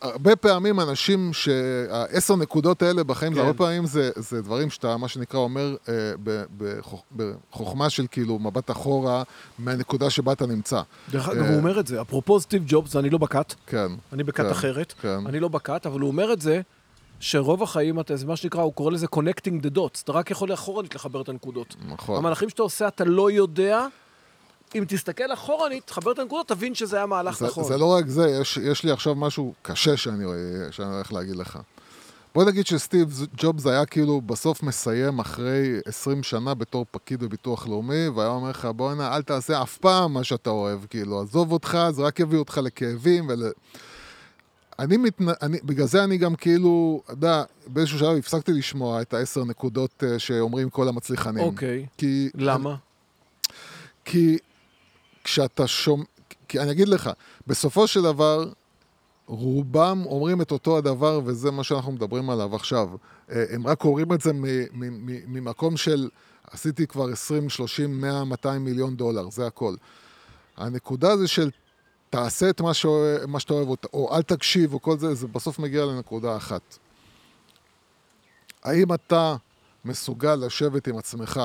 הרבה 0.02 0.36
פעמים 0.36 0.80
אנשים 0.80 1.34
שהעשר 1.34 2.36
נקודות 2.36 2.82
האלה 2.82 3.04
בחיים, 3.04 3.34
כן. 3.34 3.40
הרבה 3.40 3.54
פעמים 3.54 3.86
זה, 3.86 4.10
זה 4.16 4.42
דברים 4.42 4.70
שאתה, 4.70 4.98
מה 4.98 5.08
שנקרא, 5.08 5.40
אומר 5.40 5.76
אה, 5.90 5.94
ב- 6.24 6.44
בחוכ- 6.58 7.16
בחוכמה 7.16 7.90
של 7.90 8.06
כאילו 8.12 8.40
מבט 8.40 8.72
אחורה 8.72 9.24
מהנקודה 9.60 10.10
שבה 10.10 10.32
אתה 10.32 10.46
נמצא. 10.46 10.82
דרך 11.12 11.30
אגב, 11.30 11.44
אה, 11.44 11.50
הוא 11.50 11.58
אומר 11.58 11.80
את 11.80 11.88
זה. 11.88 12.02
אפרופו 12.02 12.40
סטיב 12.40 12.64
ג'ובס, 12.68 12.96
ואני 12.96 13.10
לא 13.10 13.18
בכת, 13.18 13.54
כן. 13.68 13.88
אני 14.14 14.24
בכת 14.24 14.38
כן, 14.44 14.50
אחרת, 14.50 14.94
כן. 15.02 15.20
אני 15.28 15.40
לא 15.40 15.48
בכת, 15.48 15.86
אבל 15.86 16.00
הוא 16.00 16.08
אומר 16.08 16.34
את 16.34 16.42
זה, 16.42 16.62
שרוב 17.20 17.64
החיים, 17.64 18.00
אתה, 18.00 18.16
זה 18.16 18.26
מה 18.26 18.36
שנקרא, 18.36 18.62
הוא 18.62 18.74
קורא 18.74 18.92
לזה 18.92 19.08
connecting 19.16 19.66
the 19.66 19.78
dots. 19.78 20.02
אתה 20.04 20.12
רק 20.12 20.32
יכול 20.32 20.54
אחורנית 20.54 20.96
לחבר 20.96 21.22
את 21.22 21.30
הנקודות. 21.30 21.76
נכון. 21.88 22.18
המהלכים 22.18 22.50
שאתה 22.50 22.62
עושה, 22.64 22.88
אתה 22.88 23.04
לא 23.06 23.32
יודע. 23.32 23.86
אם 24.76 24.84
תסתכל 24.88 25.34
אחורנית, 25.34 25.88
תחבר 25.88 26.12
את 26.12 26.20
הנקודות, 26.20 26.48
תבין 26.48 26.76
שזה 26.76 26.98
היה 26.98 27.06
מהלך 27.06 27.40
זה, 27.40 27.46
נכון. 27.46 27.64
זה 27.64 27.78
לא 27.78 27.86
רק 27.86 28.08
זה, 28.08 28.30
יש, 28.42 28.58
יש 28.58 28.84
לי 28.84 28.92
עכשיו 28.92 29.16
משהו 29.16 29.54
קשה 29.62 29.98
שאני, 29.98 30.26
שאני 30.72 30.96
הולך 30.96 31.14
להגיד 31.14 31.36
לך. 31.36 31.60
בוא 32.36 32.44
נגיד 32.44 32.66
שסטיב 32.66 33.28
ג'ובס 33.38 33.66
היה 33.66 33.86
כאילו 33.86 34.22
בסוף 34.22 34.64
מסיים 34.64 35.20
אחרי 35.20 35.80
20 35.86 36.24
שנה 36.24 36.54
בתור 36.54 36.86
פקיד 36.92 37.20
בביטוח 37.24 37.68
לאומי, 37.68 38.08
והיה 38.08 38.30
אומר 38.30 38.50
לך, 38.50 38.66
בוא'נה, 38.76 39.16
אל 39.16 39.22
תעשה 39.22 39.62
אף 39.62 39.78
פעם 39.78 40.14
מה 40.14 40.24
שאתה 40.24 40.50
אוהב, 40.50 40.86
כאילו, 40.86 41.22
עזוב 41.22 41.52
אותך, 41.52 41.78
זה 41.92 42.02
רק 42.02 42.20
יביא 42.20 42.38
אותך 42.38 42.58
לכאבים 42.64 43.26
ול... 43.30 43.52
אני 44.80 44.98
מתנ... 44.98 45.26
אני, 45.42 45.58
בגלל 45.64 45.88
זה 45.88 46.04
אני 46.04 46.18
גם 46.18 46.36
כאילו, 46.36 47.02
אתה 47.06 47.14
יודע, 47.14 47.44
באיזשהו 47.68 48.00
שלב 48.00 48.18
הפסקתי 48.18 48.52
לשמוע 48.52 49.02
את 49.02 49.14
העשר 49.14 49.44
נקודות 49.44 50.04
אה, 50.04 50.20
שאומרים 50.20 50.70
כל 50.70 50.88
המצליחנים. 50.88 51.44
אוקיי. 51.44 51.86
כי... 51.98 52.30
למה? 52.36 52.76
כי 54.06 54.38
כשאתה 55.26 55.68
שומע, 55.68 56.04
כי 56.48 56.60
אני 56.60 56.72
אגיד 56.72 56.88
לך, 56.88 57.10
בסופו 57.48 57.88
של 57.88 58.02
דבר, 58.02 58.52
רובם 59.28 60.04
אומרים 60.06 60.42
את 60.42 60.52
אותו 60.52 60.78
הדבר, 60.78 61.22
וזה 61.26 61.52
מה 61.52 61.64
שאנחנו 61.64 61.92
מדברים 61.92 62.30
עליו 62.30 62.56
עכשיו. 62.56 62.90
אה, 63.32 63.46
הם 63.50 63.68
רק 63.68 63.84
אומרים 63.84 64.14
את 64.14 64.22
זה 64.22 64.32
ממקום 65.28 65.78
של, 65.78 66.10
עשיתי 66.52 66.88
כבר 66.88 67.10
20, 67.12 67.50
30, 67.50 68.02
100, 68.02 68.24
200 68.24 68.64
מיליון 68.66 68.96
דולר, 68.96 69.30
זה 69.30 69.48
הכל. 69.48 69.76
הנקודה 70.58 71.18
זה 71.18 71.28
של 71.28 71.50
תעשה 72.10 72.50
את 72.50 72.62
מה, 72.62 72.74
שאוה- 72.74 73.26
מה 73.28 73.40
שאתה 73.40 73.54
אוהב, 73.54 73.68
או, 73.68 73.76
או 73.94 74.16
אל 74.16 74.22
תקשיב, 74.22 74.74
או 74.74 74.82
כל 74.82 74.98
זה, 74.98 75.14
זה 75.16 75.28
בסוף 75.28 75.60
מגיע 75.60 75.86
לנקודה 75.86 76.38
אחת. 76.38 76.78
האם 78.64 78.94
אתה 78.94 79.36
מסוגל 79.86 80.36
לשבת 80.36 80.88
עם 80.88 80.98
עצמך 80.98 81.42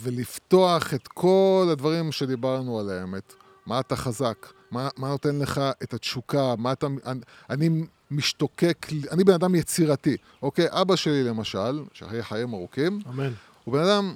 ולפתוח 0.00 0.94
את 0.94 1.08
כל 1.08 1.68
הדברים 1.72 2.12
שדיברנו 2.12 2.80
עליהם, 2.80 3.14
את 3.14 3.34
מה 3.66 3.80
אתה 3.80 3.96
חזק, 3.96 4.52
מה, 4.70 4.88
מה 4.96 5.08
נותן 5.08 5.38
לך 5.38 5.60
את 5.82 5.94
התשוקה, 5.94 6.54
מה 6.58 6.72
אתה... 6.72 6.86
אני, 7.06 7.20
אני 7.50 7.84
משתוקק, 8.10 8.86
אני 9.10 9.24
בן 9.24 9.32
אדם 9.32 9.54
יצירתי, 9.54 10.16
אוקיי? 10.42 10.66
אבא 10.70 10.96
שלי 10.96 11.24
למשל, 11.24 11.84
שחיי 11.92 12.22
חיים 12.22 12.54
ארוכים, 12.54 13.00
אמן. 13.08 13.32
הוא 13.64 13.72
בן 13.72 13.84
אדם 13.84 14.14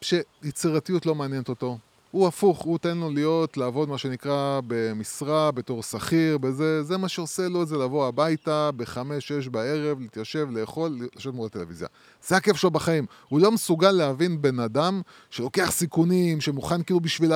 שיצירתיות 0.00 1.06
לא 1.06 1.14
מעניינת 1.14 1.48
אותו. 1.48 1.78
הוא 2.10 2.26
הפוך, 2.26 2.62
הוא 2.62 2.78
תן 2.78 2.98
לו 2.98 3.10
להיות, 3.10 3.56
לעבוד 3.56 3.88
מה 3.88 3.98
שנקרא 3.98 4.60
במשרה, 4.66 5.50
בתור 5.50 5.82
שכיר, 5.82 6.38
בזה, 6.38 6.82
זה 6.82 6.96
מה 6.96 7.08
שעושה 7.08 7.48
לו 7.48 7.62
את 7.62 7.68
זה 7.68 7.76
לבוא 7.76 8.06
הביתה 8.06 8.70
בחמש, 8.76 9.28
שש 9.28 9.48
בערב, 9.48 10.00
להתיישב, 10.00 10.48
לאכול, 10.50 10.98
לשבת 11.16 11.34
מול 11.34 11.46
הטלוויזיה. 11.46 11.88
זה 12.26 12.36
הכיף 12.36 12.56
שלו 12.56 12.70
בחיים. 12.70 13.06
הוא 13.28 13.40
לא 13.40 13.52
מסוגל 13.52 13.90
להבין 13.90 14.42
בן 14.42 14.60
אדם 14.60 15.00
שלוקח 15.30 15.70
סיכונים, 15.70 16.40
שמוכן 16.40 16.82
כאילו 16.82 17.00
בשביל 17.00 17.32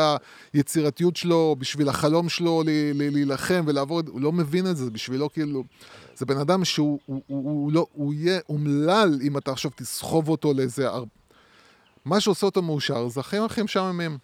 היצירתיות 0.53 1.17
שלו, 1.17 1.57
בשביל 1.59 1.89
החלום 1.89 2.29
שלו 2.29 2.63
להילחם 2.95 3.65
ולעבוד, 3.67 4.09
הוא 4.09 4.21
לא 4.21 4.33
מבין 4.33 4.67
את 4.67 4.77
זה, 4.77 4.91
בשבילו 4.91 5.33
כאילו... 5.33 5.65
זה 6.15 6.27
בן 6.27 6.37
אדם 6.37 6.65
שהוא 6.65 6.99
הוא, 7.07 7.23
הוא, 7.27 7.51
הוא 7.51 7.73
לא, 7.73 7.87
הוא 7.93 8.15
יהיה 8.15 8.41
אומלל 8.49 9.19
אם 9.23 9.39
אתה 9.39 9.53
עכשיו 9.53 9.71
תסחוב 9.75 10.29
אותו 10.29 10.53
לאיזה... 10.53 10.89
מה 12.05 12.21
שעושה 12.21 12.47
אותו 12.47 12.63
מאושר 12.63 13.09
זה 13.09 13.21
החיים 13.21 13.43
הכי 13.43 13.63
משעממים. 13.63 14.19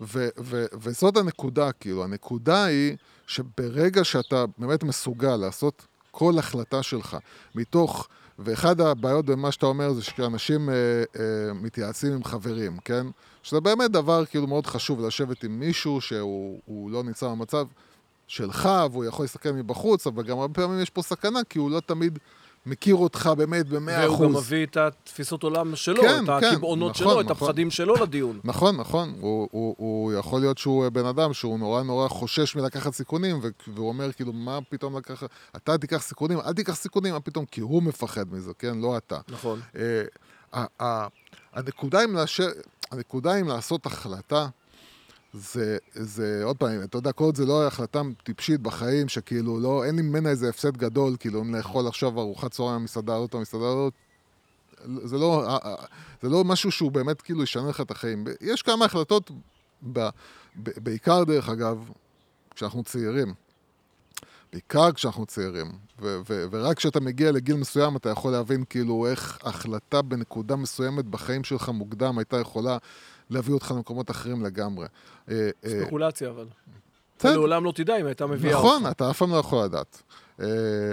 ו- 0.00 0.28
ו- 0.38 0.66
וזאת 0.72 1.16
הנקודה, 1.16 1.72
כאילו, 1.72 2.04
הנקודה 2.04 2.64
היא 2.64 2.96
שברגע 3.26 4.04
שאתה 4.04 4.44
באמת 4.58 4.82
מסוגל 4.82 5.36
לעשות 5.36 5.86
כל 6.10 6.38
החלטה 6.38 6.82
שלך 6.82 7.16
מתוך, 7.54 8.08
ואחד 8.38 8.80
הבעיות 8.80 9.24
במה 9.26 9.52
שאתה 9.52 9.66
אומר 9.66 9.92
זה 9.92 10.02
שאנשים 10.02 10.70
אה, 10.70 10.74
אה, 10.74 11.52
מתייעצים 11.54 12.12
עם 12.12 12.24
חברים, 12.24 12.78
כן? 12.84 13.06
שזה 13.42 13.60
באמת 13.60 13.90
דבר 13.90 14.24
כאילו 14.24 14.46
מאוד 14.46 14.66
חשוב 14.66 15.06
לשבת 15.06 15.44
עם 15.44 15.60
מישהו 15.60 16.00
שהוא 16.00 16.60
הוא 16.64 16.90
לא 16.90 17.02
נמצא 17.02 17.28
במצב 17.28 17.66
שלך 18.26 18.68
והוא 18.92 19.04
יכול 19.04 19.24
להסתכל 19.24 19.52
מבחוץ, 19.52 20.06
אבל 20.06 20.22
גם 20.22 20.38
הרבה 20.38 20.54
פעמים 20.54 20.80
יש 20.80 20.90
פה 20.90 21.02
סכנה 21.02 21.40
כי 21.48 21.58
הוא 21.58 21.70
לא 21.70 21.80
תמיד 21.80 22.18
מכיר 22.66 22.94
אותך 22.94 23.30
באמת 23.36 23.68
במאה 23.68 24.06
אחוז. 24.06 24.20
והוא 24.20 24.32
גם 24.32 24.36
מביא 24.36 24.66
את 24.66 24.76
התפיסות 24.76 25.42
עולם 25.42 25.76
שלו, 25.76 26.02
כן, 26.02 26.24
את 26.24 26.30
כן, 26.40 26.46
הקבעונות 26.46 26.90
נכון, 26.90 27.12
שלו, 27.12 27.20
את 27.20 27.26
נכון. 27.26 27.48
הפחדים 27.48 27.70
שלו 27.70 27.94
לדיון. 27.94 28.40
נכון, 28.44 28.76
נכון. 28.76 29.14
הוא, 29.20 29.48
הוא, 29.52 29.74
הוא 29.78 30.12
יכול 30.12 30.40
להיות 30.40 30.58
שהוא 30.58 30.88
בן 30.88 31.06
אדם 31.06 31.32
שהוא 31.32 31.58
נורא 31.58 31.82
נורא 31.82 32.08
חושש 32.08 32.56
מלקחת 32.56 32.94
סיכונים, 32.94 33.40
והוא 33.74 33.88
אומר 33.88 34.12
כאילו, 34.12 34.32
מה 34.32 34.58
פתאום 34.68 34.96
לקחת... 34.96 35.28
אתה 35.56 35.78
תיקח 35.78 36.02
סיכונים, 36.02 36.40
אל 36.40 36.52
תיקח 36.52 36.74
סיכונים, 36.76 37.12
מה 37.12 37.20
פתאום? 37.20 37.44
כי 37.44 37.60
הוא 37.60 37.82
מפחד 37.82 38.32
מזה, 38.32 38.52
כן? 38.58 38.78
לא 38.78 38.96
אתה. 38.96 39.18
נכון. 39.28 39.60
אה, 39.76 41.06
הנקודה 41.52 42.02
עם, 42.02 42.16
לאשר, 42.16 42.48
הנקודה 42.90 43.34
עם 43.34 43.48
לעשות 43.48 43.86
החלטה, 43.86 44.48
זה, 45.32 45.78
זה, 45.92 46.40
עוד 46.44 46.56
פעם, 46.56 46.82
אתה 46.82 46.98
יודע, 46.98 47.12
כל 47.12 47.24
עוד 47.24 47.36
זה 47.36 47.46
לא 47.46 47.66
החלטה 47.66 48.02
טיפשית 48.22 48.60
בחיים, 48.60 49.08
שכאילו, 49.08 49.60
לא, 49.60 49.84
אין 49.84 49.96
לי 49.96 50.02
ממנה 50.02 50.28
איזה 50.28 50.48
הפסד 50.48 50.76
גדול, 50.76 51.16
כאילו, 51.20 51.40
אם 51.40 51.54
לאכול 51.54 51.86
עכשיו 51.86 52.20
ארוחת 52.20 52.50
צהריים 52.50 52.80
במסעדה 52.80 53.16
הזאת, 53.16 53.34
המסעדה 53.34 53.64
הזאת, 53.64 53.94
זה 55.04 55.16
לא, 55.16 55.48
אה, 55.48 55.58
אה, 55.64 55.74
זה 56.22 56.28
לא 56.28 56.44
משהו 56.44 56.70
שהוא 56.70 56.92
באמת 56.92 57.22
כאילו 57.22 57.42
ישנה 57.42 57.68
לך 57.68 57.80
את 57.80 57.90
החיים. 57.90 58.24
יש 58.40 58.62
כמה 58.62 58.84
החלטות, 58.84 59.30
ב, 59.92 60.08
ב, 60.62 60.70
בעיקר 60.76 61.24
דרך 61.24 61.48
אגב, 61.48 61.90
כשאנחנו 62.54 62.84
צעירים. 62.84 63.34
בעיקר 64.52 64.92
כשאנחנו 64.92 65.26
צעירים, 65.26 65.72
ו- 66.00 66.18
ו- 66.28 66.44
ורק 66.50 66.76
כשאתה 66.76 67.00
מגיע 67.00 67.32
לגיל 67.32 67.56
מסוים 67.56 67.96
אתה 67.96 68.10
יכול 68.10 68.32
להבין 68.32 68.64
כאילו 68.70 69.06
איך 69.06 69.38
החלטה 69.42 70.02
בנקודה 70.02 70.56
מסוימת 70.56 71.04
בחיים 71.04 71.44
שלך 71.44 71.68
מוקדם 71.68 72.18
הייתה 72.18 72.40
יכולה 72.40 72.78
להביא 73.30 73.54
אותך 73.54 73.70
למקומות 73.70 74.10
אחרים 74.10 74.44
לגמרי. 74.44 74.86
אה, 75.30 75.50
אה, 75.64 75.70
ספקולציה, 75.70 76.30
אבל. 76.30 76.46
אתה 77.16 77.30
לעולם 77.30 77.64
לא 77.64 77.72
תדע 77.72 77.96
אם 77.96 78.06
הייתה 78.06 78.26
מביאה 78.26 78.54
אותך. 78.54 78.66
נכון, 78.66 78.90
אתה 78.90 79.10
אף 79.10 79.18
פעם 79.18 79.30
לא 79.30 79.36
יכול 79.36 79.64
לדעת. 79.64 80.02
אה, 80.40 80.46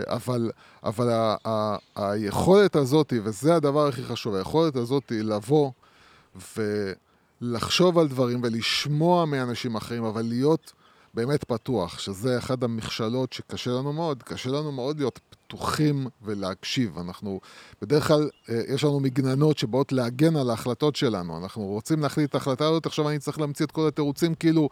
אבל, 0.08 0.52
אבל 0.84 1.10
ה, 1.10 1.36
ה, 1.48 1.76
היכולת 1.96 2.76
הזאת, 2.76 3.14
וזה 3.24 3.56
הדבר 3.56 3.88
הכי 3.88 4.04
חשוב, 4.04 4.36
היכולת 4.36 4.76
הזאת 4.76 5.10
היא 5.10 5.22
לבוא 5.22 5.72
ולחשוב 7.42 8.00
על 8.00 8.08
דברים 8.08 8.42
ולשמוע 8.44 9.26
מאנשים 9.26 9.76
אחרים, 9.76 10.04
אבל 10.04 10.22
להיות 10.22 10.74
באמת 11.14 11.44
פתוח, 11.44 12.00
שזה 12.00 12.38
אחד 12.38 12.64
המכשלות 12.64 13.34
שקשה 13.34 13.72
לנו 13.72 13.94
מאוד. 13.94 14.24
קשה 14.24 14.50
לנו 14.50 14.72
מאוד 14.72 14.98
להיות 14.98 15.20
פתוחים 15.30 16.08
ולהקשיב. 16.22 16.98
אנחנו, 16.98 17.40
בדרך 17.82 18.08
כלל, 18.08 18.30
אה, 18.50 18.62
יש 18.74 18.84
לנו 18.84 19.00
מגננות 19.00 19.58
שבאות 19.58 19.92
להגן 19.92 20.36
על 20.36 20.50
ההחלטות 20.50 20.96
שלנו. 20.96 21.38
אנחנו 21.44 21.64
רוצים 21.66 22.00
להחליט 22.00 22.30
את 22.30 22.36
ההחלטה 22.36 22.68
הזאת, 22.68 22.86
עכשיו 22.86 23.10
אני 23.10 23.20
צריך 23.20 23.40
להמציא 23.40 23.66
את 23.66 23.72
כל 23.72 23.88
התירוצים, 23.88 24.36
כאילו, 24.36 24.70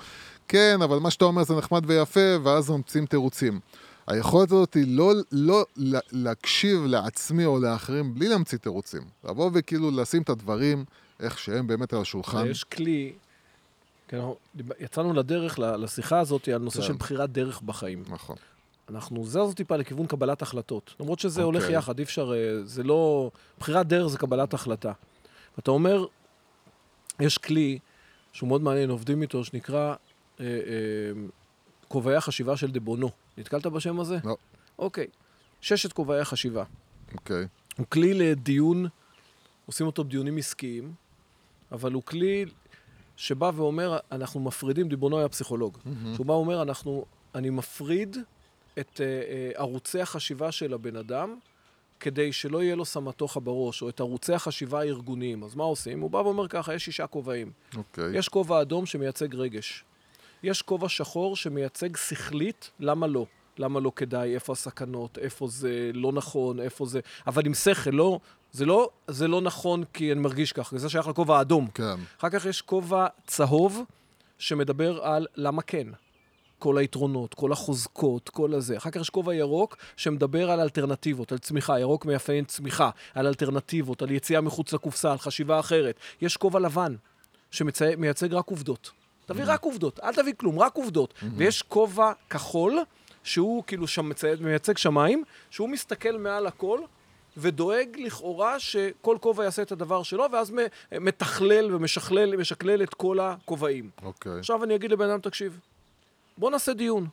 כן, 0.47 0.79
אבל 0.83 0.97
מה 0.97 1.11
שאתה 1.11 1.25
אומר 1.25 1.43
זה 1.43 1.55
נחמד 1.55 1.83
ויפה, 1.87 2.19
ואז 2.43 2.69
ממציאים 2.69 3.05
תירוצים. 3.05 3.59
היכולת 4.07 4.51
הזאת 4.51 4.73
היא 4.73 4.97
לא, 4.97 5.13
לא 5.31 5.65
לה- 5.77 5.99
להקשיב 6.11 6.85
לעצמי 6.85 7.45
או 7.45 7.59
לאחרים 7.59 8.13
בלי 8.13 8.27
להמציא 8.27 8.57
תירוצים. 8.57 9.01
לבוא 9.29 9.49
וכאילו 9.53 9.91
לשים 9.91 10.21
את 10.21 10.29
הדברים 10.29 10.85
איך 11.19 11.39
שהם 11.39 11.67
באמת 11.67 11.93
על 11.93 12.01
השולחן. 12.01 12.47
יש 12.47 12.63
כלי, 12.63 13.13
כן, 14.11 14.17
אנחנו 14.17 14.35
דיב- 14.55 14.71
יצאנו 14.79 15.13
לדרך, 15.13 15.59
לשיחה 15.59 16.19
הזאת, 16.19 16.47
על 16.47 16.57
נושא 16.57 16.81
כן. 16.81 16.87
של 16.87 16.93
בחירת 16.93 17.31
דרך 17.31 17.61
בחיים. 17.61 18.03
נכון. 18.09 18.35
אנחנו 18.89 19.25
זזנו 19.25 19.53
טיפה 19.53 19.75
לכיוון 19.75 20.07
קבלת 20.07 20.41
החלטות. 20.41 20.95
למרות 20.99 21.19
שזה 21.19 21.43
הולך 21.43 21.63
אוקיי. 21.63 21.75
יחד, 21.75 21.99
אי 21.99 22.03
אפשר, 22.03 22.33
אה, 22.33 22.63
זה 22.63 22.83
לא... 22.83 23.31
בחירת 23.59 23.87
דרך 23.87 24.07
זה 24.07 24.17
קבלת 24.17 24.53
החלטה. 24.53 24.91
ואתה 25.57 25.71
אומר, 25.71 26.05
יש 27.19 27.37
כלי 27.37 27.79
שהוא 28.33 28.47
מאוד 28.47 28.61
מעניין, 28.61 28.89
עובדים 28.89 29.21
איתו, 29.21 29.43
שנקרא 29.45 29.95
אה, 30.39 30.45
אה, 30.45 30.51
כובעי 31.87 32.15
החשיבה 32.15 32.57
של 32.57 32.71
דה 32.71 32.79
בונו. 32.79 33.09
נתקלת 33.37 33.65
בשם 33.65 33.99
הזה? 33.99 34.17
לא. 34.23 34.35
אוקיי. 34.79 35.07
ששת 35.61 35.93
כובעי 35.93 36.19
החשיבה. 36.19 36.63
אוקיי. 37.13 37.47
הוא 37.77 37.85
כלי 37.89 38.13
לדיון, 38.13 38.85
עושים 39.65 39.87
אותו 39.87 40.03
בדיונים 40.03 40.37
עסקיים, 40.37 40.93
אבל 41.71 41.93
הוא 41.93 42.03
כלי 42.03 42.45
שבא 43.21 43.51
ואומר, 43.55 43.97
אנחנו 44.11 44.39
מפרידים, 44.39 44.89
דיבונו 44.89 45.17
היה 45.17 45.29
פסיכולוג, 45.29 45.77
שהוא 46.15 46.25
בא 46.25 46.31
ואומר, 46.31 46.61
אנחנו, 46.61 47.05
אני 47.35 47.49
מפריד 47.49 48.17
את 48.79 49.01
אה, 49.01 49.05
אה, 49.05 49.51
ערוצי 49.55 50.01
החשיבה 50.01 50.51
של 50.51 50.73
הבן 50.73 50.95
אדם, 50.95 51.35
כדי 51.99 52.33
שלא 52.33 52.63
יהיה 52.63 52.75
לו 52.75 52.85
סמטוחה 52.85 53.39
בראש, 53.39 53.81
או 53.81 53.89
את 53.89 53.99
ערוצי 53.99 54.33
החשיבה 54.33 54.79
הארגוניים. 54.79 55.43
אז 55.43 55.55
מה 55.55 55.63
עושים? 55.63 56.01
הוא 56.01 56.11
בא 56.11 56.17
ואומר 56.17 56.47
ככה, 56.47 56.73
יש 56.73 56.85
שישה 56.85 57.07
כובעים. 57.07 57.51
אוקיי. 57.77 58.17
יש 58.17 58.29
כובע 58.29 58.61
אדום 58.61 58.85
שמייצג 58.85 59.35
רגש. 59.35 59.83
יש 60.43 60.61
כובע 60.61 60.89
שחור 60.89 61.35
שמייצג 61.35 61.97
שכלית, 61.97 62.71
למה 62.79 63.07
לא? 63.07 63.25
למה 63.57 63.79
לא 63.79 63.91
כדאי, 63.95 64.33
איפה 64.35 64.53
הסכנות, 64.53 65.17
איפה 65.17 65.47
זה 65.47 65.91
לא 65.93 66.11
נכון, 66.11 66.59
איפה 66.59 66.85
זה... 66.85 66.99
אבל 67.27 67.45
עם 67.45 67.53
שכל, 67.53 67.89
לא... 67.89 68.19
זה 68.51 68.65
לא, 68.65 68.89
זה 69.07 69.27
לא 69.27 69.41
נכון 69.41 69.83
כי 69.93 70.11
אני 70.11 70.19
מרגיש 70.19 70.53
ככה, 70.53 70.77
זה 70.77 70.89
שייך 70.89 71.07
לכובע 71.07 71.37
האדום. 71.37 71.67
כן. 71.73 71.95
אחר 72.19 72.29
כך 72.29 72.45
יש 72.45 72.61
כובע 72.61 73.07
צהוב 73.27 73.81
שמדבר 74.37 75.03
על 75.03 75.27
למה 75.35 75.61
כן. 75.61 75.87
כל 76.59 76.77
היתרונות, 76.77 77.33
כל 77.33 77.51
החוזקות, 77.51 78.29
כל 78.29 78.53
הזה. 78.53 78.77
אחר 78.77 78.89
כך 78.89 79.01
יש 79.01 79.09
כובע 79.09 79.33
ירוק 79.33 79.77
שמדבר 79.97 80.51
על 80.51 80.59
אלטרנטיבות, 80.59 81.31
על 81.31 81.37
צמיחה. 81.37 81.79
ירוק 81.79 82.05
מאפיין 82.05 82.45
צמיחה, 82.45 82.89
על 83.13 83.27
אלטרנטיבות, 83.27 84.01
על 84.01 84.11
יציאה 84.11 84.41
מחוץ 84.41 84.73
לקופסה, 84.73 85.11
על 85.11 85.17
חשיבה 85.17 85.59
אחרת. 85.59 85.95
יש 86.21 86.37
כובע 86.37 86.59
לבן 86.59 86.95
שמייצג 87.51 88.33
רק 88.33 88.47
עובדות. 88.49 88.91
תביא 89.25 89.43
רק 89.47 89.63
עובדות, 89.63 89.99
אל 89.99 90.13
תביא 90.13 90.33
כלום, 90.37 90.59
רק 90.59 90.75
עובדות. 90.75 91.13
ויש 91.37 91.61
כובע 91.61 92.11
כחול, 92.29 92.79
שהוא 93.23 93.63
כאילו 93.67 93.87
שם 93.87 94.11
מייצג 94.39 94.77
שמיים, 94.77 95.23
שהוא 95.49 95.69
מסתכל 95.69 96.17
מעל 96.17 96.47
הכל. 96.47 96.79
ודואג 97.37 97.97
לכאורה 97.99 98.59
שכל 98.59 99.17
כובע 99.21 99.43
יעשה 99.43 99.61
את 99.61 99.71
הדבר 99.71 100.03
שלו, 100.03 100.25
ואז 100.31 100.53
מתכלל 100.91 101.75
ומשכלל 101.75 102.35
משקלל 102.35 102.83
את 102.83 102.93
כל 102.93 103.19
הכובעים. 103.19 103.89
אוקיי. 104.01 104.39
עכשיו 104.39 104.63
אני 104.63 104.75
אגיד 104.75 104.91
לבן 104.91 105.09
אדם, 105.09 105.19
תקשיב, 105.19 105.59
בוא 106.37 106.51
נעשה 106.51 106.73
דיון. 106.73 107.07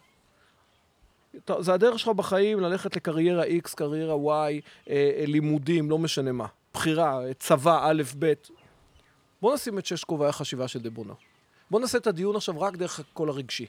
זה 1.58 1.74
הדרך 1.74 1.98
שלך 1.98 2.08
בחיים 2.08 2.60
ללכת 2.60 2.96
לקריירה 2.96 3.44
X, 3.44 3.74
קריירה 3.74 4.14
Y, 4.14 4.28
אה, 4.28 4.60
אה, 4.90 5.24
לימודים, 5.26 5.90
לא 5.90 5.98
משנה 5.98 6.32
מה. 6.32 6.46
בחירה, 6.74 7.24
אה, 7.24 7.34
צבא, 7.34 7.90
א', 7.90 8.02
ב'. 8.18 8.32
בוא 9.42 9.54
נשים 9.54 9.78
את 9.78 9.86
שש 9.86 10.04
כובעי 10.04 10.28
החשיבה 10.28 10.68
של 10.68 10.78
דבונה. 10.78 11.14
בוא 11.70 11.80
נעשה 11.80 11.98
את 11.98 12.06
הדיון 12.06 12.36
עכשיו 12.36 12.60
רק 12.60 12.76
דרך 12.76 13.00
הקול 13.00 13.28
הרגשי. 13.28 13.66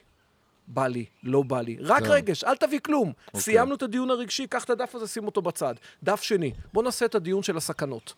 בא 0.70 0.86
לי, 0.86 1.04
לא 1.22 1.42
בא 1.42 1.60
לי. 1.60 1.76
רק 1.80 2.02
כן. 2.02 2.10
רגש, 2.10 2.44
אל 2.44 2.56
תביא 2.56 2.80
כלום. 2.80 3.12
אוקיי. 3.26 3.40
סיימנו 3.40 3.74
את 3.74 3.82
הדיון 3.82 4.10
הרגשי, 4.10 4.46
קח 4.46 4.64
את 4.64 4.70
הדף 4.70 4.94
הזה, 4.94 5.06
שים 5.06 5.26
אותו 5.26 5.42
בצד. 5.42 5.74
דף 6.02 6.22
שני, 6.22 6.52
בוא 6.72 6.82
נעשה 6.82 7.04
את 7.06 7.14
הדיון 7.14 7.42
של 7.42 7.56
הסכנות. 7.56 8.14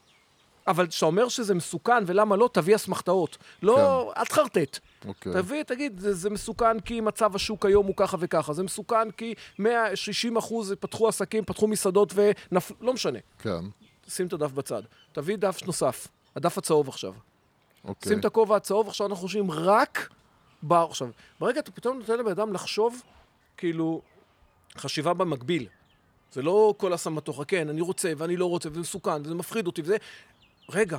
אבל 0.66 0.86
כשאתה 0.86 1.06
אומר 1.06 1.28
שזה 1.28 1.54
מסוכן 1.54 2.04
ולמה 2.06 2.36
לא, 2.36 2.50
תביא 2.52 2.76
אסמכתאות. 2.76 3.38
לא, 3.62 4.12
אל 4.16 4.24
תחרטט. 4.24 4.78
אוקיי. 5.04 5.32
תביא, 5.32 5.62
תגיד, 5.62 6.00
זה, 6.00 6.14
זה 6.14 6.30
מסוכן 6.30 6.80
כי 6.80 7.00
מצב 7.00 7.36
השוק 7.36 7.66
היום 7.66 7.86
הוא 7.86 7.94
ככה 7.96 8.16
וככה, 8.20 8.52
זה 8.52 8.62
מסוכן 8.62 9.10
כי 9.10 9.34
160 9.58 10.36
אחוז 10.36 10.74
פתחו 10.80 11.08
עסקים, 11.08 11.44
פתחו 11.44 11.68
מסעדות 11.68 12.12
ונפלו, 12.14 12.76
לא 12.80 12.92
משנה. 12.92 13.18
כן. 13.38 13.60
שים 14.08 14.26
את 14.26 14.32
הדף 14.32 14.52
בצד. 14.52 14.82
תביא 15.12 15.36
דף 15.36 15.60
נוסף. 15.66 16.08
הדף 16.36 16.58
הצהוב 16.58 16.88
עכשיו. 16.88 17.12
אוקיי. 17.84 18.10
שים 18.10 18.20
את 18.20 18.24
הכובע 18.24 18.56
הצהוב, 18.56 18.88
עכשיו 18.88 19.06
אנחנו 19.06 19.22
חושבים 19.22 19.50
רק 19.50 20.08
ב... 20.62 20.72
עכשיו, 20.72 21.08
ברגע 21.40 21.60
אתה 21.60 21.70
פתאום 21.72 21.98
נותן 21.98 22.18
לבן 22.18 22.30
אדם 22.30 22.52
לחשוב, 22.52 23.02
כאילו, 23.56 24.02
חשיבה 24.78 25.14
במקביל. 25.14 25.66
זה 26.32 26.42
לא 26.42 26.74
כל 26.76 26.92
הסמטוחה, 26.92 27.44
כן, 27.44 27.68
אני 27.68 27.80
רוצה 27.80 28.12
ואני 28.16 28.36
לא 28.36 28.46
רוצה, 28.46 28.68
וזה 28.68 28.80
מסוכן, 28.80 29.22
וזה 29.24 29.34
מפחיד 29.34 29.66
אותי, 29.66 29.82
וזה... 29.82 29.96
רגע, 30.70 30.98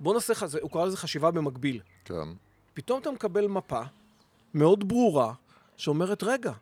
בוא 0.00 0.14
נעשה 0.14 0.32
לך, 0.32 0.46
זה- 0.46 0.58
הוא 0.62 0.70
קרא 0.70 0.84
לזה 0.84 0.96
חשיבה 0.96 1.30
במקביל. 1.30 1.80
כן. 2.04 2.28
פתאום 2.74 3.00
אתה 3.00 3.10
מקבל 3.10 3.46
מפה 3.46 3.80
מאוד 4.54 4.88
ברורה, 4.88 5.32
שאומרת, 5.76 6.22
רגע, 6.22 6.52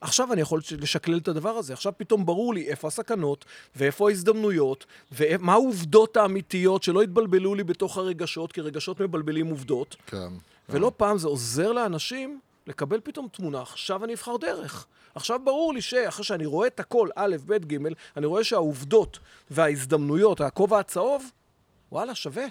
עכשיו 0.00 0.32
אני 0.32 0.40
יכול 0.40 0.60
לשקלל 0.78 1.18
את 1.18 1.28
הדבר 1.28 1.50
הזה, 1.50 1.72
עכשיו 1.72 1.92
פתאום 1.96 2.26
ברור 2.26 2.54
לי 2.54 2.68
איפה 2.68 2.88
הסכנות, 2.88 3.44
ואיפה 3.76 4.08
ההזדמנויות, 4.08 4.86
ומה 5.12 5.52
העובדות 5.52 6.16
האמיתיות, 6.16 6.82
שלא 6.82 7.04
יתבלבלו 7.04 7.54
לי 7.54 7.64
בתוך 7.64 7.96
הרגשות, 7.98 8.52
כי 8.52 8.60
רגשות 8.60 9.00
מבלבלים 9.00 9.46
עובדות. 9.46 9.96
כן. 10.06 10.32
ולא 10.68 10.92
פעם 10.96 11.18
זה 11.18 11.28
עוזר 11.28 11.72
לאנשים 11.72 12.40
לקבל 12.66 13.00
פתאום 13.04 13.28
תמונה, 13.32 13.62
עכשיו 13.62 14.04
אני 14.04 14.14
אבחר 14.14 14.36
דרך. 14.36 14.86
עכשיו 15.14 15.40
ברור 15.44 15.74
לי 15.74 15.80
שאחרי 15.80 16.24
שאני 16.24 16.46
רואה 16.46 16.66
את 16.66 16.80
הכל, 16.80 17.08
א', 17.16 17.36
ב', 17.46 17.72
ג', 17.72 17.78
אני 18.16 18.26
רואה 18.26 18.44
שהעובדות 18.44 19.18
וההזדמנויות, 19.50 20.40
הכובע 20.40 20.78
הצהוב, 20.78 21.30
וואלה, 21.92 22.14
שווה. 22.14 22.44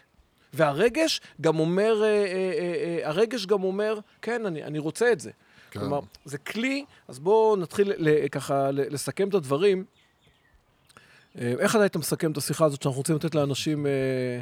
והרגש 0.54 1.22
גם 1.42 1.60
אומר, 1.60 2.04
אה, 2.04 2.08
אה, 2.08 2.14
אה, 2.34 3.00
אה, 3.04 3.10
הרגש 3.10 3.46
גם 3.46 3.64
אומר, 3.64 4.00
כן, 4.22 4.46
אני, 4.46 4.64
אני 4.64 4.80
רוצה 4.80 5.12
את 5.12 5.20
זה. 5.20 5.32
כן. 5.72 5.80
כלומר, 5.80 6.00
זה 6.26 6.38
כלי, 6.38 6.86
אז 7.08 7.20
בואו 7.20 7.56
נתחיל 7.56 7.94
ל, 7.98 8.28
ככה 8.28 8.72
ל- 8.72 8.94
לסכם 8.94 9.30
את 9.30 9.34
הדברים. 9.34 9.86
אה, 11.40 11.54
איך 11.60 11.76
אתה 11.76 11.84
היית 11.84 11.96
מסכם 11.96 12.32
את 12.32 12.38
השיחה 12.38 12.66
הזאת 12.66 12.82
שאנחנו 12.82 12.98
רוצים 12.98 13.16
לתת 13.16 13.36
לאנשים... 13.36 13.86
אה, 13.86 14.42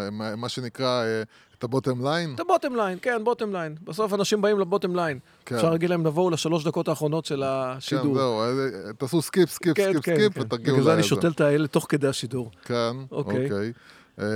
מה, 0.00 0.36
מה, 0.36 0.48
שנקרא, 0.48 1.04
אה, 1.04 1.22
את 1.64 1.68
הבוטם 1.68 2.06
ליין? 2.06 2.34
את 2.34 2.40
הבוטם 2.40 2.76
ליין, 2.76 2.98
כן, 3.02 3.24
בוטם 3.24 3.52
ליין. 3.52 3.74
בסוף 3.84 4.14
אנשים 4.14 4.42
באים 4.42 4.60
לבוטם 4.60 4.96
ליין. 4.96 5.18
כן. 5.46 5.54
אפשר 5.54 5.70
להגיד 5.70 5.90
להם 5.90 6.06
לבואו 6.06 6.30
לשלוש 6.30 6.64
דקות 6.64 6.88
האחרונות 6.88 7.24
של 7.24 7.36
כן, 7.36 7.42
השידור. 7.46 8.14
זהו, 8.14 8.40
אה, 8.40 8.92
תעשו 8.98 9.22
skip, 9.22 9.50
skip, 9.50 9.76
כן, 9.76 9.92
skip, 9.92 10.04
כן, 10.04 10.16
skip, 10.16 10.32
כן. 10.34 10.40
ותגיעו 10.40 10.76
בגלל 10.76 10.84
זה 10.84 10.94
אני. 10.94 11.02
שותל 11.02 11.30
את 11.30 11.40
האלה 11.40 11.66
תוך 11.68 11.86
כדי 11.88 12.08
השידור. 12.08 12.50
כן, 12.64 12.96
אוקיי. 13.10 13.44
אוקיי. 13.44 13.72
אה, 14.18 14.26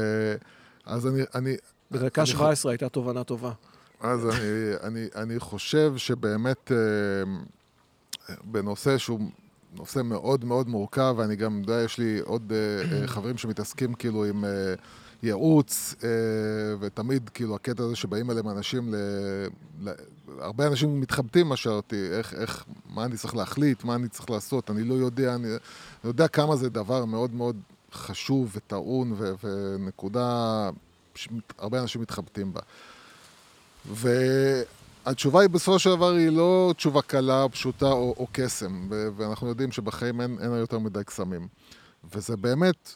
אז 0.87 1.07
אני, 1.07 1.23
אני, 1.35 1.57
בדקה 1.91 2.21
אני 2.21 2.31
17 2.31 2.73
הייתה 2.73 2.89
תובנה 2.89 3.25
טובה. 3.25 3.53
אז 4.01 4.27
אני, 4.27 4.73
אני, 4.83 5.07
אני 5.17 5.41
חושב 5.41 5.93
שבאמת 5.97 6.73
אה, 6.73 8.37
בנושא 8.45 8.99
שהוא 8.99 9.21
נושא 9.77 10.01
מאוד 10.05 10.45
מאוד 10.45 10.69
מורכב, 10.69 11.15
ואני 11.19 11.37
גם 11.37 11.61
יודע, 11.61 11.83
יש 11.85 11.99
לי 11.99 12.21
עוד 12.25 12.53
אה, 12.53 13.01
אה, 13.01 13.07
חברים 13.07 13.39
שמתעסקים 13.39 13.95
כאילו 13.95 14.25
עם 14.25 14.45
אה, 14.45 14.75
ייעוץ, 15.23 15.95
אה, 16.05 16.09
ותמיד 16.81 17.29
כאילו 17.29 17.55
הקטע 17.55 17.83
הזה 17.83 17.97
שבאים 17.97 18.31
אליהם 18.31 18.49
אנשים, 18.49 18.95
ל, 18.95 18.97
ל, 19.83 19.91
הרבה 20.39 20.67
אנשים 20.67 21.01
מתחבטים 21.01 21.49
מה 21.49 21.57
שאלתי, 21.57 22.09
איך, 22.11 22.35
איך, 22.35 22.65
מה 22.91 23.05
אני 23.05 23.17
צריך 23.17 23.37
להחליט, 23.37 23.85
מה 23.85 23.95
אני 23.95 24.09
צריך 24.09 24.31
לעשות, 24.31 24.71
אני 24.71 24.85
לא 24.85 24.95
יודע, 24.95 25.35
אני, 25.35 25.49
אני 25.49 25.59
יודע 26.05 26.29
כמה 26.29 26.57
זה 26.57 26.69
דבר 26.69 27.05
מאוד 27.05 27.35
מאוד 27.35 27.57
חשוב 27.93 28.51
וטעון 28.55 29.13
ו, 29.17 29.33
ונקודה 29.45 30.71
שהרבה 31.15 31.81
אנשים 31.81 32.01
מתחבטים 32.03 32.53
בה. 32.53 32.61
והתשובה 35.05 35.41
היא 35.41 35.51
בסופו 35.51 35.79
של 35.79 35.91
דבר 35.91 36.13
היא 36.13 36.29
לא 36.29 36.75
תשובה 36.77 37.03
קלה, 37.03 37.49
פשוטה 37.49 37.87
או, 37.87 38.15
או 38.19 38.27
קסם, 38.33 38.87
ו- 38.91 39.09
ואנחנו 39.17 39.49
יודעים 39.49 39.73
שבחיים 39.73 40.21
אין, 40.21 40.39
אין 40.41 40.51
יותר 40.51 40.79
מדי 40.79 41.05
קסמים. 41.05 41.49
וזה 42.15 42.37
באמת 42.37 42.95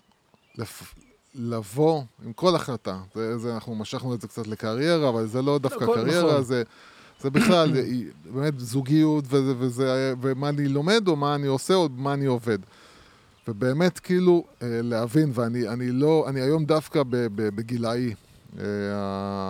לפ... 0.54 0.94
לבוא 1.35 2.03
עם 2.24 2.33
כל 2.33 2.55
החלטה, 2.55 2.99
זה, 3.14 3.39
זה, 3.39 3.55
אנחנו 3.55 3.74
משכנו 3.74 4.14
את 4.14 4.20
זה 4.20 4.28
קצת 4.28 4.47
לקריירה, 4.47 5.09
אבל 5.09 5.26
זה 5.26 5.43
לא 5.43 5.59
דווקא 5.59 5.85
הכל 5.85 5.95
קריירה, 5.95 6.30
נכון. 6.30 6.43
זה, 6.43 6.62
זה 7.20 7.30
בכלל 7.30 7.72
באמת 8.24 8.61
זוגיות, 8.61 9.24
וזה, 9.28 9.55
וזה, 9.59 10.14
ומה 10.20 10.49
אני 10.49 10.68
לומד, 10.68 11.09
או 11.09 11.16
מה 11.16 11.35
אני 11.35 11.47
עושה, 11.47 11.74
או 11.74 11.89
מה 11.97 12.14
אני 12.14 12.26
עובד. 12.26 12.59
ובאמת 13.49 13.99
כאילו 13.99 14.45
אה, 14.62 14.80
להבין, 14.83 15.30
ואני 15.35 15.68
אני 15.68 15.91
לא, 15.91 16.24
אני 16.28 16.41
היום 16.41 16.64
דווקא 16.64 17.03
בגילאי 17.35 18.14
אה, 18.59 18.64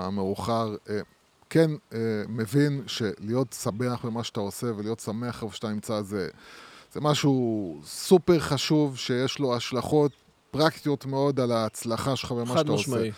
המאוחר, 0.06 0.76
אה, 0.90 1.00
כן 1.50 1.70
מבין 2.28 2.82
שלהיות 2.86 3.56
שמח 3.62 4.04
במה 4.04 4.24
שאתה 4.24 4.40
עושה 4.40 4.66
ולהיות 4.76 5.00
שמח 5.00 5.42
איפה 5.42 5.56
שאתה 5.56 5.68
נמצא 5.68 6.02
זה, 6.02 6.28
זה 6.92 7.00
משהו 7.00 7.80
סופר 7.84 8.40
חשוב 8.40 8.96
שיש 8.96 9.38
לו 9.38 9.56
השלכות 9.56 10.12
פרקטיות 10.52 11.06
מאוד 11.06 11.40
על 11.40 11.52
ההצלחה 11.52 12.16
שלך 12.16 12.32
במה 12.32 12.58
שאתה 12.58 12.72
עושה. 12.72 12.90
משמעי. 12.90 13.10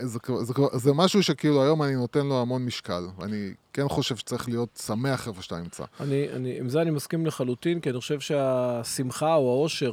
זה, 0.00 0.18
זה, 0.40 0.54
זה 0.72 0.92
משהו 0.92 1.22
שכאילו 1.22 1.62
היום 1.62 1.82
אני 1.82 1.94
נותן 1.94 2.26
לו 2.26 2.40
המון 2.40 2.64
משקל, 2.64 3.06
ואני 3.18 3.52
כן 3.72 3.88
חושב 3.88 4.16
שצריך 4.16 4.48
להיות 4.48 4.80
שמח 4.86 5.28
איפה 5.28 5.42
שאתה 5.42 5.58
נמצא. 5.58 5.84
אני, 6.00 6.28
אני, 6.32 6.58
עם 6.58 6.68
זה 6.68 6.82
אני 6.82 6.90
מסכים 6.90 7.26
לחלוטין, 7.26 7.80
כי 7.80 7.90
אני 7.90 8.00
חושב 8.00 8.20
שהשמחה 8.20 9.34
או 9.34 9.50
העושר... 9.50 9.92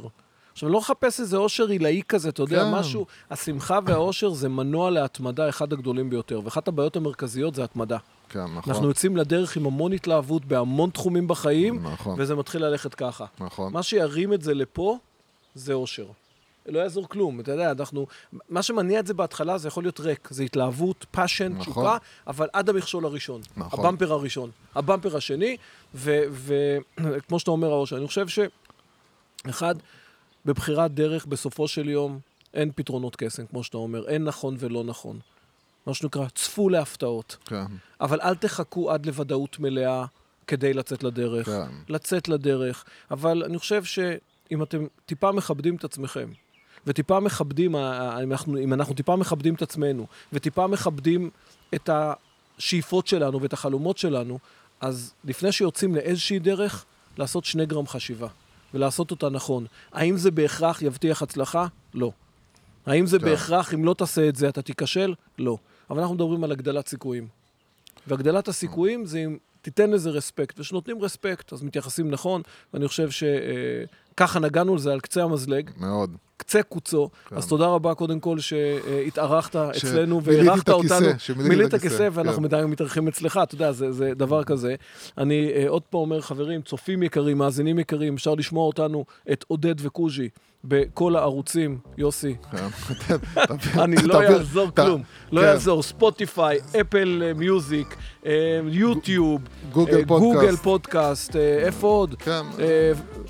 עכשיו, 0.52 0.68
לא 0.68 0.78
לחפש 0.78 1.20
איזה 1.20 1.36
עושר 1.36 1.68
עילאי 1.68 2.02
כזה, 2.08 2.28
אתה 2.28 2.42
יודע, 2.42 2.64
כן. 2.64 2.70
משהו... 2.70 3.06
השמחה 3.30 3.78
והעושר 3.86 4.30
זה 4.30 4.48
מנוע 4.48 4.90
להתמדה 4.90 5.48
אחד 5.48 5.72
הגדולים 5.72 6.10
ביותר, 6.10 6.40
ואחת 6.44 6.68
הבעיות 6.68 6.96
המרכזיות 6.96 7.54
זה 7.54 7.64
התמדה. 7.64 7.98
כן, 8.28 8.44
נכון. 8.44 8.72
אנחנו 8.72 8.88
יוצאים 8.88 9.16
לדרך 9.16 9.56
עם 9.56 9.66
המון 9.66 9.92
התלהבות 9.92 10.44
בהמון 10.44 10.90
תחומים 10.90 11.28
בחיים, 11.28 11.86
נכון, 11.86 12.20
וזה 12.20 12.34
מתחיל 12.34 12.64
ללכת 12.64 12.94
ככה. 12.94 13.24
נכון. 13.40 13.72
מה 13.72 13.82
שירים 13.82 14.32
את 14.32 14.42
זה 14.42 14.54
לפה, 14.54 14.98
זה 15.54 15.72
אושר. 15.72 16.06
לא 16.68 16.78
יעזור 16.78 17.08
כלום, 17.08 17.40
אתה 17.40 17.52
יודע, 17.52 17.70
אנחנו... 17.70 18.06
מה 18.48 18.62
שמניע 18.62 19.00
את 19.00 19.06
זה 19.06 19.14
בהתחלה 19.14 19.58
זה 19.58 19.68
יכול 19.68 19.84
להיות 19.84 20.00
ריק, 20.00 20.28
זה 20.30 20.42
התלהבות, 20.42 21.06
passion, 21.10 21.52
נכון. 21.52 21.62
תשוקה, 21.62 21.96
אבל 22.26 22.48
עד 22.52 22.68
המכשול 22.68 23.04
הראשון. 23.04 23.40
נכון. 23.56 23.80
ה 23.80 23.85
bumper 23.85 24.12
הראשון. 24.12 24.50
ה 24.74 24.80
bumper 24.80 25.16
השני, 25.16 25.56
וכמו 25.94 27.38
שאתה 27.40 27.50
אומר, 27.50 27.72
האושר, 27.72 27.96
אני 27.96 28.06
חושב 28.06 28.28
ש... 28.28 28.38
אחד, 29.50 29.74
בבחירת 30.44 30.94
דרך, 30.94 31.26
בסופו 31.26 31.68
של 31.68 31.88
יום, 31.88 32.18
אין 32.54 32.70
פתרונות 32.74 33.16
קסם, 33.16 33.46
כמו 33.46 33.64
שאתה 33.64 33.76
אומר, 33.76 34.08
אין 34.08 34.24
נכון 34.24 34.56
ולא 34.58 34.84
נכון. 34.84 35.18
מה 35.86 35.94
שנקרא, 35.94 36.28
צפו 36.34 36.68
להפתעות. 36.68 37.36
כן, 37.44 37.64
אבל 38.00 38.20
אל 38.20 38.34
תחכו 38.34 38.90
עד 38.90 39.06
לוודאות 39.06 39.58
מלאה 39.58 40.04
כדי 40.46 40.72
לצאת 40.72 41.02
לדרך. 41.02 41.46
כן. 41.46 41.70
לצאת 41.88 42.28
לדרך. 42.28 42.84
אבל 43.10 43.42
אני 43.44 43.58
חושב 43.58 43.84
שאם 43.84 44.62
אתם 44.62 44.86
טיפה 45.06 45.32
מכבדים 45.32 45.76
את 45.76 45.84
עצמכם, 45.84 46.30
וטיפה 46.88 47.20
מכבדים, 47.20 47.76
ה- 47.76 48.22
אם 48.22 48.32
אנחנו, 48.32 48.58
אם 48.58 48.72
אנחנו 48.74 48.94
טיפה 48.94 49.16
מכבדים 49.16 49.54
את 49.54 49.62
עצמנו, 49.62 50.06
וטיפה 50.32 50.66
מכבדים 50.66 51.30
את 51.74 51.90
השאיפות 51.92 53.06
שלנו 53.06 53.42
ואת 53.42 53.52
החלומות 53.52 53.98
שלנו, 53.98 54.38
אז 54.80 55.14
לפני 55.24 55.52
שיוצאים 55.52 55.94
לאיזושהי 55.94 56.38
דרך, 56.38 56.84
לעשות 57.18 57.44
שני 57.44 57.66
גרם 57.66 57.86
חשיבה, 57.86 58.28
ולעשות 58.74 59.10
אותה 59.10 59.28
נכון. 59.28 59.66
האם 59.92 60.16
זה 60.16 60.30
בהכרח 60.30 60.82
יבטיח 60.82 61.22
הצלחה? 61.22 61.66
לא. 61.94 62.12
האם 62.86 63.06
זה 63.06 63.18
כן. 63.18 63.24
בהכרח, 63.24 63.74
אם 63.74 63.84
לא 63.84 63.94
תעשה 63.94 64.28
את 64.28 64.36
זה, 64.36 64.48
אתה 64.48 64.62
תיכשל? 64.62 65.14
לא. 65.38 65.58
אבל 65.90 66.00
אנחנו 66.00 66.14
מדברים 66.14 66.44
על 66.44 66.52
הגדלת 66.52 66.88
סיכויים. 66.88 67.28
והגדלת 68.06 68.48
הסיכויים 68.48 69.06
זה 69.06 69.18
אם 69.18 69.36
תיתן 69.62 69.90
לזה 69.90 70.10
רספקט, 70.10 70.60
וכשנותנים 70.60 71.02
רספקט, 71.02 71.52
אז 71.52 71.62
מתייחסים 71.62 72.10
נכון, 72.10 72.42
ואני 72.74 72.88
חושב 72.88 73.08
שככה 74.18 74.38
נגענו 74.40 74.76
לזה 74.76 74.92
על 74.92 75.00
קצה 75.00 75.22
המזלג, 75.24 75.70
מאוד. 75.76 76.10
קצה 76.36 76.62
קוצו. 76.62 77.08
כן. 77.28 77.36
אז 77.36 77.46
תודה 77.46 77.66
רבה 77.66 77.94
קודם 77.94 78.20
כל 78.20 78.38
שהתארחת 78.38 79.52
ש- 79.52 79.56
אצלנו 79.84 80.18
הכיסא, 80.18 80.72
אותנו. 80.72 81.48
מילאת 81.48 81.68
את 81.68 81.74
הכיסא, 81.74 82.08
ואנחנו 82.12 82.36
כן. 82.36 82.42
מדי 82.42 82.60
מתארחים 82.68 83.08
אצלך, 83.08 83.40
אתה 83.42 83.54
יודע, 83.54 83.72
זה, 83.72 83.92
זה 83.92 84.12
דבר 84.16 84.44
כזה. 84.44 84.74
אני 85.18 85.50
אה, 85.54 85.64
עוד 85.68 85.82
פעם 85.82 86.00
אומר, 86.00 86.20
חברים, 86.20 86.62
צופים 86.62 87.02
יקרים, 87.02 87.38
מאזינים 87.38 87.78
יקרים, 87.78 88.14
אפשר 88.14 88.34
לשמוע 88.34 88.66
אותנו, 88.66 89.04
את 89.32 89.44
עודד 89.48 89.74
וקוז'י, 89.86 90.28
בכל 90.64 91.16
הערוצים, 91.16 91.78
יוסי. 91.98 92.34
כן. 93.06 93.16
אני 93.80 93.96
לא 94.02 94.24
יעזור 94.24 94.70
ת- 94.70 94.76
כלום, 94.80 95.02
לא 95.32 95.40
כן. 95.40 95.46
יעזור, 95.46 95.82
ספוטיפיי, 95.82 96.58
אפל 96.80 97.22
אה, 97.26 97.34
מיוזיק, 97.34 97.96
אה, 98.26 98.32
יוטיוב, 98.70 99.40
גוגל 99.72 100.56
פודקאסט. 100.56 101.36
איפה 101.36 101.86
עוד? 101.86 102.14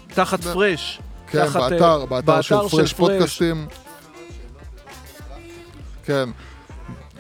כן. 0.09 0.15
תחת 0.15 0.41
פרש. 0.45 1.01
כן, 1.31 1.47
תחת, 1.47 1.61
אה, 1.61 1.69
באתר, 1.71 2.05
באתר 2.07 2.41
של 2.41 2.55
פרש 2.71 2.93
פודקאסטים. 2.93 3.67
כן. 6.05 6.29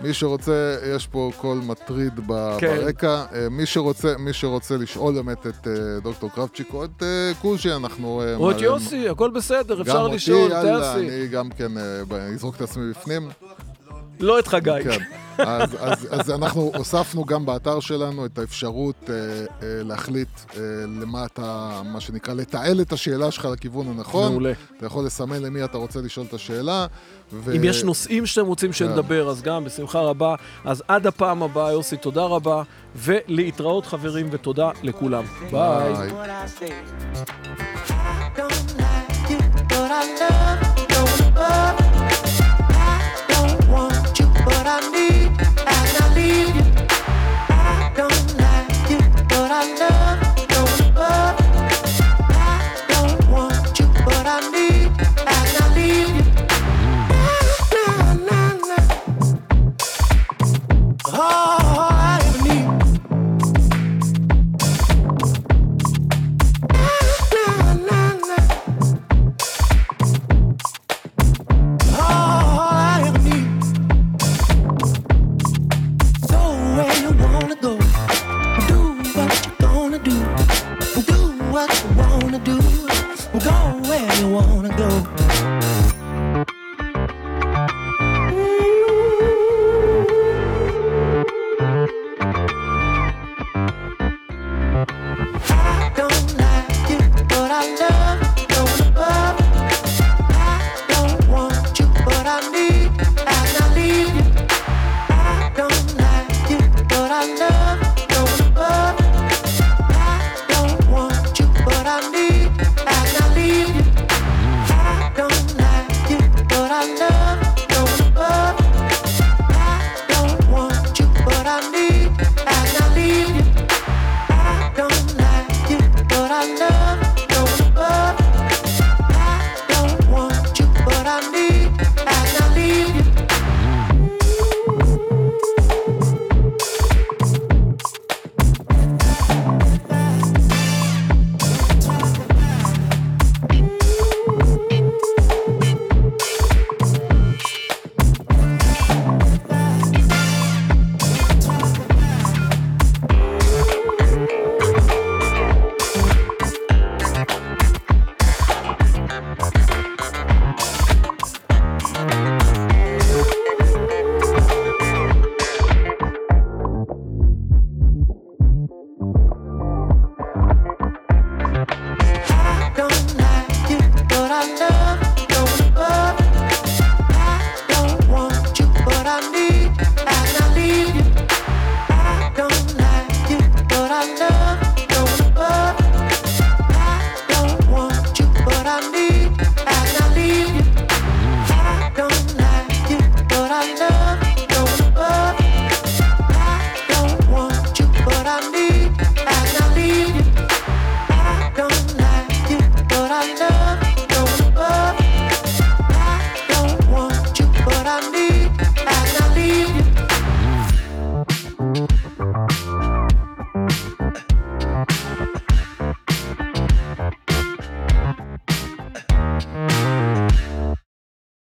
מי 0.02 0.14
שרוצה, 0.14 0.76
יש 0.96 1.06
פה 1.06 1.30
קול 1.36 1.58
מטריד 1.58 2.12
ב- 2.26 2.56
כן. 2.58 2.76
ברקע. 2.76 3.24
אה, 3.34 3.48
מי 3.50 3.66
שרוצה, 3.66 4.14
מי 4.18 4.32
שרוצה 4.32 4.76
לשאול 4.76 5.14
באמת 5.14 5.46
את 5.46 5.66
אה, 5.68 5.72
דוקטור 6.02 6.30
קרבצ'יק 6.30 6.68
או 6.74 6.84
את 6.84 7.02
קוז'י, 7.42 7.72
אנחנו... 7.72 8.22
או 8.36 8.50
את 8.50 8.60
יוסי, 8.60 9.08
הכל 9.08 9.30
בסדר, 9.30 9.74
גם 9.74 9.80
אפשר 9.80 9.98
אותי, 10.00 10.14
לשאול, 10.14 10.50
יאללה, 10.50 10.92
טייסי. 10.94 11.16
אני 11.16 11.26
גם 11.26 11.50
כן 11.50 11.72
אזרוק 12.34 12.56
את 12.56 12.60
עצמי 12.60 12.90
בפנים. 12.90 13.28
לא 14.20 14.38
את 14.38 14.48
חגי. 14.48 14.70
כן. 14.84 14.98
אז, 15.38 15.76
אז, 15.80 16.08
אז 16.10 16.30
אנחנו 16.30 16.72
הוספנו 16.76 17.24
גם 17.24 17.46
באתר 17.46 17.80
שלנו 17.80 18.26
את 18.26 18.38
האפשרות 18.38 19.10
אה, 19.10 19.14
אה, 19.14 19.46
להחליט 19.62 20.28
אה, 20.56 20.60
למה 21.00 21.24
אתה, 21.24 21.80
מה 21.84 22.00
שנקרא, 22.00 22.34
לתעל 22.34 22.80
את 22.80 22.92
השאלה 22.92 23.30
שלך 23.30 23.44
לכיוון 23.44 23.88
הנכון. 23.88 24.30
מעולה. 24.30 24.52
אתה 24.76 24.86
יכול 24.86 25.06
לסמן 25.06 25.42
למי 25.42 25.64
אתה 25.64 25.78
רוצה 25.78 26.00
לשאול 26.00 26.26
את 26.28 26.34
השאלה. 26.34 26.86
ו... 27.32 27.56
אם 27.56 27.64
יש 27.64 27.84
נושאים 27.84 28.26
שאתם 28.26 28.46
רוצים 28.46 28.68
כן. 28.68 28.76
שנדבר, 28.76 29.28
אז 29.28 29.42
גם, 29.42 29.64
בשמחה 29.64 30.00
רבה. 30.00 30.34
אז 30.64 30.82
עד 30.88 31.06
הפעם 31.06 31.42
הבאה, 31.42 31.72
יוסי, 31.72 31.96
תודה 31.96 32.22
רבה, 32.22 32.62
ולהתראות 32.96 33.86
חברים, 33.86 34.28
ותודה 34.30 34.70
לכולם. 34.82 35.24
ביי. 35.50 35.92
ביי. 41.34 41.87